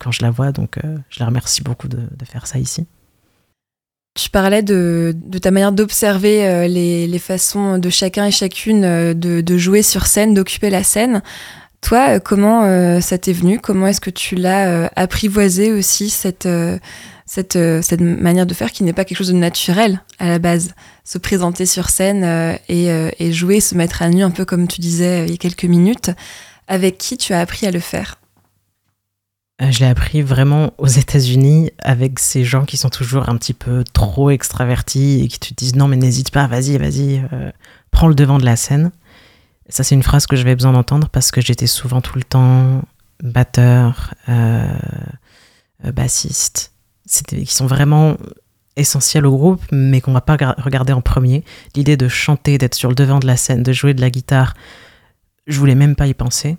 quand 0.00 0.10
je 0.10 0.22
la 0.22 0.30
vois. 0.30 0.50
Donc 0.50 0.78
je 1.08 1.20
la 1.20 1.26
remercie 1.26 1.62
beaucoup 1.62 1.86
de 1.86 2.24
faire 2.24 2.48
ça 2.48 2.58
ici. 2.58 2.86
Tu 4.14 4.28
parlais 4.28 4.62
de, 4.62 5.14
ta 5.40 5.52
manière 5.52 5.70
d'observer 5.70 6.44
euh, 6.44 6.66
les, 6.66 7.18
façons 7.20 7.78
de 7.78 7.90
chacun 7.90 8.26
et 8.26 8.32
chacune 8.32 8.84
euh, 8.84 9.14
de, 9.14 9.56
jouer 9.56 9.82
sur 9.82 10.06
scène, 10.06 10.34
d'occuper 10.34 10.68
la 10.68 10.82
scène. 10.82 11.22
Toi, 11.80 12.16
euh, 12.16 12.18
comment 12.18 13.00
ça 13.00 13.18
t'est 13.18 13.32
venu? 13.32 13.60
Comment 13.60 13.86
est-ce 13.86 14.00
que 14.00 14.10
tu 14.10 14.34
l'as 14.34 14.90
apprivoisé 14.96 15.72
aussi, 15.72 16.10
cette, 16.10 16.48
cette, 17.26 17.56
manière 17.56 18.46
de 18.46 18.54
faire 18.54 18.72
qui 18.72 18.82
n'est 18.82 18.92
pas 18.92 19.04
quelque 19.04 19.18
chose 19.18 19.32
de 19.32 19.38
naturel 19.38 20.02
à 20.18 20.26
la 20.26 20.40
base? 20.40 20.74
Se 21.04 21.18
présenter 21.18 21.64
sur 21.64 21.88
scène 21.88 22.58
et, 22.68 22.88
et 23.18 23.32
jouer, 23.32 23.60
se 23.60 23.76
mettre 23.76 24.02
à 24.02 24.10
nu, 24.10 24.24
un 24.24 24.30
peu 24.30 24.44
comme 24.44 24.66
tu 24.66 24.80
disais 24.80 25.24
il 25.24 25.30
y 25.30 25.34
a 25.34 25.38
quelques 25.38 25.64
minutes. 25.64 26.10
Avec 26.66 26.98
qui 26.98 27.16
tu 27.16 27.32
as 27.32 27.40
appris 27.40 27.66
à 27.66 27.70
le 27.70 27.80
faire? 27.80 28.19
Je 29.68 29.80
l'ai 29.80 29.86
appris 29.86 30.22
vraiment 30.22 30.72
aux 30.78 30.86
États-Unis 30.86 31.70
avec 31.80 32.18
ces 32.18 32.44
gens 32.44 32.64
qui 32.64 32.78
sont 32.78 32.88
toujours 32.88 33.28
un 33.28 33.36
petit 33.36 33.52
peu 33.52 33.84
trop 33.92 34.30
extravertis 34.30 35.20
et 35.22 35.28
qui 35.28 35.38
te 35.38 35.52
disent 35.52 35.76
non 35.76 35.86
mais 35.86 35.96
n'hésite 35.96 36.30
pas, 36.30 36.46
vas-y, 36.46 36.78
vas-y, 36.78 37.22
euh, 37.32 37.50
prends 37.90 38.08
le 38.08 38.14
devant 38.14 38.38
de 38.38 38.44
la 38.46 38.56
scène. 38.56 38.90
Ça 39.68 39.84
c'est 39.84 39.94
une 39.94 40.02
phrase 40.02 40.26
que 40.26 40.34
j'avais 40.34 40.54
besoin 40.54 40.72
d'entendre 40.72 41.10
parce 41.10 41.30
que 41.30 41.42
j'étais 41.42 41.66
souvent 41.66 42.00
tout 42.00 42.16
le 42.16 42.24
temps 42.24 42.82
batteur, 43.22 44.14
euh, 44.30 44.64
bassiste, 45.92 46.72
qui 47.28 47.44
sont 47.46 47.66
vraiment 47.66 48.16
essentiels 48.76 49.26
au 49.26 49.36
groupe 49.36 49.62
mais 49.72 50.00
qu'on 50.00 50.12
va 50.12 50.22
pas 50.22 50.38
regarder 50.56 50.94
en 50.94 51.02
premier. 51.02 51.44
L'idée 51.76 51.98
de 51.98 52.08
chanter, 52.08 52.56
d'être 52.56 52.74
sur 52.74 52.88
le 52.88 52.94
devant 52.94 53.18
de 53.18 53.26
la 53.26 53.36
scène, 53.36 53.62
de 53.62 53.72
jouer 53.72 53.92
de 53.92 54.00
la 54.00 54.08
guitare, 54.08 54.54
je 55.46 55.58
voulais 55.58 55.74
même 55.74 55.96
pas 55.96 56.06
y 56.06 56.14
penser. 56.14 56.56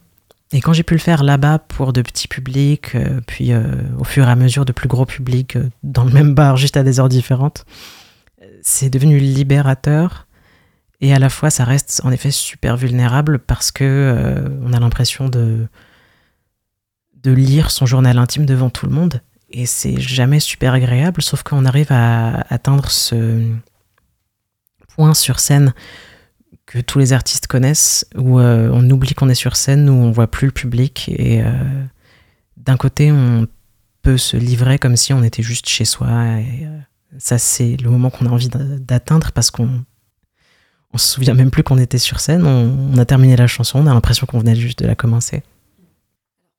Et 0.53 0.59
quand 0.59 0.73
j'ai 0.73 0.83
pu 0.83 0.93
le 0.93 0.99
faire 0.99 1.23
là-bas 1.23 1.59
pour 1.59 1.93
de 1.93 2.01
petits 2.01 2.27
publics, 2.27 2.95
euh, 2.95 3.21
puis 3.25 3.53
euh, 3.53 3.63
au 3.97 4.03
fur 4.03 4.27
et 4.27 4.31
à 4.31 4.35
mesure 4.35 4.65
de 4.65 4.73
plus 4.73 4.89
gros 4.89 5.05
publics 5.05 5.55
euh, 5.55 5.69
dans 5.83 6.03
le 6.03 6.11
même 6.11 6.33
bar, 6.33 6.57
juste 6.57 6.75
à 6.75 6.83
des 6.83 6.99
heures 6.99 7.09
différentes, 7.09 7.65
c'est 8.61 8.89
devenu 8.89 9.17
libérateur. 9.17 10.27
Et 10.99 11.13
à 11.13 11.19
la 11.19 11.29
fois, 11.29 11.49
ça 11.49 11.63
reste 11.63 12.01
en 12.03 12.11
effet 12.11 12.31
super 12.31 12.75
vulnérable 12.75 13.39
parce 13.39 13.71
que 13.71 14.35
on 14.63 14.71
a 14.71 14.79
l'impression 14.79 15.29
de, 15.29 15.67
de 17.23 17.31
lire 17.31 17.71
son 17.71 17.87
journal 17.87 18.19
intime 18.19 18.45
devant 18.45 18.69
tout 18.69 18.85
le 18.85 18.91
monde. 18.91 19.21
Et 19.49 19.65
c'est 19.65 19.99
jamais 19.99 20.39
super 20.39 20.73
agréable, 20.73 21.23
sauf 21.23 21.41
qu'on 21.41 21.65
arrive 21.65 21.91
à 21.91 22.45
atteindre 22.53 22.91
ce 22.91 23.51
point 24.89 25.15
sur 25.15 25.39
scène 25.39 25.73
que 26.71 26.79
tous 26.79 26.99
les 26.99 27.11
artistes 27.11 27.47
connaissent, 27.47 28.05
où 28.15 28.39
euh, 28.39 28.69
on 28.71 28.89
oublie 28.89 29.13
qu'on 29.13 29.27
est 29.27 29.35
sur 29.35 29.57
scène, 29.57 29.89
où 29.89 29.93
on 29.93 30.11
voit 30.11 30.27
plus 30.27 30.47
le 30.47 30.53
public. 30.53 31.09
Et 31.09 31.41
euh, 31.41 31.51
d'un 32.55 32.77
côté, 32.77 33.11
on 33.11 33.45
peut 34.03 34.17
se 34.17 34.37
livrer 34.37 34.79
comme 34.79 34.95
si 34.95 35.11
on 35.11 35.21
était 35.21 35.43
juste 35.43 35.67
chez 35.67 35.83
soi. 35.83 36.07
Et 36.39 36.65
euh, 36.65 36.79
ça, 37.17 37.37
c'est 37.37 37.75
le 37.75 37.89
moment 37.89 38.09
qu'on 38.09 38.25
a 38.25 38.29
envie 38.29 38.49
d'atteindre 38.49 39.33
parce 39.33 39.51
qu'on 39.51 39.83
on 40.93 40.97
se 40.97 41.07
souvient 41.07 41.33
même 41.33 41.51
plus 41.51 41.63
qu'on 41.63 41.77
était 41.77 41.97
sur 41.97 42.21
scène. 42.21 42.45
On, 42.45 42.97
a 42.97 43.05
terminé 43.05 43.35
la 43.35 43.47
chanson, 43.47 43.79
on 43.79 43.87
a 43.87 43.93
l'impression 43.93 44.25
qu'on 44.25 44.39
venait 44.39 44.55
juste 44.55 44.79
de 44.79 44.87
la 44.87 44.95
commencer. 44.95 45.43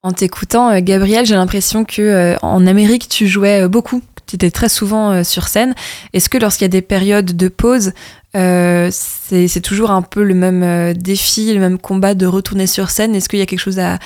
En 0.02 0.12
t'écoutant, 0.12 0.78
Gabriel, 0.80 1.24
j'ai 1.24 1.36
l'impression 1.36 1.84
que 1.84 2.36
en 2.42 2.66
Amérique, 2.66 3.08
tu 3.08 3.28
jouais 3.28 3.68
beaucoup. 3.68 4.02
Tu 4.32 4.36
étais 4.36 4.50
très 4.50 4.70
souvent 4.70 5.22
sur 5.24 5.46
scène. 5.46 5.74
Est-ce 6.14 6.30
que 6.30 6.38
lorsqu'il 6.38 6.64
y 6.64 6.64
a 6.64 6.68
des 6.68 6.80
périodes 6.80 7.36
de 7.36 7.48
pause, 7.48 7.92
euh, 8.34 8.88
c'est 8.90 9.60
toujours 9.60 9.90
un 9.90 10.00
peu 10.00 10.22
le 10.22 10.32
même 10.32 10.62
euh, 10.62 10.94
défi, 10.94 11.52
le 11.52 11.60
même 11.60 11.78
combat 11.78 12.14
de 12.14 12.24
retourner 12.24 12.66
sur 12.66 12.88
scène? 12.88 13.14
Est-ce 13.14 13.28
qu'il 13.28 13.38
y 13.38 13.42
a 13.42 13.46
quelque 13.46 13.60
chose 13.60 13.78
à, 13.78 13.98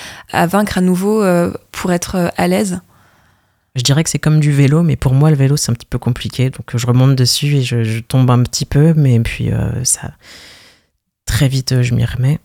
vaincre 0.47 0.77
à 0.77 0.81
nouveau 0.81 1.23
euh, 1.23 1.53
pour 1.71 1.93
être 1.93 2.31
à 2.35 2.47
l'aise? 2.47 2.81
Je 3.75 3.83
dirais 3.83 4.03
que 4.03 4.09
c'est 4.09 4.19
comme 4.19 4.41
du 4.41 4.51
vélo, 4.51 4.83
mais 4.83 4.97
pour 4.97 5.13
moi, 5.13 5.29
le 5.29 5.37
vélo, 5.37 5.55
c'est 5.55 5.71
un 5.71 5.75
petit 5.75 5.85
peu 5.85 5.99
compliqué. 5.99 6.49
Donc, 6.49 6.75
je 6.75 6.85
remonte 6.85 7.15
dessus 7.15 7.55
et 7.55 7.61
je, 7.61 7.99
tombe 8.01 8.29
un 8.29 8.43
petit 8.43 8.65
peu, 8.65 8.93
mais 8.95 9.19
puis. 9.19 9.51
Très 11.25 11.47
vite, 11.47 11.81
je 11.81 11.93
m'y 11.93 12.05
remets. 12.05 12.39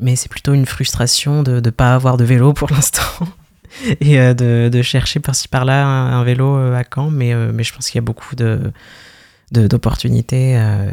Mais 0.00 0.14
c'est 0.14 0.28
plutôt 0.28 0.54
une 0.54 0.66
frustration 0.66 1.42
de 1.42 1.60
ne 1.60 1.70
pas 1.70 1.94
avoir 1.94 2.16
de 2.16 2.24
vélo 2.24 2.52
pour 2.52 2.70
l'instant. 2.70 3.02
et 4.00 4.34
de, 4.34 4.82
chercher 4.82 5.20
par-ci 5.20 5.48
par-là 5.48 5.86
un, 5.86 6.24
vélo 6.24 6.56
à 6.56 6.82
Caen. 6.82 7.10
Mais, 7.10 7.34
mais 7.52 7.62
je 7.62 7.74
pense 7.74 7.88
qu'il 7.90 7.96
y 7.96 8.02
a 8.02 8.02
beaucoup 8.02 8.34
de 8.36 8.72
d'opportunités. 9.50 10.56
Euh, 10.56 10.90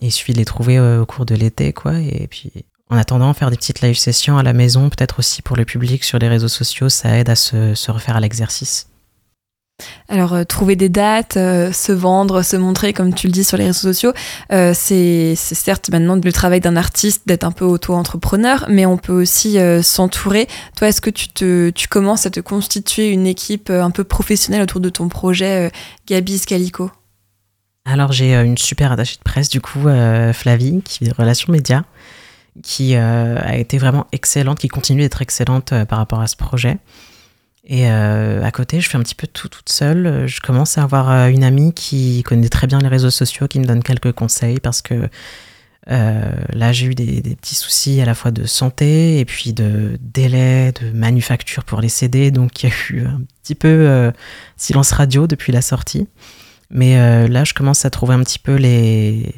il 0.00 0.12
suffit 0.12 0.32
de 0.32 0.38
les 0.38 0.44
trouver 0.44 0.78
euh, 0.78 1.02
au 1.02 1.06
cours 1.06 1.26
de 1.26 1.34
l'été, 1.34 1.72
quoi. 1.72 1.98
Et 1.98 2.26
puis, 2.28 2.52
en 2.90 2.96
attendant, 2.96 3.32
faire 3.34 3.50
des 3.50 3.56
petites 3.56 3.80
live 3.80 3.96
sessions 3.96 4.38
à 4.38 4.42
la 4.42 4.52
maison, 4.52 4.88
peut-être 4.90 5.18
aussi 5.18 5.42
pour 5.42 5.56
le 5.56 5.64
public 5.64 6.04
sur 6.04 6.18
les 6.18 6.28
réseaux 6.28 6.48
sociaux, 6.48 6.88
ça 6.88 7.16
aide 7.18 7.28
à 7.28 7.36
se, 7.36 7.74
se 7.74 7.90
refaire 7.90 8.16
à 8.16 8.20
l'exercice. 8.20 8.88
Alors, 10.08 10.34
euh, 10.34 10.44
trouver 10.44 10.76
des 10.76 10.88
dates, 10.88 11.36
euh, 11.36 11.72
se 11.72 11.92
vendre, 11.92 12.42
se 12.42 12.56
montrer, 12.56 12.92
comme 12.92 13.12
tu 13.12 13.26
le 13.26 13.32
dis 13.32 13.44
sur 13.44 13.56
les 13.56 13.66
réseaux 13.66 13.92
sociaux, 13.92 14.12
euh, 14.52 14.72
c'est 14.74 15.34
certes 15.34 15.90
maintenant 15.90 16.16
le 16.16 16.32
travail 16.32 16.60
d'un 16.60 16.76
artiste 16.76 17.22
d'être 17.26 17.44
un 17.44 17.50
peu 17.50 17.64
auto-entrepreneur, 17.64 18.66
mais 18.68 18.86
on 18.86 18.96
peut 18.96 19.12
aussi 19.12 19.58
s'entourer. 19.82 20.46
Toi, 20.76 20.88
est-ce 20.88 21.00
que 21.00 21.10
tu, 21.10 21.88
commences 21.88 22.26
à 22.26 22.30
te 22.30 22.40
constituer 22.40 23.10
une 23.10 23.26
équipe 23.26 23.70
un 23.70 23.90
peu 23.90 24.04
professionnelle 24.04 24.62
autour 24.62 24.80
de 24.80 24.88
ton 24.88 25.08
projet 25.08 25.70
Gabi 26.06 26.38
Scalico? 26.38 26.90
Alors, 27.84 28.12
j'ai 28.12 28.34
une 28.34 28.58
super 28.58 28.92
attachée 28.92 29.16
de 29.16 29.22
presse, 29.22 29.48
du 29.48 29.60
coup, 29.60 29.88
Flavie, 30.32 30.82
qui 30.84 31.04
est 31.04 31.12
relations 31.12 31.52
médias, 31.52 31.82
qui 32.62 32.96
a 32.96 33.56
été 33.56 33.78
vraiment 33.78 34.06
excellente, 34.12 34.58
qui 34.58 34.68
continue 34.68 35.02
d'être 35.02 35.22
excellente 35.22 35.72
par 35.84 35.98
rapport 35.98 36.20
à 36.20 36.26
ce 36.26 36.36
projet. 36.36 36.78
Et 37.66 37.90
euh, 37.90 38.42
à 38.44 38.52
côté, 38.52 38.80
je 38.80 38.88
fais 38.88 38.96
un 38.96 39.02
petit 39.02 39.16
peu 39.16 39.26
tout 39.26 39.48
toute 39.48 39.68
seule. 39.68 40.26
Je 40.28 40.40
commence 40.40 40.78
à 40.78 40.84
avoir 40.84 41.10
euh, 41.10 41.28
une 41.28 41.42
amie 41.42 41.72
qui 41.74 42.22
connaît 42.22 42.48
très 42.48 42.68
bien 42.68 42.78
les 42.78 42.88
réseaux 42.88 43.10
sociaux, 43.10 43.48
qui 43.48 43.58
me 43.58 43.64
donne 43.64 43.82
quelques 43.82 44.12
conseils 44.12 44.60
parce 44.60 44.82
que 44.82 45.08
euh, 45.90 46.32
là, 46.52 46.72
j'ai 46.72 46.86
eu 46.86 46.94
des, 46.94 47.22
petits 47.22 47.56
soucis 47.56 48.00
à 48.00 48.04
la 48.04 48.14
fois 48.14 48.30
de 48.30 48.44
santé 48.44 49.18
et 49.18 49.24
puis 49.24 49.52
de 49.52 49.98
délai, 50.00 50.72
de 50.80 50.90
manufacture 50.92 51.64
pour 51.64 51.80
les 51.80 51.88
CD. 51.88 52.30
Donc, 52.30 52.62
il 52.62 52.68
y 52.68 52.72
a 52.72 52.74
eu 52.90 53.06
un 53.06 53.22
petit 53.42 53.56
peu 53.56 54.12
silence 54.56 54.92
radio 54.92 55.26
depuis 55.26 55.52
la 55.52 55.62
sortie. 55.62 56.06
Mais 56.70 57.28
là, 57.28 57.44
je 57.44 57.54
commence 57.54 57.84
à 57.84 57.90
trouver 57.90 58.14
un 58.14 58.22
petit 58.22 58.40
peu 58.40 58.54
les, 58.54 59.34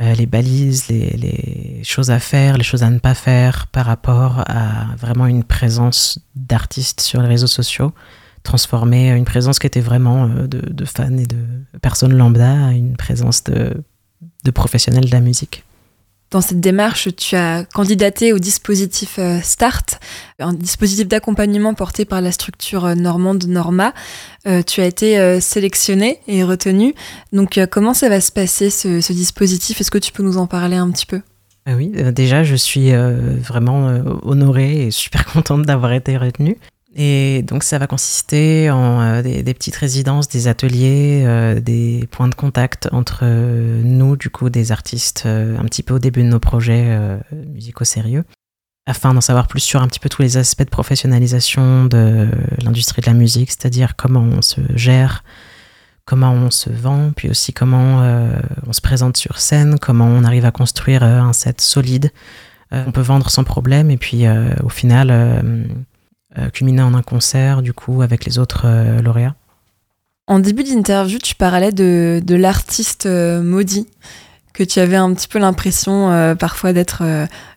euh, 0.00 0.14
les 0.14 0.26
balises, 0.26 0.88
les, 0.88 1.80
choses 1.82 2.10
à 2.10 2.18
faire, 2.18 2.56
les 2.56 2.64
choses 2.64 2.82
à 2.82 2.90
ne 2.90 2.98
pas 2.98 3.14
faire 3.14 3.66
par 3.66 3.86
rapport 3.86 4.44
à 4.46 4.94
vraiment 4.96 5.26
une 5.26 5.44
présence 5.44 6.18
d'artistes 6.34 7.00
sur 7.00 7.20
les 7.22 7.28
réseaux 7.28 7.46
sociaux, 7.46 7.92
transformer 8.42 9.10
une 9.10 9.24
présence 9.24 9.58
qui 9.58 9.66
était 9.66 9.80
vraiment 9.80 10.26
euh, 10.26 10.46
de, 10.46 10.84
fans 10.84 11.16
et 11.16 11.26
de 11.26 11.44
personnes 11.82 12.16
lambda 12.16 12.68
à 12.68 12.72
une 12.72 12.96
présence 12.96 13.44
de 13.44 14.50
professionnels 14.52 15.06
de 15.06 15.12
la 15.12 15.20
musique. 15.20 15.64
Dans 16.30 16.40
cette 16.40 16.60
démarche, 16.60 17.08
tu 17.16 17.34
as 17.34 17.64
candidaté 17.64 18.32
au 18.32 18.38
dispositif 18.38 19.16
euh, 19.18 19.40
START, 19.42 19.82
un 20.38 20.52
dispositif 20.52 21.08
d'accompagnement 21.08 21.74
porté 21.74 22.04
par 22.04 22.20
la 22.20 22.30
structure 22.30 22.84
euh, 22.84 22.94
normande 22.94 23.46
Norma. 23.46 23.92
Euh, 24.46 24.62
tu 24.62 24.80
as 24.80 24.86
été 24.86 25.40
sélectionné 25.40 26.20
et 26.28 26.44
retenu. 26.44 26.94
Donc, 27.32 27.58
comment 27.70 27.94
ça 27.94 28.08
va 28.08 28.20
se 28.20 28.30
passer 28.30 28.70
ce, 28.70 29.12
dispositif? 29.12 29.80
Est-ce 29.80 29.90
que 29.90 29.98
tu 29.98 30.12
peux 30.12 30.22
nous 30.22 30.38
en 30.38 30.46
parler 30.46 30.76
un 30.76 30.90
petit 30.90 31.06
peu? 31.06 31.20
Oui, 31.66 31.92
déjà, 32.12 32.42
je 32.42 32.54
suis 32.54 32.92
vraiment 32.92 34.02
honorée 34.22 34.86
et 34.86 34.90
super 34.90 35.24
contente 35.32 35.62
d'avoir 35.62 35.92
été 35.92 36.16
retenue. 36.16 36.56
Et 36.94 37.42
donc 37.42 37.62
ça 37.62 37.78
va 37.78 37.86
consister 37.86 38.70
en 38.70 39.00
euh, 39.00 39.22
des, 39.22 39.54
petites 39.54 39.76
résidences, 39.76 40.28
des 40.28 40.48
ateliers, 40.48 41.22
euh, 41.24 41.60
des 41.60 42.08
points 42.10 42.28
de 42.28 42.34
contact 42.34 42.88
entre 42.90 43.20
euh, 43.22 43.80
nous, 43.84 44.16
du 44.16 44.28
coup, 44.28 44.50
des 44.50 44.72
artistes, 44.72 45.24
un 45.26 45.64
petit 45.64 45.82
peu 45.82 45.94
au 45.94 45.98
début 45.98 46.22
de 46.22 46.28
nos 46.28 46.40
projets 46.40 46.98
musicaux 47.32 47.84
sérieux, 47.84 48.24
afin 48.86 49.14
d'en 49.14 49.20
savoir 49.20 49.46
plus 49.46 49.60
sur 49.60 49.82
un 49.82 49.86
petit 49.86 50.00
peu 50.00 50.08
tous 50.08 50.22
les 50.22 50.36
aspects 50.36 50.64
de 50.64 50.70
professionnalisation 50.70 51.84
de 51.84 52.28
l'industrie 52.62 53.02
de 53.02 53.06
la 53.06 53.14
musique, 53.14 53.50
c'est-à-dire 53.50 53.94
comment 53.96 54.22
on 54.22 54.42
se 54.42 54.60
gère, 54.74 55.22
comment 56.04 56.32
on 56.32 56.50
se 56.50 56.70
vend, 56.70 57.12
puis 57.14 57.30
aussi 57.30 57.52
comment 57.52 58.02
on 58.66 58.72
se 58.72 58.80
présente 58.80 59.16
sur 59.16 59.38
scène, 59.38 59.78
comment 59.78 60.06
on 60.06 60.24
arrive 60.24 60.44
à 60.44 60.50
construire 60.50 61.02
un 61.04 61.32
set 61.32 61.60
solide. 61.60 62.10
on 62.72 62.90
peut 62.90 63.00
vendre 63.00 63.30
sans 63.30 63.44
problème, 63.44 63.90
et 63.90 63.96
puis 63.96 64.24
au 64.62 64.68
final 64.68 65.66
euh, 66.38 66.48
culminé 66.48 66.80
en 66.80 66.94
un 66.94 67.02
concert, 67.02 67.60
du 67.60 67.72
coup, 67.72 68.02
avec 68.02 68.24
les 68.24 68.38
autres 68.38 68.62
euh, 68.64 69.02
lauréats. 69.02 69.34
En 70.28 70.38
début 70.38 70.62
d'interview, 70.62 71.18
tu 71.18 71.34
parlais 71.34 71.72
de, 71.72 72.22
de 72.24 72.34
l'artiste 72.36 73.06
euh, 73.06 73.42
maudit, 73.42 73.88
que 74.52 74.62
tu 74.62 74.78
avais 74.78 74.94
un 74.94 75.12
petit 75.12 75.26
peu 75.26 75.40
l'impression 75.40 76.36
parfois 76.38 76.72
d'être 76.72 77.02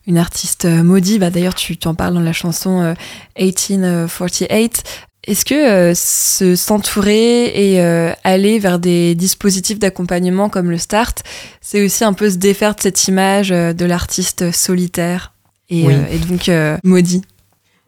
une 0.07 0.17
artiste 0.17 0.65
maudit. 0.65 1.19
Bah, 1.19 1.31
D'ailleurs, 1.31 1.55
tu 1.55 1.75
t'en 1.75 1.95
parles 1.95 2.13
dans 2.13 2.21
la 2.21 2.33
chanson 2.33 2.95
1848. 3.37 4.83
Est-ce 5.25 5.43
que 5.43 5.93
se 5.95 6.55
s'entourer 6.55 7.73
et 7.73 7.81
aller 8.23 8.59
vers 8.59 8.77
des 8.79 9.15
dispositifs 9.15 9.79
d'accompagnement 9.79 10.49
comme 10.49 10.69
le 10.69 10.77
Start, 10.77 11.23
c'est 11.61 11.83
aussi 11.83 12.03
un 12.03 12.13
peu 12.13 12.29
se 12.29 12.37
défaire 12.37 12.75
de 12.75 12.81
cette 12.81 13.07
image 13.07 13.49
de 13.49 13.85
l'artiste 13.85 14.51
solitaire 14.51 15.33
et, 15.69 15.85
et 15.85 16.19
donc 16.19 16.49
maudit? 16.83 17.23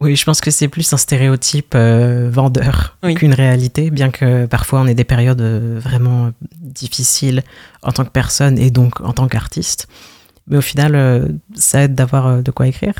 Oui, 0.06 0.16
je 0.16 0.24
pense 0.24 0.40
que 0.40 0.52
c'est 0.52 0.68
plus 0.68 0.94
un 0.94 0.98
stéréotype 0.98 1.74
euh, 1.76 2.30
vendeur 2.32 2.98
qu'une 3.16 3.34
réalité, 3.34 3.90
bien 3.90 4.12
que 4.12 4.46
parfois 4.46 4.82
on 4.82 4.88
ait 4.88 4.94
des 4.94 5.04
périodes 5.04 5.42
euh, 5.42 5.80
vraiment 5.80 6.32
difficiles 6.62 7.44
en 7.82 7.92
tant 7.92 8.06
que 8.06 8.12
personne 8.12 8.58
et 8.58 8.70
donc 8.70 9.02
en 9.02 9.14
tant 9.14 9.28
qu'artiste. 9.28 9.88
Mais 10.48 10.58
au 10.58 10.62
final, 10.62 10.96
euh, 10.96 11.28
ça 11.56 11.84
aide 11.84 11.96
d'avoir 11.96 12.44
de 12.44 12.52
quoi 12.52 12.68
écrire. 12.68 12.94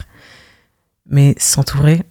Mais 1.08 1.36
s'entourer, 1.38 2.02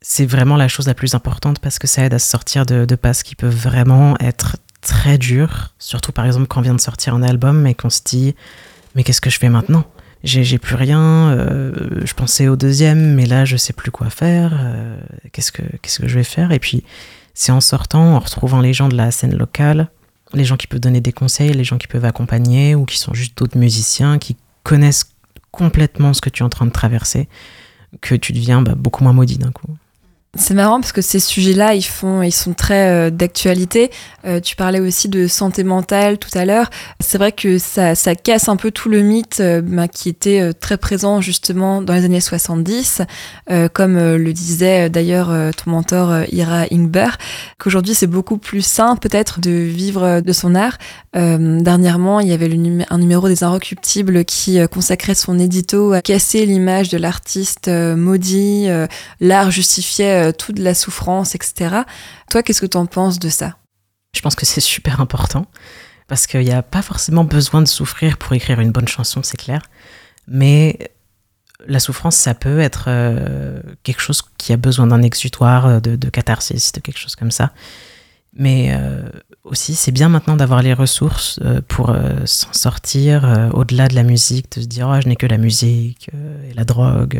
c'est 0.00 0.26
vraiment 0.26 0.56
la 0.56 0.66
chose 0.66 0.88
la 0.88 0.94
plus 0.94 1.14
importante 1.14 1.60
parce 1.60 1.78
que 1.78 1.86
ça 1.86 2.02
aide 2.04 2.14
à 2.14 2.18
se 2.18 2.28
sortir 2.28 2.66
de, 2.66 2.84
de 2.84 2.94
passes 2.96 3.22
qui 3.22 3.36
peuvent 3.36 3.54
vraiment 3.54 4.16
être 4.18 4.56
très 4.80 5.16
dures. 5.16 5.72
Surtout 5.78 6.10
par 6.10 6.26
exemple 6.26 6.48
quand 6.48 6.58
on 6.58 6.62
vient 6.64 6.74
de 6.74 6.80
sortir 6.80 7.14
un 7.14 7.22
album 7.22 7.66
et 7.68 7.74
qu'on 7.74 7.90
se 7.90 8.00
dit 8.04 8.34
mais 8.94 9.04
qu'est-ce 9.04 9.20
que 9.20 9.30
je 9.30 9.38
fais 9.38 9.48
maintenant? 9.48 9.84
J'ai 10.24 10.58
plus 10.58 10.74
rien. 10.74 11.30
Euh, 11.30 11.72
je 12.04 12.14
pensais 12.14 12.48
au 12.48 12.56
deuxième, 12.56 13.14
mais 13.14 13.26
là, 13.26 13.44
je 13.44 13.56
sais 13.56 13.72
plus 13.72 13.90
quoi 13.90 14.10
faire. 14.10 14.58
Euh, 14.58 14.96
qu'est-ce 15.32 15.52
que 15.52 15.62
qu'est-ce 15.82 16.00
que 16.00 16.08
je 16.08 16.14
vais 16.14 16.24
faire 16.24 16.50
Et 16.52 16.58
puis, 16.58 16.82
c'est 17.34 17.52
en 17.52 17.60
sortant, 17.60 18.14
en 18.14 18.18
retrouvant 18.18 18.60
les 18.60 18.72
gens 18.72 18.88
de 18.88 18.96
la 18.96 19.10
scène 19.10 19.36
locale, 19.36 19.88
les 20.32 20.44
gens 20.44 20.56
qui 20.56 20.66
peuvent 20.66 20.80
donner 20.80 21.00
des 21.00 21.12
conseils, 21.12 21.52
les 21.52 21.64
gens 21.64 21.78
qui 21.78 21.86
peuvent 21.86 22.04
accompagner, 22.04 22.74
ou 22.74 22.84
qui 22.86 22.98
sont 22.98 23.14
juste 23.14 23.36
d'autres 23.36 23.58
musiciens 23.58 24.18
qui 24.18 24.36
connaissent 24.62 25.10
complètement 25.50 26.14
ce 26.14 26.20
que 26.20 26.30
tu 26.30 26.42
es 26.42 26.46
en 26.46 26.48
train 26.48 26.66
de 26.66 26.72
traverser, 26.72 27.28
que 28.00 28.14
tu 28.14 28.32
deviens 28.32 28.62
bah, 28.62 28.74
beaucoup 28.74 29.04
moins 29.04 29.12
maudit 29.12 29.38
d'un 29.38 29.52
coup. 29.52 29.76
C'est 30.36 30.54
marrant 30.54 30.80
parce 30.80 30.92
que 30.92 31.00
ces 31.00 31.20
sujets-là, 31.20 31.74
ils 31.74 31.84
font, 31.84 32.22
ils 32.22 32.32
sont 32.32 32.54
très 32.54 32.88
euh, 32.88 33.10
d'actualité. 33.10 33.90
Euh, 34.26 34.40
tu 34.40 34.56
parlais 34.56 34.80
aussi 34.80 35.08
de 35.08 35.28
santé 35.28 35.62
mentale 35.62 36.18
tout 36.18 36.36
à 36.36 36.44
l'heure. 36.44 36.70
C'est 36.98 37.18
vrai 37.18 37.30
que 37.30 37.58
ça, 37.58 37.94
ça, 37.94 38.16
casse 38.16 38.48
un 38.48 38.56
peu 38.56 38.72
tout 38.72 38.88
le 38.88 39.02
mythe 39.02 39.38
euh, 39.40 39.60
bah, 39.62 39.86
qui 39.86 40.08
était 40.08 40.52
très 40.54 40.76
présent 40.76 41.20
justement 41.20 41.82
dans 41.82 41.94
les 41.94 42.04
années 42.04 42.20
70, 42.20 43.02
comme 43.72 43.96
le 43.96 44.32
disait 44.32 44.90
d'ailleurs 44.90 45.32
ton 45.56 45.70
mentor 45.70 46.24
Ira 46.32 46.64
Ingber, 46.72 47.10
qu'aujourd'hui 47.58 47.94
c'est 47.94 48.06
beaucoup 48.06 48.38
plus 48.38 48.64
sain 48.64 48.96
peut-être 48.96 49.40
de 49.40 49.50
vivre 49.50 50.20
de 50.20 50.32
son 50.32 50.54
art. 50.54 50.78
dernièrement, 51.12 52.20
il 52.20 52.28
y 52.28 52.32
avait 52.32 52.48
le 52.48 52.84
un 52.88 52.98
numéro 52.98 53.28
des 53.28 53.44
Inrecuptibles 53.44 54.24
qui 54.24 54.58
consacrait 54.68 55.14
son 55.14 55.38
édito 55.38 55.92
à 55.92 56.00
casser 56.00 56.46
l'image 56.46 56.88
de 56.88 56.98
l'artiste 56.98 57.68
maudit. 57.68 58.68
L'art 59.20 59.50
justifiait 59.50 60.23
euh, 60.24 60.32
toute 60.32 60.58
la 60.58 60.74
souffrance, 60.74 61.34
etc. 61.34 61.82
Toi, 62.30 62.42
qu'est-ce 62.42 62.60
que 62.60 62.66
tu 62.66 62.76
en 62.76 62.86
penses 62.86 63.18
de 63.18 63.28
ça? 63.28 63.56
Je 64.14 64.20
pense 64.20 64.34
que 64.34 64.46
c'est 64.46 64.60
super 64.60 65.00
important 65.00 65.46
parce 66.06 66.26
qu'il 66.26 66.40
n'y 66.44 66.52
a 66.52 66.62
pas 66.62 66.82
forcément 66.82 67.24
besoin 67.24 67.62
de 67.62 67.68
souffrir 67.68 68.18
pour 68.18 68.32
écrire 68.34 68.60
une 68.60 68.70
bonne 68.70 68.88
chanson, 68.88 69.22
c'est 69.22 69.36
clair. 69.36 69.62
Mais 70.28 70.90
la 71.66 71.78
souffrance, 71.78 72.16
ça 72.16 72.34
peut 72.34 72.60
être 72.60 72.84
euh, 72.88 73.60
quelque 73.82 74.00
chose 74.00 74.22
qui 74.38 74.52
a 74.52 74.56
besoin 74.56 74.86
d'un 74.86 75.02
exutoire, 75.02 75.66
euh, 75.66 75.80
de, 75.80 76.10
catharsis, 76.10 76.72
de 76.72 76.80
quelque 76.80 76.98
chose 76.98 77.16
comme 77.16 77.30
ça. 77.30 77.52
Mais 78.36 78.76
aussi, 79.44 79.76
c'est 79.76 79.92
bien 79.92 80.08
maintenant 80.08 80.34
d'avoir 80.34 80.60
les 80.60 80.74
ressources 80.74 81.38
pour 81.68 81.96
s'en 82.24 82.52
sortir 82.52 83.48
au-delà 83.54 83.86
de 83.86 83.94
la 83.94 84.02
musique, 84.02 84.50
de 84.56 84.62
se 84.62 84.66
dire 84.66 84.88
oh, 84.88 85.00
je 85.00 85.06
n'ai 85.06 85.14
que 85.14 85.26
la 85.26 85.38
musique 85.38 86.10
et 86.50 86.52
la 86.52 86.64
drogue. 86.64 87.16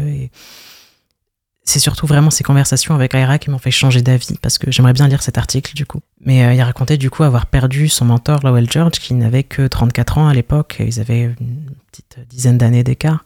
C'est 1.65 1.79
surtout 1.79 2.07
vraiment 2.07 2.31
ces 2.31 2.45
conversations 2.45 2.95
avec 2.95 3.15
Aira 3.15 3.39
qui 3.39 3.49
m'ont 3.49 3.59
fait 3.59 3.71
changer 3.71 4.03
d'avis 4.03 4.37
parce 4.41 4.59
que 4.59 4.71
j'aimerais 4.71 4.93
bien 4.93 5.09
lire 5.09 5.23
cet 5.23 5.39
article 5.39 5.75
du 5.75 5.87
coup. 5.87 6.01
Mais 6.21 6.45
euh, 6.45 6.53
il 6.53 6.61
racontait 6.61 6.99
du 6.99 7.09
coup 7.09 7.23
avoir 7.23 7.47
perdu 7.47 7.89
son 7.89 8.05
mentor 8.05 8.41
Lowell 8.45 8.71
George 8.71 8.99
qui 8.99 9.15
n'avait 9.15 9.45
que 9.45 9.67
34 9.67 10.19
ans 10.19 10.29
à 10.29 10.35
l'époque, 10.35 10.77
ils 10.81 11.01
avaient 11.01 11.23
une 11.23 11.71
petite 11.91 12.19
dizaine 12.29 12.59
d'années 12.59 12.85
d'écart. 12.85 13.25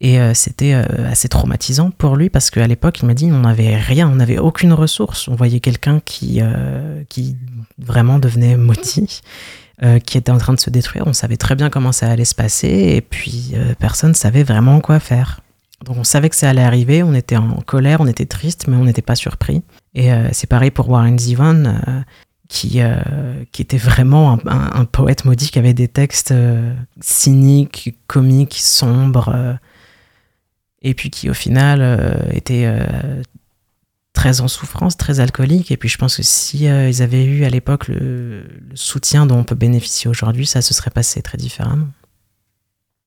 Et 0.00 0.18
euh, 0.18 0.34
c'était 0.34 0.74
euh, 0.74 1.08
assez 1.08 1.28
traumatisant 1.28 1.92
pour 1.92 2.16
lui 2.16 2.28
parce 2.28 2.50
qu'à 2.50 2.66
l'époque, 2.66 2.98
il 3.00 3.06
m'a 3.06 3.14
dit 3.14 3.30
on 3.30 3.40
n'avait 3.40 3.76
rien, 3.76 4.08
on 4.08 4.16
n'avait 4.16 4.38
aucune 4.38 4.72
ressource. 4.72 5.28
On 5.28 5.36
voyait 5.36 5.60
quelqu'un 5.60 6.00
qui, 6.04 6.40
qui 7.08 7.36
vraiment 7.78 8.18
devenait 8.18 8.56
maudit, 8.56 9.22
qui 10.04 10.18
était 10.18 10.32
en 10.32 10.38
train 10.38 10.54
de 10.54 10.60
se 10.60 10.70
détruire. 10.70 11.04
On 11.06 11.12
savait 11.12 11.36
très 11.36 11.54
bien 11.54 11.70
comment 11.70 11.92
ça 11.92 12.10
allait 12.10 12.24
se 12.24 12.34
passer 12.34 12.66
et 12.96 13.00
puis 13.00 13.54
personne 13.78 14.10
ne 14.10 14.16
savait 14.16 14.42
vraiment 14.42 14.80
quoi 14.80 14.98
faire. 14.98 15.43
Donc 15.84 15.98
on 15.98 16.04
savait 16.04 16.30
que 16.30 16.36
ça 16.36 16.50
allait 16.50 16.62
arriver, 16.62 17.02
on 17.02 17.14
était 17.14 17.36
en 17.36 17.60
colère, 17.60 18.00
on 18.00 18.06
était 18.06 18.26
triste, 18.26 18.66
mais 18.68 18.76
on 18.76 18.84
n'était 18.84 19.02
pas 19.02 19.14
surpris. 19.14 19.62
Et 19.94 20.12
euh, 20.12 20.28
c'est 20.32 20.48
pareil 20.48 20.70
pour 20.70 20.88
Warren 20.88 21.18
Zevon, 21.18 21.66
euh, 21.66 22.00
qui, 22.48 22.80
euh, 22.80 22.96
qui 23.52 23.62
était 23.62 23.76
vraiment 23.78 24.38
un, 24.46 24.84
poète 24.84 25.24
maudit, 25.24 25.50
qui 25.50 25.58
avait 25.58 25.74
des 25.74 25.88
textes 25.88 26.34
cyniques, 27.00 27.96
comiques, 28.06 28.58
sombres, 28.58 29.58
et 30.82 30.94
puis 30.94 31.10
qui 31.10 31.30
au 31.30 31.34
final 31.34 32.28
était 32.32 32.70
très 34.12 34.40
en 34.40 34.48
souffrance, 34.48 34.96
très 34.96 35.20
alcooliques. 35.20 35.72
Et 35.72 35.76
puis 35.76 35.88
je 35.88 35.98
pense 35.98 36.16
que 36.16 36.22
si 36.22 36.64
ils 36.64 37.02
avaient 37.02 37.24
eu 37.24 37.44
à 37.44 37.48
l'époque 37.48 37.88
le, 37.88 37.98
le, 37.98 38.76
soutien 38.76 39.26
dont 39.26 39.38
on 39.38 39.44
peut 39.44 39.54
bénéficier 39.54 40.08
aujourd'hui, 40.08 40.46
ça 40.46 40.62
se 40.62 40.74
serait 40.74 40.90
passé 40.90 41.22
très 41.22 41.38
différemment. 41.38 41.88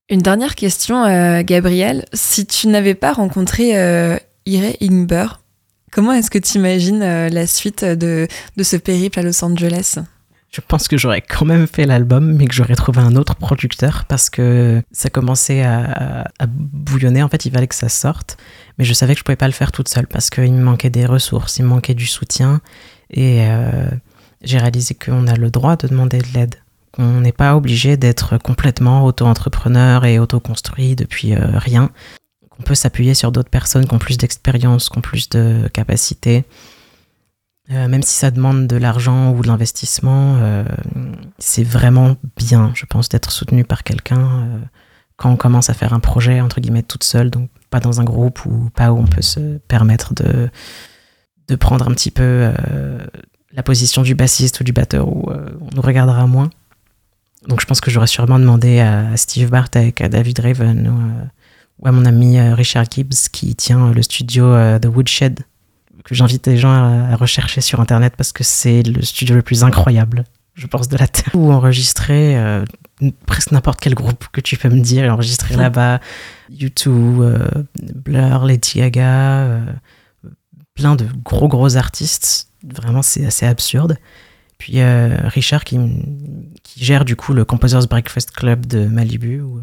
Une 0.09 0.21
dernière 0.21 0.55
question, 0.55 1.03
euh, 1.03 1.41
Gabriel. 1.43 2.05
Si 2.13 2.45
tu 2.45 2.67
n'avais 2.67 2.95
pas 2.95 3.11
rencontré 3.11 3.77
euh, 3.77 4.17
Ingber, 4.47 5.27
comment 5.91 6.13
est-ce 6.13 6.31
que 6.31 6.39
tu 6.39 6.57
imagines 6.57 7.01
euh, 7.01 7.27
la 7.27 7.45
suite 7.45 7.83
de, 7.83 8.27
ce 8.61 8.77
périple 8.77 9.19
à 9.19 9.21
Los 9.21 9.43
Angeles? 9.43 9.99
Je 10.49 10.61
pense 10.65 10.87
que 10.87 10.97
j'aurais 10.97 11.21
quand 11.21 11.43
même 11.43 11.67
fait 11.67 11.85
l'album, 11.85 12.37
mais 12.37 12.45
que 12.45 12.53
j'aurais 12.53 12.75
trouvé 12.75 13.01
un 13.01 13.17
autre 13.17 13.35
producteur 13.35 14.05
parce 14.05 14.29
que 14.29 14.81
ça 14.93 15.09
commençait 15.09 15.63
à, 15.63 16.23
bouillonner. 16.47 17.21
En 17.21 17.27
fait, 17.27 17.45
il 17.45 17.51
fallait 17.51 17.67
que 17.67 17.75
ça 17.75 17.89
sorte, 17.89 18.37
mais 18.77 18.85
je 18.85 18.93
savais 18.93 19.13
que 19.13 19.19
je 19.19 19.25
pouvais 19.25 19.35
pas 19.35 19.47
le 19.47 19.53
faire 19.53 19.73
toute 19.73 19.89
seule 19.89 20.07
parce 20.07 20.29
qu'il 20.29 20.53
me 20.53 20.63
manquait 20.63 20.89
des 20.89 21.05
ressources, 21.05 21.57
il 21.57 21.63
me 21.63 21.67
manquait 21.67 21.95
du 21.95 22.07
soutien, 22.07 22.61
et 23.11 23.41
euh, 23.41 23.89
j'ai 24.41 24.57
réalisé 24.57 24.95
qu'on 24.95 25.27
a 25.27 25.35
le 25.35 25.49
droit 25.49 25.75
de 25.75 25.89
demander 25.89 26.19
de 26.19 26.27
l'aide. 26.33 26.55
On 26.97 27.21
n'est 27.21 27.31
pas 27.31 27.55
obligé 27.55 27.95
d'être 27.95 28.37
complètement 28.37 29.05
auto-entrepreneur 29.05 30.05
et 30.05 30.17
auto-construit 30.17 30.95
depuis 30.95 31.35
euh, 31.35 31.45
rien. 31.53 31.91
On 32.59 32.63
peut 32.63 32.75
s'appuyer 32.75 33.13
sur 33.13 33.31
d'autres 33.31 33.51
personnes 33.51 33.87
qui 33.87 33.93
ont 33.93 33.99
plus 33.99 34.17
d'expérience, 34.17 34.89
qui 34.89 34.97
ont 34.97 35.01
plus 35.01 35.29
de 35.29 35.69
capacités. 35.71 36.43
Euh, 37.69 37.87
même 37.87 38.01
si 38.01 38.15
ça 38.15 38.31
demande 38.31 38.65
de 38.65 38.77
l'argent 38.77 39.31
ou 39.31 39.41
de 39.43 39.47
l'investissement, 39.47 40.37
euh, 40.37 40.65
c'est 41.37 41.63
vraiment 41.63 42.15
bien, 42.35 42.71
je 42.73 42.85
pense, 42.87 43.09
d'être 43.09 43.29
soutenu 43.31 43.63
par 43.63 43.83
quelqu'un 43.83 44.47
quand 45.17 45.29
on 45.29 45.35
commence 45.35 45.69
à 45.69 45.73
faire 45.73 45.93
un 45.93 45.99
projet, 45.99 46.41
entre 46.41 46.61
guillemets, 46.61 46.83
toute 46.83 47.03
seule, 47.03 47.29
donc 47.29 47.49
pas 47.69 47.79
dans 47.79 48.01
un 48.01 48.03
groupe 48.03 48.43
ou 48.45 48.69
pas 48.73 48.91
où 48.91 48.97
on 48.97 49.05
peut 49.05 49.21
se 49.21 49.57
permettre 49.67 50.13
de, 50.13 50.49
de 51.47 51.55
prendre 51.55 51.87
un 51.87 51.93
petit 51.93 52.11
peu 52.11 52.51
la 53.51 53.63
position 53.63 54.03
du 54.03 54.15
bassiste 54.15 54.61
ou 54.61 54.63
du 54.63 54.73
batteur 54.73 55.07
où 55.09 55.29
on 55.29 55.75
nous 55.75 55.81
regardera 55.81 56.25
moins. 56.27 56.49
Donc 57.47 57.61
je 57.61 57.65
pense 57.65 57.79
que 57.81 57.89
j'aurais 57.89 58.07
sûrement 58.07 58.39
demandé 58.39 58.79
à 58.79 59.15
Steve 59.15 59.49
Bartek, 59.49 60.01
à 60.01 60.09
David 60.09 60.39
Raven 60.39 61.23
ou, 61.79 61.87
à 61.87 61.91
mon 61.91 62.05
ami 62.05 62.37
euh, 62.37 62.55
Richard 62.55 62.85
Gibbs 62.91 63.29
qui 63.31 63.55
tient 63.55 63.91
le 63.93 64.01
studio 64.01 64.45
euh, 64.45 64.79
The 64.79 64.87
Woodshed, 64.87 65.39
que 66.03 66.15
j'invite 66.15 66.47
les 66.47 66.57
gens 66.57 66.71
à, 66.71 67.15
rechercher 67.15 67.61
sur 67.61 67.79
Internet 67.79 68.15
parce 68.17 68.31
que 68.31 68.43
c'est 68.43 68.83
le 68.83 69.01
studio 69.01 69.35
le 69.35 69.43
plus 69.43 69.63
incroyable, 69.63 70.23
je 70.55 70.67
pense, 70.67 70.89
de 70.89 70.97
la 70.97 71.07
Terre. 71.07 71.33
Ou 71.35 71.51
enregistrer 71.51 72.37
euh, 72.37 72.65
presque 73.25 73.51
n'importe 73.51 73.79
quel 73.79 73.93
groupe 73.93 74.25
que 74.31 74.41
tu 74.41 74.57
peux 74.57 74.69
me 74.69 74.81
dire, 74.81 75.05
et 75.05 75.09
enregistrer 75.09 75.55
là-bas 75.55 76.01
U2, 76.51 77.63
Blur, 77.95 78.45
Lady 78.45 78.79
Gaga, 78.79 79.61
plein 80.73 80.95
de 80.95 81.05
gros 81.23 81.47
gros 81.47 81.77
artistes. 81.77 82.49
Vraiment, 82.63 83.01
c'est 83.01 83.25
assez 83.25 83.45
absurde. 83.45 83.97
Puis 84.57 84.79
euh, 84.79 85.15
Richard 85.25 85.63
qui, 85.63 85.77
qui, 86.77 86.85
gère 86.85 87.05
du 87.05 87.15
coup 87.15 87.33
le 87.33 87.45
Composers 87.45 87.87
Breakfast 87.89 88.31
Club 88.31 88.65
de 88.65 88.85
Malibu 88.85 89.41
où 89.41 89.57
euh, 89.57 89.61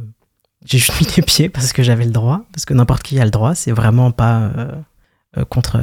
j'ai 0.64 0.78
juste 0.78 1.00
mis 1.00 1.06
les 1.16 1.22
pieds 1.22 1.48
parce 1.48 1.72
que 1.72 1.82
j'avais 1.82 2.04
le 2.04 2.10
droit, 2.10 2.44
parce 2.52 2.64
que 2.64 2.74
n'importe 2.74 3.02
qui 3.02 3.20
a 3.20 3.24
le 3.24 3.30
droit, 3.30 3.54
c'est 3.54 3.72
vraiment 3.72 4.10
pas 4.10 4.50
euh, 5.36 5.44
contre 5.48 5.78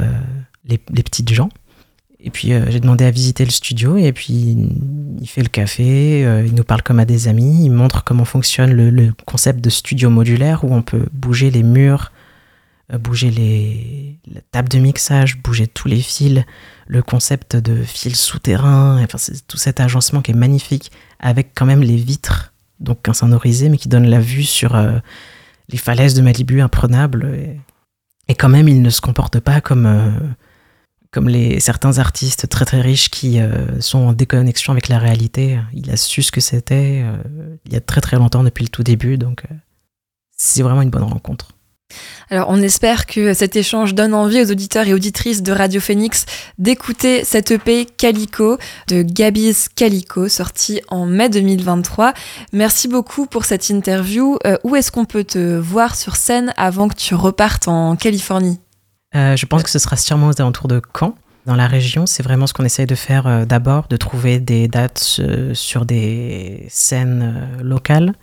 les, 0.64 0.80
les, 0.90 1.02
petites 1.02 1.32
gens. 1.32 1.50
Et 2.18 2.30
puis 2.30 2.48
j'ai 2.48 2.80
demandé 2.80 3.04
à 3.04 3.10
visiter 3.10 3.44
le 3.44 3.50
studio 3.50 3.96
et 3.96 4.12
puis 4.12 4.56
il 5.20 5.26
fait 5.26 5.42
le 5.42 5.48
café, 5.48 6.20
il 6.46 6.54
nous 6.54 6.64
parle 6.64 6.82
comme 6.82 7.00
à 7.00 7.04
des 7.04 7.28
amis, 7.28 7.64
il 7.64 7.70
montre 7.70 8.04
comment 8.04 8.24
fonctionne 8.24 8.72
le, 8.72 8.90
le, 8.90 9.12
concept 9.26 9.60
de 9.60 9.70
studio 9.70 10.08
modulaire 10.08 10.64
où 10.64 10.72
on 10.72 10.82
peut 10.82 11.06
bouger 11.12 11.50
les 11.50 11.62
murs, 11.62 12.12
bouger 12.98 13.30
les, 13.30 14.18
la 14.32 14.40
table 14.50 14.68
de 14.68 14.78
mixage, 14.78 15.38
bouger 15.38 15.66
tous 15.66 15.88
les 15.88 16.00
fils, 16.00 16.44
le 16.86 17.02
concept 17.02 17.56
de 17.56 17.82
fils 17.82 18.20
souterrains, 18.20 19.02
enfin, 19.02 19.18
c'est 19.18 19.46
tout 19.46 19.56
cet 19.56 19.80
agencement 19.80 20.22
qui 20.22 20.32
est 20.32 20.34
magnifique, 20.34 20.92
avec 21.20 21.52
quand 21.54 21.66
même 21.66 21.82
les 21.82 21.96
vitres, 21.96 22.52
donc 22.80 23.08
insonorisées, 23.08 23.68
mais 23.68 23.78
qui 23.78 23.88
donnent 23.88 24.08
la 24.08 24.20
vue 24.20 24.44
sur 24.44 24.74
euh, 24.74 24.98
les 25.68 25.78
falaises 25.78 26.14
de 26.14 26.22
Malibu 26.22 26.60
imprenables. 26.60 27.34
Et, 28.28 28.34
quand 28.34 28.48
même, 28.48 28.68
il 28.68 28.80
ne 28.80 28.90
se 28.90 29.00
comporte 29.00 29.40
pas 29.40 29.60
comme, 29.60 29.86
euh, 29.86 30.10
comme 31.10 31.28
les, 31.28 31.60
certains 31.60 31.98
artistes 31.98 32.48
très 32.48 32.64
très 32.64 32.80
riches 32.80 33.10
qui 33.10 33.40
euh, 33.40 33.80
sont 33.80 33.98
en 33.98 34.12
déconnexion 34.14 34.72
avec 34.72 34.88
la 34.88 34.98
réalité. 34.98 35.58
Il 35.74 35.90
a 35.90 35.96
su 35.96 36.22
ce 36.22 36.32
que 36.32 36.40
c'était 36.40 37.04
il 37.66 37.72
y 37.72 37.76
a 37.76 37.80
très 37.80 38.00
très 38.00 38.16
longtemps, 38.16 38.42
depuis 38.42 38.64
le 38.64 38.70
tout 38.70 38.82
début, 38.82 39.18
donc 39.18 39.44
c'est 40.36 40.62
vraiment 40.62 40.82
une 40.82 40.90
bonne 40.90 41.02
rencontre. 41.02 41.52
Alors 42.30 42.46
on 42.48 42.62
espère 42.62 43.06
que 43.06 43.34
cet 43.34 43.56
échange 43.56 43.94
donne 43.94 44.14
envie 44.14 44.40
aux 44.40 44.50
auditeurs 44.50 44.86
et 44.86 44.94
auditrices 44.94 45.42
de 45.42 45.52
Radio 45.52 45.80
Phoenix 45.80 46.24
d'écouter 46.58 47.24
cette 47.24 47.50
EP 47.50 47.84
Calico 47.84 48.58
de 48.88 49.02
Gabiz 49.02 49.68
Calico 49.68 50.28
sorti 50.28 50.80
en 50.88 51.06
mai 51.06 51.28
2023. 51.28 52.14
Merci 52.52 52.88
beaucoup 52.88 53.26
pour 53.26 53.44
cette 53.44 53.68
interview. 53.68 54.38
Euh, 54.46 54.56
où 54.64 54.76
est-ce 54.76 54.90
qu'on 54.90 55.04
peut 55.04 55.24
te 55.24 55.58
voir 55.58 55.94
sur 55.94 56.16
scène 56.16 56.52
avant 56.56 56.88
que 56.88 56.94
tu 56.94 57.14
repartes 57.14 57.68
en 57.68 57.96
Californie? 57.96 58.60
Euh, 59.14 59.36
Je 59.36 59.46
pense 59.46 59.62
que 59.62 59.70
ce 59.70 59.78
sera 59.78 59.96
sûrement 59.96 60.28
aux 60.28 60.40
alentours 60.40 60.68
de 60.68 60.80
Caen. 60.98 61.14
Dans 61.44 61.56
la 61.56 61.66
région, 61.66 62.06
c'est 62.06 62.22
vraiment 62.22 62.46
ce 62.46 62.54
qu'on 62.54 62.64
essaye 62.64 62.86
de 62.86 62.94
faire 62.94 63.26
euh, 63.26 63.44
d'abord, 63.44 63.88
de 63.88 63.96
trouver 63.96 64.38
des 64.38 64.68
dates 64.68 65.20
sur 65.54 65.84
des 65.84 66.66
scènes 66.70 67.48
locales. 67.60 68.14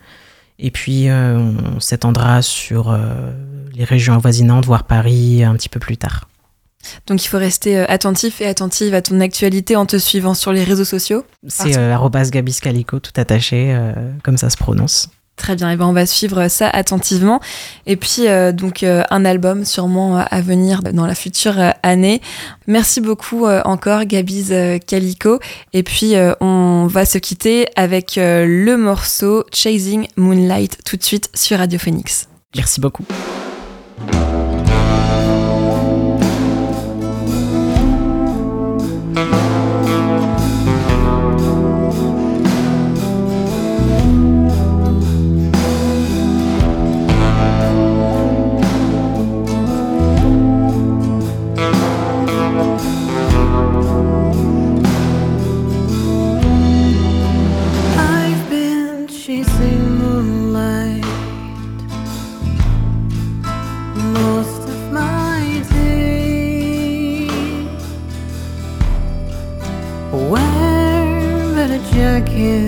Et 0.60 0.72
puis, 0.72 1.10
on 1.10 1.80
s'étendra 1.80 2.42
sur 2.42 2.96
les 3.74 3.84
régions 3.86 4.14
avoisinantes, 4.14 4.66
voire 4.66 4.84
Paris 4.84 5.44
un 5.44 5.56
petit 5.56 5.70
peu 5.70 5.80
plus 5.80 5.98
tard. 5.98 6.28
Donc 7.08 7.24
il 7.24 7.28
faut 7.28 7.38
rester 7.38 7.78
euh, 7.78 7.86
attentif 7.88 8.42
et 8.42 8.48
attentive 8.48 8.94
à 8.94 9.02
ton 9.02 9.20
actualité 9.20 9.76
en 9.76 9.86
te 9.86 9.98
suivant 9.98 10.34
sur 10.34 10.52
les 10.52 10.64
réseaux 10.64 10.86
sociaux. 10.86 11.26
C'est 11.48 11.78
euh, 11.78 11.98
gabiscalico, 12.32 13.00
tout 13.00 13.12
attaché, 13.18 13.74
euh, 13.74 13.94
comme 14.24 14.38
ça 14.38 14.50
se 14.50 14.58
prononce. 14.58 15.10
Très 15.40 15.56
bien, 15.56 15.72
et 15.72 15.78
ben 15.78 15.86
on 15.86 15.94
va 15.94 16.06
suivre 16.06 16.50
ça 16.50 16.70
attentivement. 16.70 17.40
Et 17.88 17.96
puis 17.96 18.26
donc 18.54 18.84
un 18.84 19.26
album 19.26 19.64
sûrement 19.64 20.18
à 20.18 20.42
venir 20.42 20.84
dans 20.84 21.06
la 21.06 21.16
future 21.16 21.56
année. 21.82 22.22
Merci 22.68 23.00
beaucoup 23.00 23.48
encore 23.48 24.04
Gabiz 24.04 24.54
Calico. 24.86 25.40
Et 25.72 25.82
puis 25.82 26.14
on 26.42 26.88
va 26.88 27.06
se 27.06 27.18
quitter 27.18 27.68
avec 27.78 28.14
le 28.18 28.76
morceau 28.76 29.46
Chasing 29.54 30.08
Moonlight 30.18 30.84
tout 30.84 30.98
de 30.98 31.04
suite 31.04 31.30
sur 31.34 31.58
Radio 31.58 31.80
Phoenix. 31.80 32.28
Merci 32.56 32.82
beaucoup. 32.82 33.06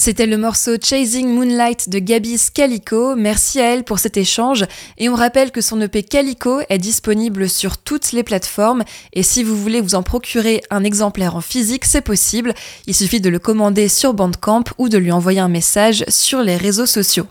C'était 0.00 0.26
le 0.26 0.38
morceau 0.38 0.76
Chasing 0.80 1.26
Moonlight 1.26 1.88
de 1.88 1.98
Gabis 1.98 2.50
Calico. 2.54 3.16
Merci 3.16 3.60
à 3.60 3.74
elle 3.74 3.82
pour 3.82 3.98
cet 3.98 4.16
échange. 4.16 4.64
Et 4.96 5.08
on 5.08 5.16
rappelle 5.16 5.50
que 5.50 5.60
son 5.60 5.80
EP 5.80 6.04
Calico 6.04 6.60
est 6.68 6.78
disponible 6.78 7.48
sur 7.48 7.78
toutes 7.78 8.12
les 8.12 8.22
plateformes. 8.22 8.84
Et 9.12 9.24
si 9.24 9.42
vous 9.42 9.56
voulez 9.56 9.80
vous 9.80 9.96
en 9.96 10.04
procurer 10.04 10.62
un 10.70 10.84
exemplaire 10.84 11.34
en 11.34 11.40
physique, 11.40 11.84
c'est 11.84 12.00
possible. 12.00 12.54
Il 12.86 12.94
suffit 12.94 13.20
de 13.20 13.28
le 13.28 13.40
commander 13.40 13.88
sur 13.88 14.14
Bandcamp 14.14 14.62
ou 14.78 14.88
de 14.88 14.98
lui 14.98 15.10
envoyer 15.10 15.40
un 15.40 15.48
message 15.48 16.04
sur 16.06 16.42
les 16.42 16.56
réseaux 16.56 16.86
sociaux. 16.86 17.26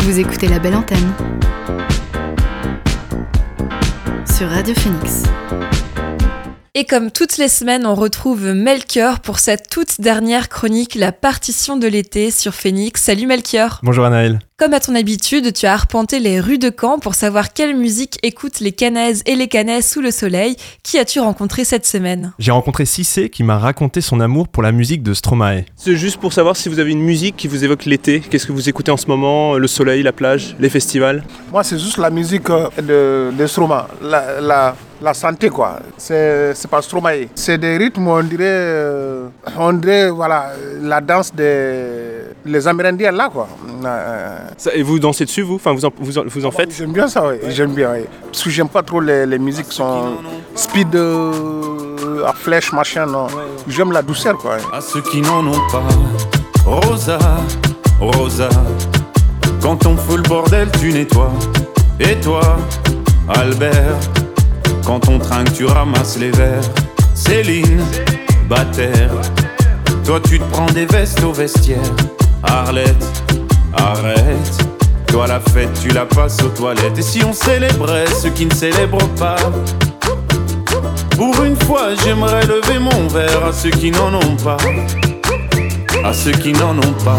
Vous 0.00 0.18
écoutez 0.18 0.48
la 0.48 0.58
belle 0.58 0.74
antenne 0.74 1.12
sur 4.36 4.48
Radio 4.48 4.74
Phoenix. 4.74 5.22
Et 6.78 6.84
comme 6.84 7.10
toutes 7.10 7.38
les 7.38 7.48
semaines, 7.48 7.86
on 7.86 7.94
retrouve 7.94 8.52
Melchior 8.52 9.20
pour 9.20 9.38
cette 9.38 9.70
toute 9.70 9.98
dernière 9.98 10.50
chronique, 10.50 10.94
la 10.94 11.10
partition 11.10 11.78
de 11.78 11.86
l'été 11.86 12.30
sur 12.30 12.52
Phoenix. 12.52 13.02
Salut 13.02 13.26
Melchior. 13.26 13.80
Bonjour 13.82 14.04
Anaël. 14.04 14.40
Comme 14.58 14.72
à 14.72 14.80
ton 14.80 14.94
habitude, 14.94 15.52
tu 15.52 15.66
as 15.66 15.74
arpenté 15.74 16.18
les 16.18 16.40
rues 16.40 16.56
de 16.56 16.72
Caen 16.74 16.98
pour 16.98 17.14
savoir 17.14 17.52
quelle 17.52 17.76
musique 17.76 18.18
écoutent 18.22 18.60
les 18.60 18.72
Canaises 18.72 19.22
et 19.26 19.36
les 19.36 19.48
Canais 19.48 19.82
sous 19.82 20.00
le 20.00 20.10
soleil. 20.10 20.56
Qui 20.82 20.98
as-tu 20.98 21.20
rencontré 21.20 21.64
cette 21.64 21.84
semaine? 21.84 22.32
J'ai 22.38 22.52
rencontré 22.52 22.86
Cissé 22.86 23.28
qui 23.28 23.42
m'a 23.42 23.58
raconté 23.58 24.00
son 24.00 24.18
amour 24.18 24.48
pour 24.48 24.62
la 24.62 24.72
musique 24.72 25.02
de 25.02 25.12
Stromae. 25.12 25.66
C'est 25.76 25.96
juste 25.96 26.16
pour 26.16 26.32
savoir 26.32 26.56
si 26.56 26.70
vous 26.70 26.78
avez 26.78 26.92
une 26.92 27.02
musique 27.02 27.36
qui 27.36 27.48
vous 27.48 27.64
évoque 27.64 27.84
l'été. 27.84 28.20
Qu'est-ce 28.20 28.46
que 28.46 28.52
vous 28.52 28.66
écoutez 28.66 28.90
en 28.90 28.96
ce 28.96 29.08
moment? 29.08 29.58
Le 29.58 29.66
soleil, 29.66 30.02
la 30.02 30.12
plage, 30.12 30.56
les 30.58 30.70
festivals? 30.70 31.22
Moi, 31.52 31.62
c'est 31.62 31.78
juste 31.78 31.98
la 31.98 32.08
musique 32.08 32.48
euh, 32.48 32.70
de, 32.78 33.36
de 33.36 33.46
Stromae. 33.46 33.86
La, 34.00 34.40
la, 34.40 34.76
la 35.02 35.12
santé 35.12 35.50
quoi. 35.50 35.80
C'est 35.98 36.54
pas 36.70 36.80
Stromae. 36.80 37.26
C'est 37.34 37.58
des 37.58 37.76
rythmes, 37.76 38.08
on 38.08 38.22
dirait, 38.22 38.44
euh, 38.46 39.28
on 39.58 39.74
dirait 39.74 40.08
voilà, 40.08 40.52
la 40.80 41.02
danse 41.02 41.34
des 41.34 42.24
les 42.46 42.68
Amérindiens 42.68 43.10
là 43.10 43.28
quoi. 43.30 43.48
Euh, 43.84 44.38
ça, 44.56 44.74
et 44.74 44.82
vous 44.82 44.98
dansez 44.98 45.24
dessus 45.24 45.42
vous 45.42 45.56
Enfin 45.56 45.72
vous 45.72 45.84
en, 45.84 45.92
vous 45.98 46.18
en, 46.18 46.24
vous 46.26 46.46
en 46.46 46.50
faites 46.50 46.72
J'aime 46.74 46.92
bien 46.92 47.08
ça, 47.08 47.26
oui. 47.26 47.36
J'aime 47.48 47.72
bien. 47.72 47.92
Oui. 47.92 48.04
Parce 48.30 48.42
que 48.42 48.50
j'aime 48.50 48.68
pas 48.68 48.82
trop 48.82 49.00
les, 49.00 49.26
les 49.26 49.38
musiques 49.38 49.68
qui 49.68 49.76
sont 49.76 50.18
speed 50.54 50.94
euh, 50.94 52.24
à 52.26 52.32
flèche 52.32 52.72
machin 52.72 53.06
non. 53.06 53.26
J'aime 53.68 53.92
la 53.92 54.02
douceur 54.02 54.36
quoi. 54.38 54.56
À 54.72 54.80
ceux 54.80 55.02
qui 55.02 55.20
n'en 55.20 55.46
ont 55.46 55.68
pas, 55.70 55.82
Rosa, 56.64 57.18
Rosa. 58.00 58.48
Quand 59.60 59.86
on 59.86 59.96
fout 59.96 60.18
le 60.18 60.28
bordel, 60.28 60.68
tu 60.80 60.92
nettoies. 60.92 61.32
Et 61.98 62.14
toi, 62.20 62.58
Albert 63.28 63.96
quand 64.86 65.08
on 65.08 65.18
trinque, 65.18 65.52
tu 65.52 65.64
ramasses 65.64 66.16
les 66.16 66.30
verres. 66.30 66.62
Céline, 67.12 67.82
Bataire. 68.48 69.10
Toi, 70.04 70.20
tu 70.20 70.38
te 70.38 70.44
prends 70.44 70.66
des 70.66 70.86
vestes 70.86 71.24
au 71.24 71.32
vestiaire. 71.32 71.82
Arlette, 72.44 73.24
arrête. 73.76 74.66
Toi, 75.08 75.26
la 75.26 75.40
fête, 75.40 75.72
tu 75.80 75.88
la 75.88 76.04
passes 76.04 76.42
aux 76.42 76.48
toilettes. 76.48 76.98
Et 76.98 77.02
si 77.02 77.24
on 77.24 77.32
célébrait 77.32 78.06
ceux 78.22 78.30
qui 78.30 78.46
ne 78.46 78.54
célèbrent 78.54 79.08
pas? 79.18 79.36
Pour 81.16 81.44
une 81.44 81.56
fois, 81.56 81.94
j'aimerais 82.04 82.46
lever 82.46 82.78
mon 82.78 83.08
verre 83.08 83.46
à 83.46 83.52
ceux 83.52 83.70
qui 83.70 83.90
n'en 83.90 84.14
ont 84.14 84.36
pas. 84.36 84.58
À 86.04 86.12
ceux 86.12 86.32
qui 86.32 86.52
n'en 86.52 86.76
ont 86.76 86.94
pas. 87.04 87.18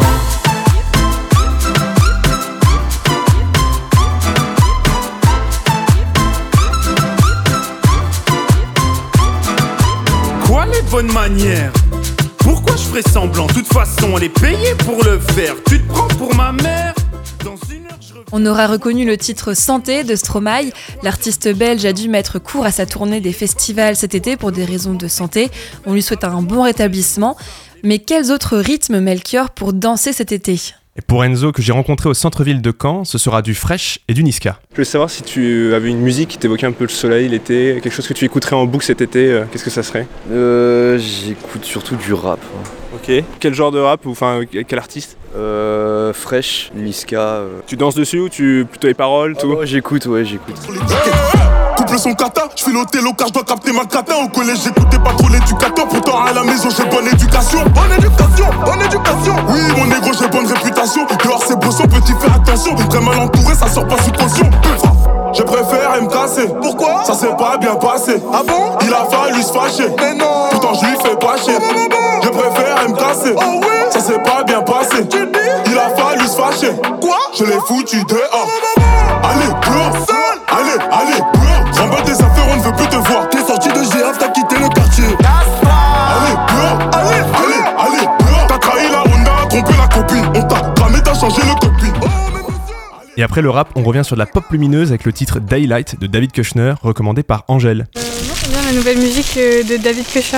bonne 10.90 11.12
manière. 11.12 11.72
Pourquoi 12.40 12.76
je 12.76 12.84
ferais 12.84 13.02
semblant? 13.02 13.48
De 13.48 13.54
toute 13.54 13.68
façon, 13.68 14.18
elle 14.18 14.24
est 14.24 14.40
payée 14.40 14.74
pour 14.86 15.04
le 15.04 15.20
faire. 15.20 15.56
Tu 15.68 15.82
te 15.82 15.88
prends 15.92 16.07
on 18.38 18.46
aura 18.46 18.68
reconnu 18.68 19.04
le 19.04 19.18
titre 19.18 19.56
Santé 19.56 20.04
de 20.04 20.16
Stromae. 20.16 20.72
L'artiste 21.02 21.52
belge 21.56 21.86
a 21.86 21.94
dû 21.94 22.08
mettre 22.08 22.38
court 22.38 22.68
à 22.68 22.72
sa 22.72 22.86
tournée 22.86 23.20
des 23.20 23.32
festivals 23.34 23.96
cet 23.96 24.14
été 24.14 24.38
pour 24.38 24.52
des 24.52 24.64
raisons 24.64 24.94
de 24.94 25.08
santé. 25.08 25.50
On 25.88 25.94
lui 25.94 26.04
souhaite 26.04 26.24
un 26.24 26.44
bon 26.44 26.62
rétablissement. 26.62 27.36
Mais 27.84 27.98
quels 27.98 28.32
autres 28.32 28.58
rythmes 28.58 29.00
Melchior 29.00 29.50
pour 29.50 29.74
danser 29.74 30.14
cet 30.14 30.32
été? 30.32 30.54
Et 30.98 31.02
pour 31.02 31.24
Enzo, 31.26 31.52
que 31.52 31.64
j'ai 31.64 31.72
rencontré 31.72 32.10
au 32.10 32.14
centre-ville 32.14 32.62
de 32.62 32.72
Caen, 32.80 33.06
ce 33.06 33.18
sera 33.18 33.42
du 33.42 33.56
Fresh 33.56 34.02
et 34.08 34.14
du 34.14 34.24
Niska. 34.24 34.60
Je 34.70 34.76
voulais 34.76 34.86
savoir 34.86 35.10
si 35.10 35.24
tu 35.24 35.74
avais 35.74 35.90
une 35.90 36.02
musique 36.02 36.30
qui 36.30 36.38
t'évoquait 36.38 36.68
un 36.68 36.72
peu 36.72 36.84
le 36.84 36.90
soleil, 36.90 37.30
l'été, 37.30 37.80
quelque 37.82 37.94
chose 37.94 38.08
que 38.08 38.14
tu 38.14 38.26
écouterais 38.26 38.56
en 38.56 38.66
boucle 38.66 38.86
cet 38.86 39.02
été, 39.02 39.32
euh, 39.32 39.46
qu'est-ce 39.52 39.64
que 39.64 39.70
ça 39.72 39.82
serait? 39.84 40.08
Euh, 40.32 41.00
J'écoute 41.00 41.66
surtout 41.66 41.96
du 41.96 42.14
rap. 42.14 42.40
Ok. 43.08 43.24
Quel 43.40 43.54
genre 43.54 43.72
de 43.72 43.80
rap 43.80 44.06
ou 44.06 44.12
enfin 44.12 44.42
quel 44.68 44.80
artiste 44.80 45.18
euh, 45.36 46.14
Fresh, 46.14 46.72
Niska. 46.76 47.20
Euh. 47.20 47.60
Tu 47.66 47.78
danses 47.78 47.96
dessus 47.96 48.20
ou 48.20 48.30
tu 48.30 48.66
plutôt 48.70 48.88
les 48.88 48.94
paroles, 48.94 49.36
ah 49.38 49.42
tout 49.42 49.48
ouais, 49.48 49.68
J'écoute, 49.68 50.06
ouais, 50.08 50.26
j'écoute 50.26 50.56
couple 51.78 52.00
son 52.00 52.14
kata. 52.14 52.50
Je 52.56 52.70
le 52.70 52.86
télo 52.86 53.14
car 53.14 53.28
je 53.28 53.34
dois 53.34 53.44
capter 53.44 53.72
ma 53.72 53.86
cata. 53.86 54.18
Au 54.18 54.28
collège, 54.28 54.60
j'écoutais 54.64 54.98
pas 54.98 55.14
trop 55.14 55.30
l'éducateur. 55.30 55.88
Pourtant, 55.88 56.24
à 56.24 56.34
la 56.34 56.44
maison, 56.44 56.70
j'ai 56.70 56.86
bonne 56.86 57.08
éducation. 57.08 57.60
Bonne 57.70 57.92
éducation, 57.98 58.46
bonne 58.66 58.82
éducation. 58.82 59.36
Oui, 59.50 59.60
mon 59.78 59.86
négro, 59.86 60.12
j'ai 60.20 60.28
bonne 60.28 60.48
réputation. 60.48 61.06
Dehors, 61.24 61.44
c'est 61.48 61.58
brosson, 61.58 61.84
petit, 61.84 62.14
fais 62.20 62.32
attention. 62.32 62.76
Très 62.76 63.00
mal 63.00 63.20
entouré, 63.20 63.54
ça 63.56 63.68
sort 63.68 63.88
pas 63.88 63.98
sous 64.04 64.12
caution. 64.12 64.50
Je 65.34 65.44
préfère 65.44 66.02
me 66.02 66.08
casser. 66.08 66.48
Pourquoi? 66.62 67.04
Ça 67.04 67.14
s'est 67.14 67.36
pas 67.38 67.58
bien 67.58 67.76
passé. 67.76 68.22
Ah 68.34 68.42
bon? 68.46 68.78
Il 68.82 68.94
a 68.94 69.06
fallu 69.06 69.42
se 69.42 69.52
fâcher. 69.52 69.90
Mais 70.00 70.14
non 70.14 70.48
Pourtant, 70.52 70.74
je 70.74 70.86
lui 70.86 70.98
fais 71.02 71.16
pas 71.16 71.38
chier. 71.38 71.54
Je 72.24 72.30
préfère 72.30 72.90
me 72.90 72.96
casser. 72.96 73.34
Oh 73.36 73.62
oui 73.62 73.68
Ça 73.90 74.00
s'est 74.00 74.20
pas 74.20 74.44
bien 74.44 74.62
passé. 74.62 75.08
Il 75.66 75.78
a 75.78 75.90
fallu 75.96 76.28
se 76.28 76.36
fâcher. 76.36 76.74
Quoi? 77.02 77.18
Je 77.38 77.44
l'ai 77.46 77.60
foutu 77.68 78.04
dehors. 78.06 78.48
Allez, 79.24 79.54
plus 79.62 80.16
Allez, 80.50 80.80
allez, 80.92 81.22
Remballe 81.78 82.04
tes 82.04 82.14
affaires, 82.14 82.46
on 82.52 82.56
ne 82.56 82.62
veut 82.62 82.72
plus 82.72 82.88
te 82.88 82.96
voir. 82.96 83.30
T'es 83.30 83.44
sorti 83.46 83.68
de 83.70 83.84
GF, 83.84 84.18
t'as 84.18 84.30
quitté 84.30 84.56
le 84.56 84.70
quartier. 84.70 85.06
Allez, 85.06 86.36
peur, 86.48 86.90
allez, 86.94 87.20
allez, 87.20 87.64
allez, 87.78 88.08
peur. 88.18 88.48
T'as 88.48 88.58
trahi 88.58 88.90
la 88.90 89.02
Honda, 89.02 89.32
trompé 89.50 89.74
la 89.78 89.88
copine. 89.88 90.26
On 90.36 90.42
t'a 90.44 90.62
cramé, 90.76 91.00
t'as 91.04 91.14
changé 91.14 91.42
le. 91.44 91.67
Et 93.20 93.24
après 93.24 93.42
le 93.42 93.50
rap, 93.50 93.70
on 93.76 93.82
revient 93.84 94.04
sur 94.06 94.16
de 94.16 94.20
la 94.20 94.28
pop 94.28 94.44
lumineuse 94.52 94.90
avec 94.90 95.04
le 95.04 95.12
titre 95.12 95.40
Daylight 95.40 96.00
de 96.00 96.06
David 96.06 96.32
Kushner, 96.32 96.76
recommandé 96.84 97.24
par 97.24 97.46
Angèle. 97.48 97.88
Euh, 97.98 98.02
moi 98.28 98.36
j'aime 98.40 98.52
bien 98.52 98.62
la 98.62 98.74
nouvelle 98.74 99.00
musique 99.00 99.36
euh, 99.38 99.64
de 99.64 99.78
David 99.78 100.06
Kusher. 100.06 100.38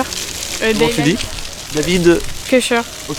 Euh, 0.62 0.72
Comment 0.78 0.90
tu 0.94 1.02
dis? 1.02 1.16
David 1.74 2.18
Kusher. 2.48 2.80
Ok, 3.10 3.18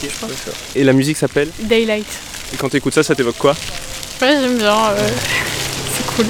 Et 0.75 0.83
la 0.83 0.93
musique 0.93 1.15
s'appelle? 1.15 1.47
Daylight. 1.61 2.07
Et 2.53 2.57
quand 2.57 2.69
t'écoutes 2.69 2.93
ça, 2.95 3.03
ça 3.03 3.13
t'évoque 3.13 3.37
quoi? 3.37 3.51
Ouais, 4.21 4.35
j'aime 4.41 4.57
bien. 4.57 4.75
Euh, 4.75 5.09
c'est 5.93 6.15
cool. 6.15 6.25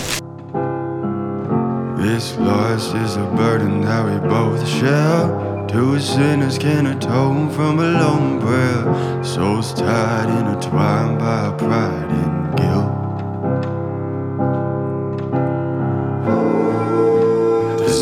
This 2.03 2.35
loss 2.37 2.93
is 2.93 3.15
a 3.17 3.25
burden 3.37 3.81
that 3.85 4.03
we 4.03 4.19
both 4.29 4.67
share. 4.67 5.29
Two 5.69 5.97
sinners 5.99 6.57
can 6.59 6.85
atone 6.87 7.49
from 7.49 7.79
a 7.79 7.91
lone 7.91 8.39
prayer. 8.41 9.23
Souls 9.23 9.73
tied, 9.73 10.27
intertwined 10.27 11.17
by 11.17 11.51
pride 11.57 12.11
and 12.11 12.57
guilt. 12.57 12.91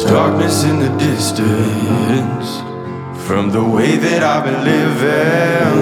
Darkness 0.09 0.63
in 0.63 0.79
the 0.79 0.89
distance 0.97 2.47
from 3.27 3.51
the 3.51 3.63
way 3.63 3.95
that 3.95 4.23
I've 4.23 4.43
been 4.43 4.63
living, 4.63 5.75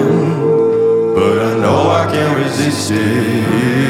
but 1.14 1.38
I 1.50 1.58
know 1.62 1.88
I 1.88 2.12
can't 2.12 2.36
resist 2.44 2.90
it. 2.90 3.88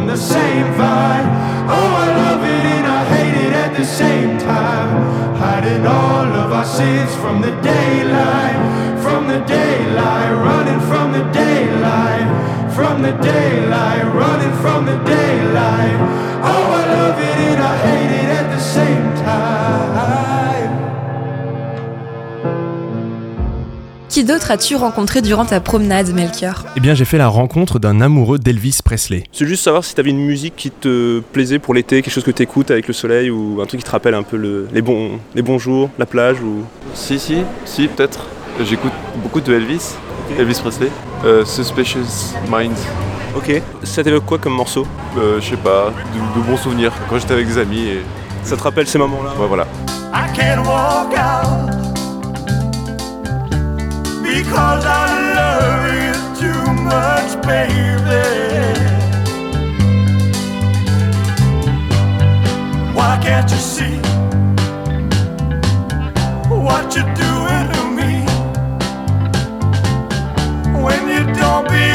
from 0.00 0.06
the 0.06 0.16
same 0.16 0.72
vine. 0.74 1.26
Oh, 1.68 1.89
sins 6.80 7.14
from 7.16 7.42
the 7.42 7.54
daylight, 7.60 8.58
from 9.04 9.28
the 9.28 9.40
daylight, 9.40 10.32
running 10.46 10.80
from 10.90 11.12
the 11.12 11.24
daylight, 11.30 12.26
from 12.76 13.02
the 13.02 13.12
daylight, 13.32 14.04
running 14.22 14.54
from 14.62 14.86
the 14.86 14.98
daylight. 15.16 15.98
Oh, 16.52 16.64
I 16.80 16.84
love 16.96 17.18
it 17.30 17.38
and 17.48 17.60
I 17.72 17.74
hate 17.86 18.12
it 18.22 18.28
at 18.40 18.46
the 18.54 18.62
same 18.76 19.08
time. 19.26 20.29
Qui 24.10 24.24
d'autre 24.24 24.50
as-tu 24.50 24.74
rencontré 24.74 25.22
durant 25.22 25.44
ta 25.44 25.60
promenade, 25.60 26.12
Melchior? 26.12 26.64
Eh 26.76 26.80
bien, 26.80 26.94
j'ai 26.94 27.04
fait 27.04 27.16
la 27.16 27.28
rencontre 27.28 27.78
d'un 27.78 28.00
amoureux 28.00 28.40
d'Elvis 28.40 28.80
Presley. 28.84 29.22
C'est 29.30 29.46
juste 29.46 29.62
savoir 29.62 29.84
si 29.84 29.94
t'avais 29.94 30.10
une 30.10 30.18
musique 30.26 30.56
qui 30.56 30.72
te 30.72 31.20
plaisait 31.32 31.60
pour 31.60 31.74
l'été, 31.74 32.02
quelque 32.02 32.12
chose 32.12 32.24
que 32.24 32.32
t'écoutes 32.32 32.72
avec 32.72 32.88
le 32.88 32.92
soleil 32.92 33.30
ou 33.30 33.60
un 33.62 33.66
truc 33.66 33.78
qui 33.78 33.86
te 33.86 33.90
rappelle 33.92 34.14
un 34.14 34.24
peu 34.24 34.36
le, 34.36 34.66
les, 34.72 34.82
bons, 34.82 35.20
les 35.36 35.42
bons 35.42 35.60
jours, 35.60 35.90
la 35.96 36.06
plage 36.06 36.40
ou... 36.40 36.64
Si, 36.92 37.20
si, 37.20 37.42
si, 37.64 37.86
peut-être. 37.86 38.26
J'écoute 38.64 38.90
beaucoup 39.22 39.40
de 39.40 39.54
Elvis, 39.54 39.94
Elvis 40.36 40.58
Presley. 40.60 40.90
Euh, 41.24 41.44
Suspicious 41.44 42.34
Minds. 42.50 42.80
Ok. 43.36 43.62
Ça 43.84 44.02
t'évoque 44.02 44.26
quoi 44.26 44.38
comme 44.38 44.54
morceau? 44.54 44.88
Euh, 45.18 45.40
je 45.40 45.50
sais 45.50 45.56
pas, 45.56 45.92
de, 46.34 46.40
de 46.40 46.44
bons 46.44 46.56
souvenirs 46.56 46.92
quand 47.08 47.16
j'étais 47.16 47.34
avec 47.34 47.46
des 47.46 47.58
amis 47.58 47.82
et. 47.82 48.00
Ça 48.42 48.56
te 48.56 48.62
rappelle 48.62 48.88
ces 48.88 48.98
moments-là 48.98 49.34
Ouais, 49.38 49.46
voilà. 49.46 49.68
I 50.12 50.26
can't 50.34 50.66
walk 50.66 51.12
out 51.12 51.79
because 54.42 54.86
I 54.86 55.04
love 55.38 55.84
you 56.02 56.14
too 56.40 56.62
much, 56.90 57.30
baby. 57.46 58.24
Why 62.96 63.18
can't 63.22 63.50
you 63.50 63.58
see 63.58 63.96
what 66.48 66.84
you're 66.94 67.14
doing 67.26 67.66
to 67.74 67.82
me 67.98 68.12
when 70.84 71.00
you 71.12 71.22
don't 71.34 71.64
believe 71.68 71.89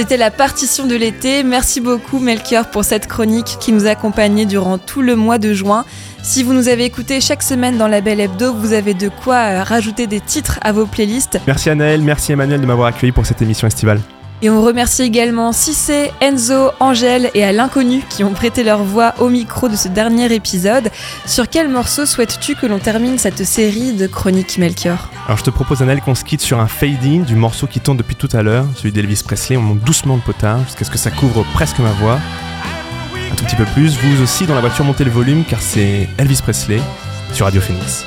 C'était 0.00 0.16
la 0.16 0.30
partition 0.30 0.86
de 0.86 0.96
l'été. 0.96 1.42
Merci 1.42 1.82
beaucoup 1.82 2.20
Melchior 2.20 2.70
pour 2.70 2.84
cette 2.84 3.06
chronique 3.06 3.58
qui 3.60 3.70
nous 3.70 3.84
accompagnait 3.86 4.46
durant 4.46 4.78
tout 4.78 5.02
le 5.02 5.14
mois 5.14 5.36
de 5.36 5.52
juin. 5.52 5.84
Si 6.22 6.42
vous 6.42 6.54
nous 6.54 6.68
avez 6.68 6.86
écoutés 6.86 7.20
chaque 7.20 7.42
semaine 7.42 7.76
dans 7.76 7.86
la 7.86 8.00
Belle 8.00 8.18
Hebdo, 8.18 8.54
vous 8.54 8.72
avez 8.72 8.94
de 8.94 9.10
quoi 9.10 9.34
euh, 9.34 9.62
rajouter 9.62 10.06
des 10.06 10.20
titres 10.20 10.58
à 10.62 10.72
vos 10.72 10.86
playlists. 10.86 11.38
Merci 11.46 11.68
Anaël, 11.68 12.00
merci 12.00 12.32
Emmanuel 12.32 12.62
de 12.62 12.66
m'avoir 12.66 12.88
accueilli 12.88 13.12
pour 13.12 13.26
cette 13.26 13.42
émission 13.42 13.66
estivale. 13.66 14.00
Et 14.42 14.48
on 14.48 14.62
remercie 14.62 15.02
également 15.02 15.52
Cissé, 15.52 16.12
Enzo, 16.22 16.70
Angèle 16.80 17.30
et 17.34 17.44
à 17.44 17.52
l'inconnu 17.52 18.02
qui 18.08 18.24
ont 18.24 18.32
prêté 18.32 18.64
leur 18.64 18.82
voix 18.82 19.14
au 19.18 19.28
micro 19.28 19.68
de 19.68 19.76
ce 19.76 19.88
dernier 19.88 20.32
épisode. 20.32 20.90
Sur 21.26 21.48
quel 21.48 21.68
morceau 21.68 22.06
souhaites-tu 22.06 22.54
que 22.54 22.64
l'on 22.64 22.78
termine 22.78 23.18
cette 23.18 23.44
série 23.44 23.92
de 23.92 24.06
chroniques 24.06 24.56
Melchior? 24.56 25.10
Alors 25.26 25.36
je 25.36 25.44
te 25.44 25.50
propose 25.50 25.82
Anaël 25.82 26.00
qu'on 26.00 26.14
se 26.14 26.24
quitte 26.24 26.40
sur 26.40 26.58
un 26.58 26.68
fade-in 26.68 27.20
du 27.20 27.36
morceau 27.36 27.66
qui 27.66 27.80
tourne 27.80 27.98
depuis 27.98 28.16
tout 28.16 28.30
à 28.32 28.42
l'heure, 28.42 28.64
celui 28.76 28.92
d'Elvis 28.92 29.22
Presley. 29.22 29.58
On 29.58 29.62
monte 29.62 29.80
doucement 29.80 30.16
le 30.16 30.22
potard 30.22 30.64
jusqu'à 30.64 30.86
ce 30.86 30.90
que 30.90 30.98
ça 30.98 31.10
couvre 31.10 31.44
presque 31.52 31.78
ma 31.78 31.92
voix. 31.92 32.18
Un 33.30 33.34
tout 33.34 33.44
petit 33.44 33.56
peu 33.56 33.66
plus. 33.66 33.98
Vous 33.98 34.22
aussi 34.22 34.46
dans 34.46 34.54
la 34.54 34.60
voiture 34.62 34.86
montez 34.86 35.04
le 35.04 35.10
volume 35.10 35.44
car 35.44 35.60
c'est 35.60 36.08
Elvis 36.16 36.40
Presley 36.42 36.80
sur 37.32 37.44
Radio 37.44 37.60
Phoenix. 37.60 38.06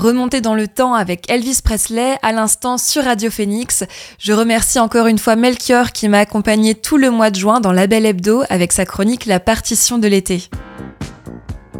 Remonté 0.00 0.40
dans 0.40 0.54
le 0.54 0.66
temps 0.66 0.94
avec 0.94 1.30
Elvis 1.30 1.60
Presley 1.62 2.16
à 2.22 2.32
l'instant 2.32 2.78
sur 2.78 3.04
Radio 3.04 3.30
Phoenix. 3.30 3.84
Je 4.18 4.32
remercie 4.32 4.78
encore 4.78 5.08
une 5.08 5.18
fois 5.18 5.36
Melchior 5.36 5.92
qui 5.92 6.08
m'a 6.08 6.20
accompagné 6.20 6.74
tout 6.74 6.96
le 6.96 7.10
mois 7.10 7.30
de 7.30 7.36
juin 7.36 7.60
dans 7.60 7.70
La 7.70 7.86
Belle 7.86 8.06
Hebdo 8.06 8.42
avec 8.48 8.72
sa 8.72 8.86
chronique 8.86 9.26
La 9.26 9.40
partition 9.40 9.98
de 9.98 10.08
l'été. 10.08 10.48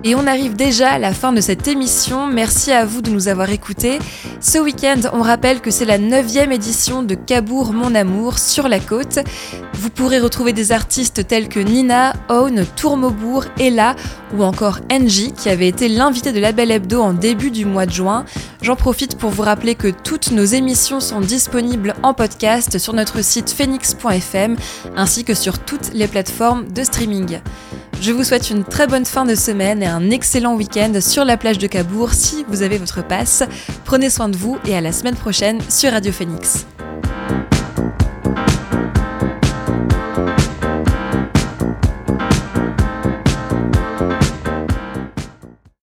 Et 0.02 0.14
on 0.14 0.26
arrive 0.26 0.56
déjà 0.56 0.92
à 0.92 0.98
la 0.98 1.12
fin 1.12 1.30
de 1.30 1.42
cette 1.42 1.68
émission. 1.68 2.26
Merci 2.26 2.72
à 2.72 2.86
vous 2.86 3.02
de 3.02 3.10
nous 3.10 3.28
avoir 3.28 3.50
écoutés. 3.50 3.98
Ce 4.40 4.56
week-end, 4.56 5.00
on 5.12 5.20
rappelle 5.20 5.60
que 5.60 5.70
c'est 5.70 5.84
la 5.84 5.98
9 5.98 6.36
édition 6.50 7.02
de 7.02 7.14
Cabourg 7.14 7.74
Mon 7.74 7.94
Amour 7.94 8.38
sur 8.38 8.66
la 8.66 8.80
côte. 8.80 9.18
Vous 9.74 9.90
pourrez 9.90 10.18
retrouver 10.18 10.54
des 10.54 10.72
artistes 10.72 11.26
tels 11.26 11.48
que 11.48 11.60
Nina, 11.60 12.14
Own, 12.30 12.64
Tourmaubourg, 12.76 13.44
Ella 13.58 13.94
ou 14.34 14.42
encore 14.42 14.80
Angie 14.90 15.32
qui 15.32 15.50
avait 15.50 15.68
été 15.68 15.88
l'invité 15.88 16.32
de 16.32 16.40
la 16.40 16.52
Belle 16.52 16.70
Hebdo 16.70 17.02
en 17.02 17.12
début 17.12 17.50
du 17.50 17.66
mois 17.66 17.84
de 17.84 17.92
juin. 17.92 18.24
J'en 18.62 18.76
profite 18.76 19.18
pour 19.18 19.30
vous 19.30 19.42
rappeler 19.42 19.74
que 19.74 19.88
toutes 19.88 20.30
nos 20.30 20.44
émissions 20.44 21.00
sont 21.00 21.20
disponibles 21.20 21.94
en 22.02 22.14
podcast 22.14 22.78
sur 22.78 22.94
notre 22.94 23.22
site 23.22 23.50
phoenix.fm 23.50 24.56
ainsi 24.96 25.24
que 25.24 25.34
sur 25.34 25.58
toutes 25.58 25.92
les 25.92 26.08
plateformes 26.08 26.68
de 26.72 26.84
streaming. 26.84 27.40
Je 28.02 28.12
vous 28.12 28.24
souhaite 28.24 28.48
une 28.48 28.64
très 28.64 28.86
bonne 28.86 29.04
fin 29.04 29.26
de 29.26 29.34
semaine 29.34 29.82
un 29.90 30.10
excellent 30.10 30.54
week-end 30.54 30.92
sur 31.00 31.24
la 31.24 31.36
plage 31.36 31.58
de 31.58 31.66
Cabourg 31.66 32.12
si 32.12 32.44
vous 32.48 32.62
avez 32.62 32.78
votre 32.78 33.06
passe. 33.06 33.42
Prenez 33.84 34.10
soin 34.10 34.28
de 34.28 34.36
vous 34.36 34.58
et 34.64 34.74
à 34.76 34.80
la 34.80 34.92
semaine 34.92 35.16
prochaine 35.16 35.60
sur 35.68 35.92
Radio 35.92 36.12
Phoenix. 36.12 36.66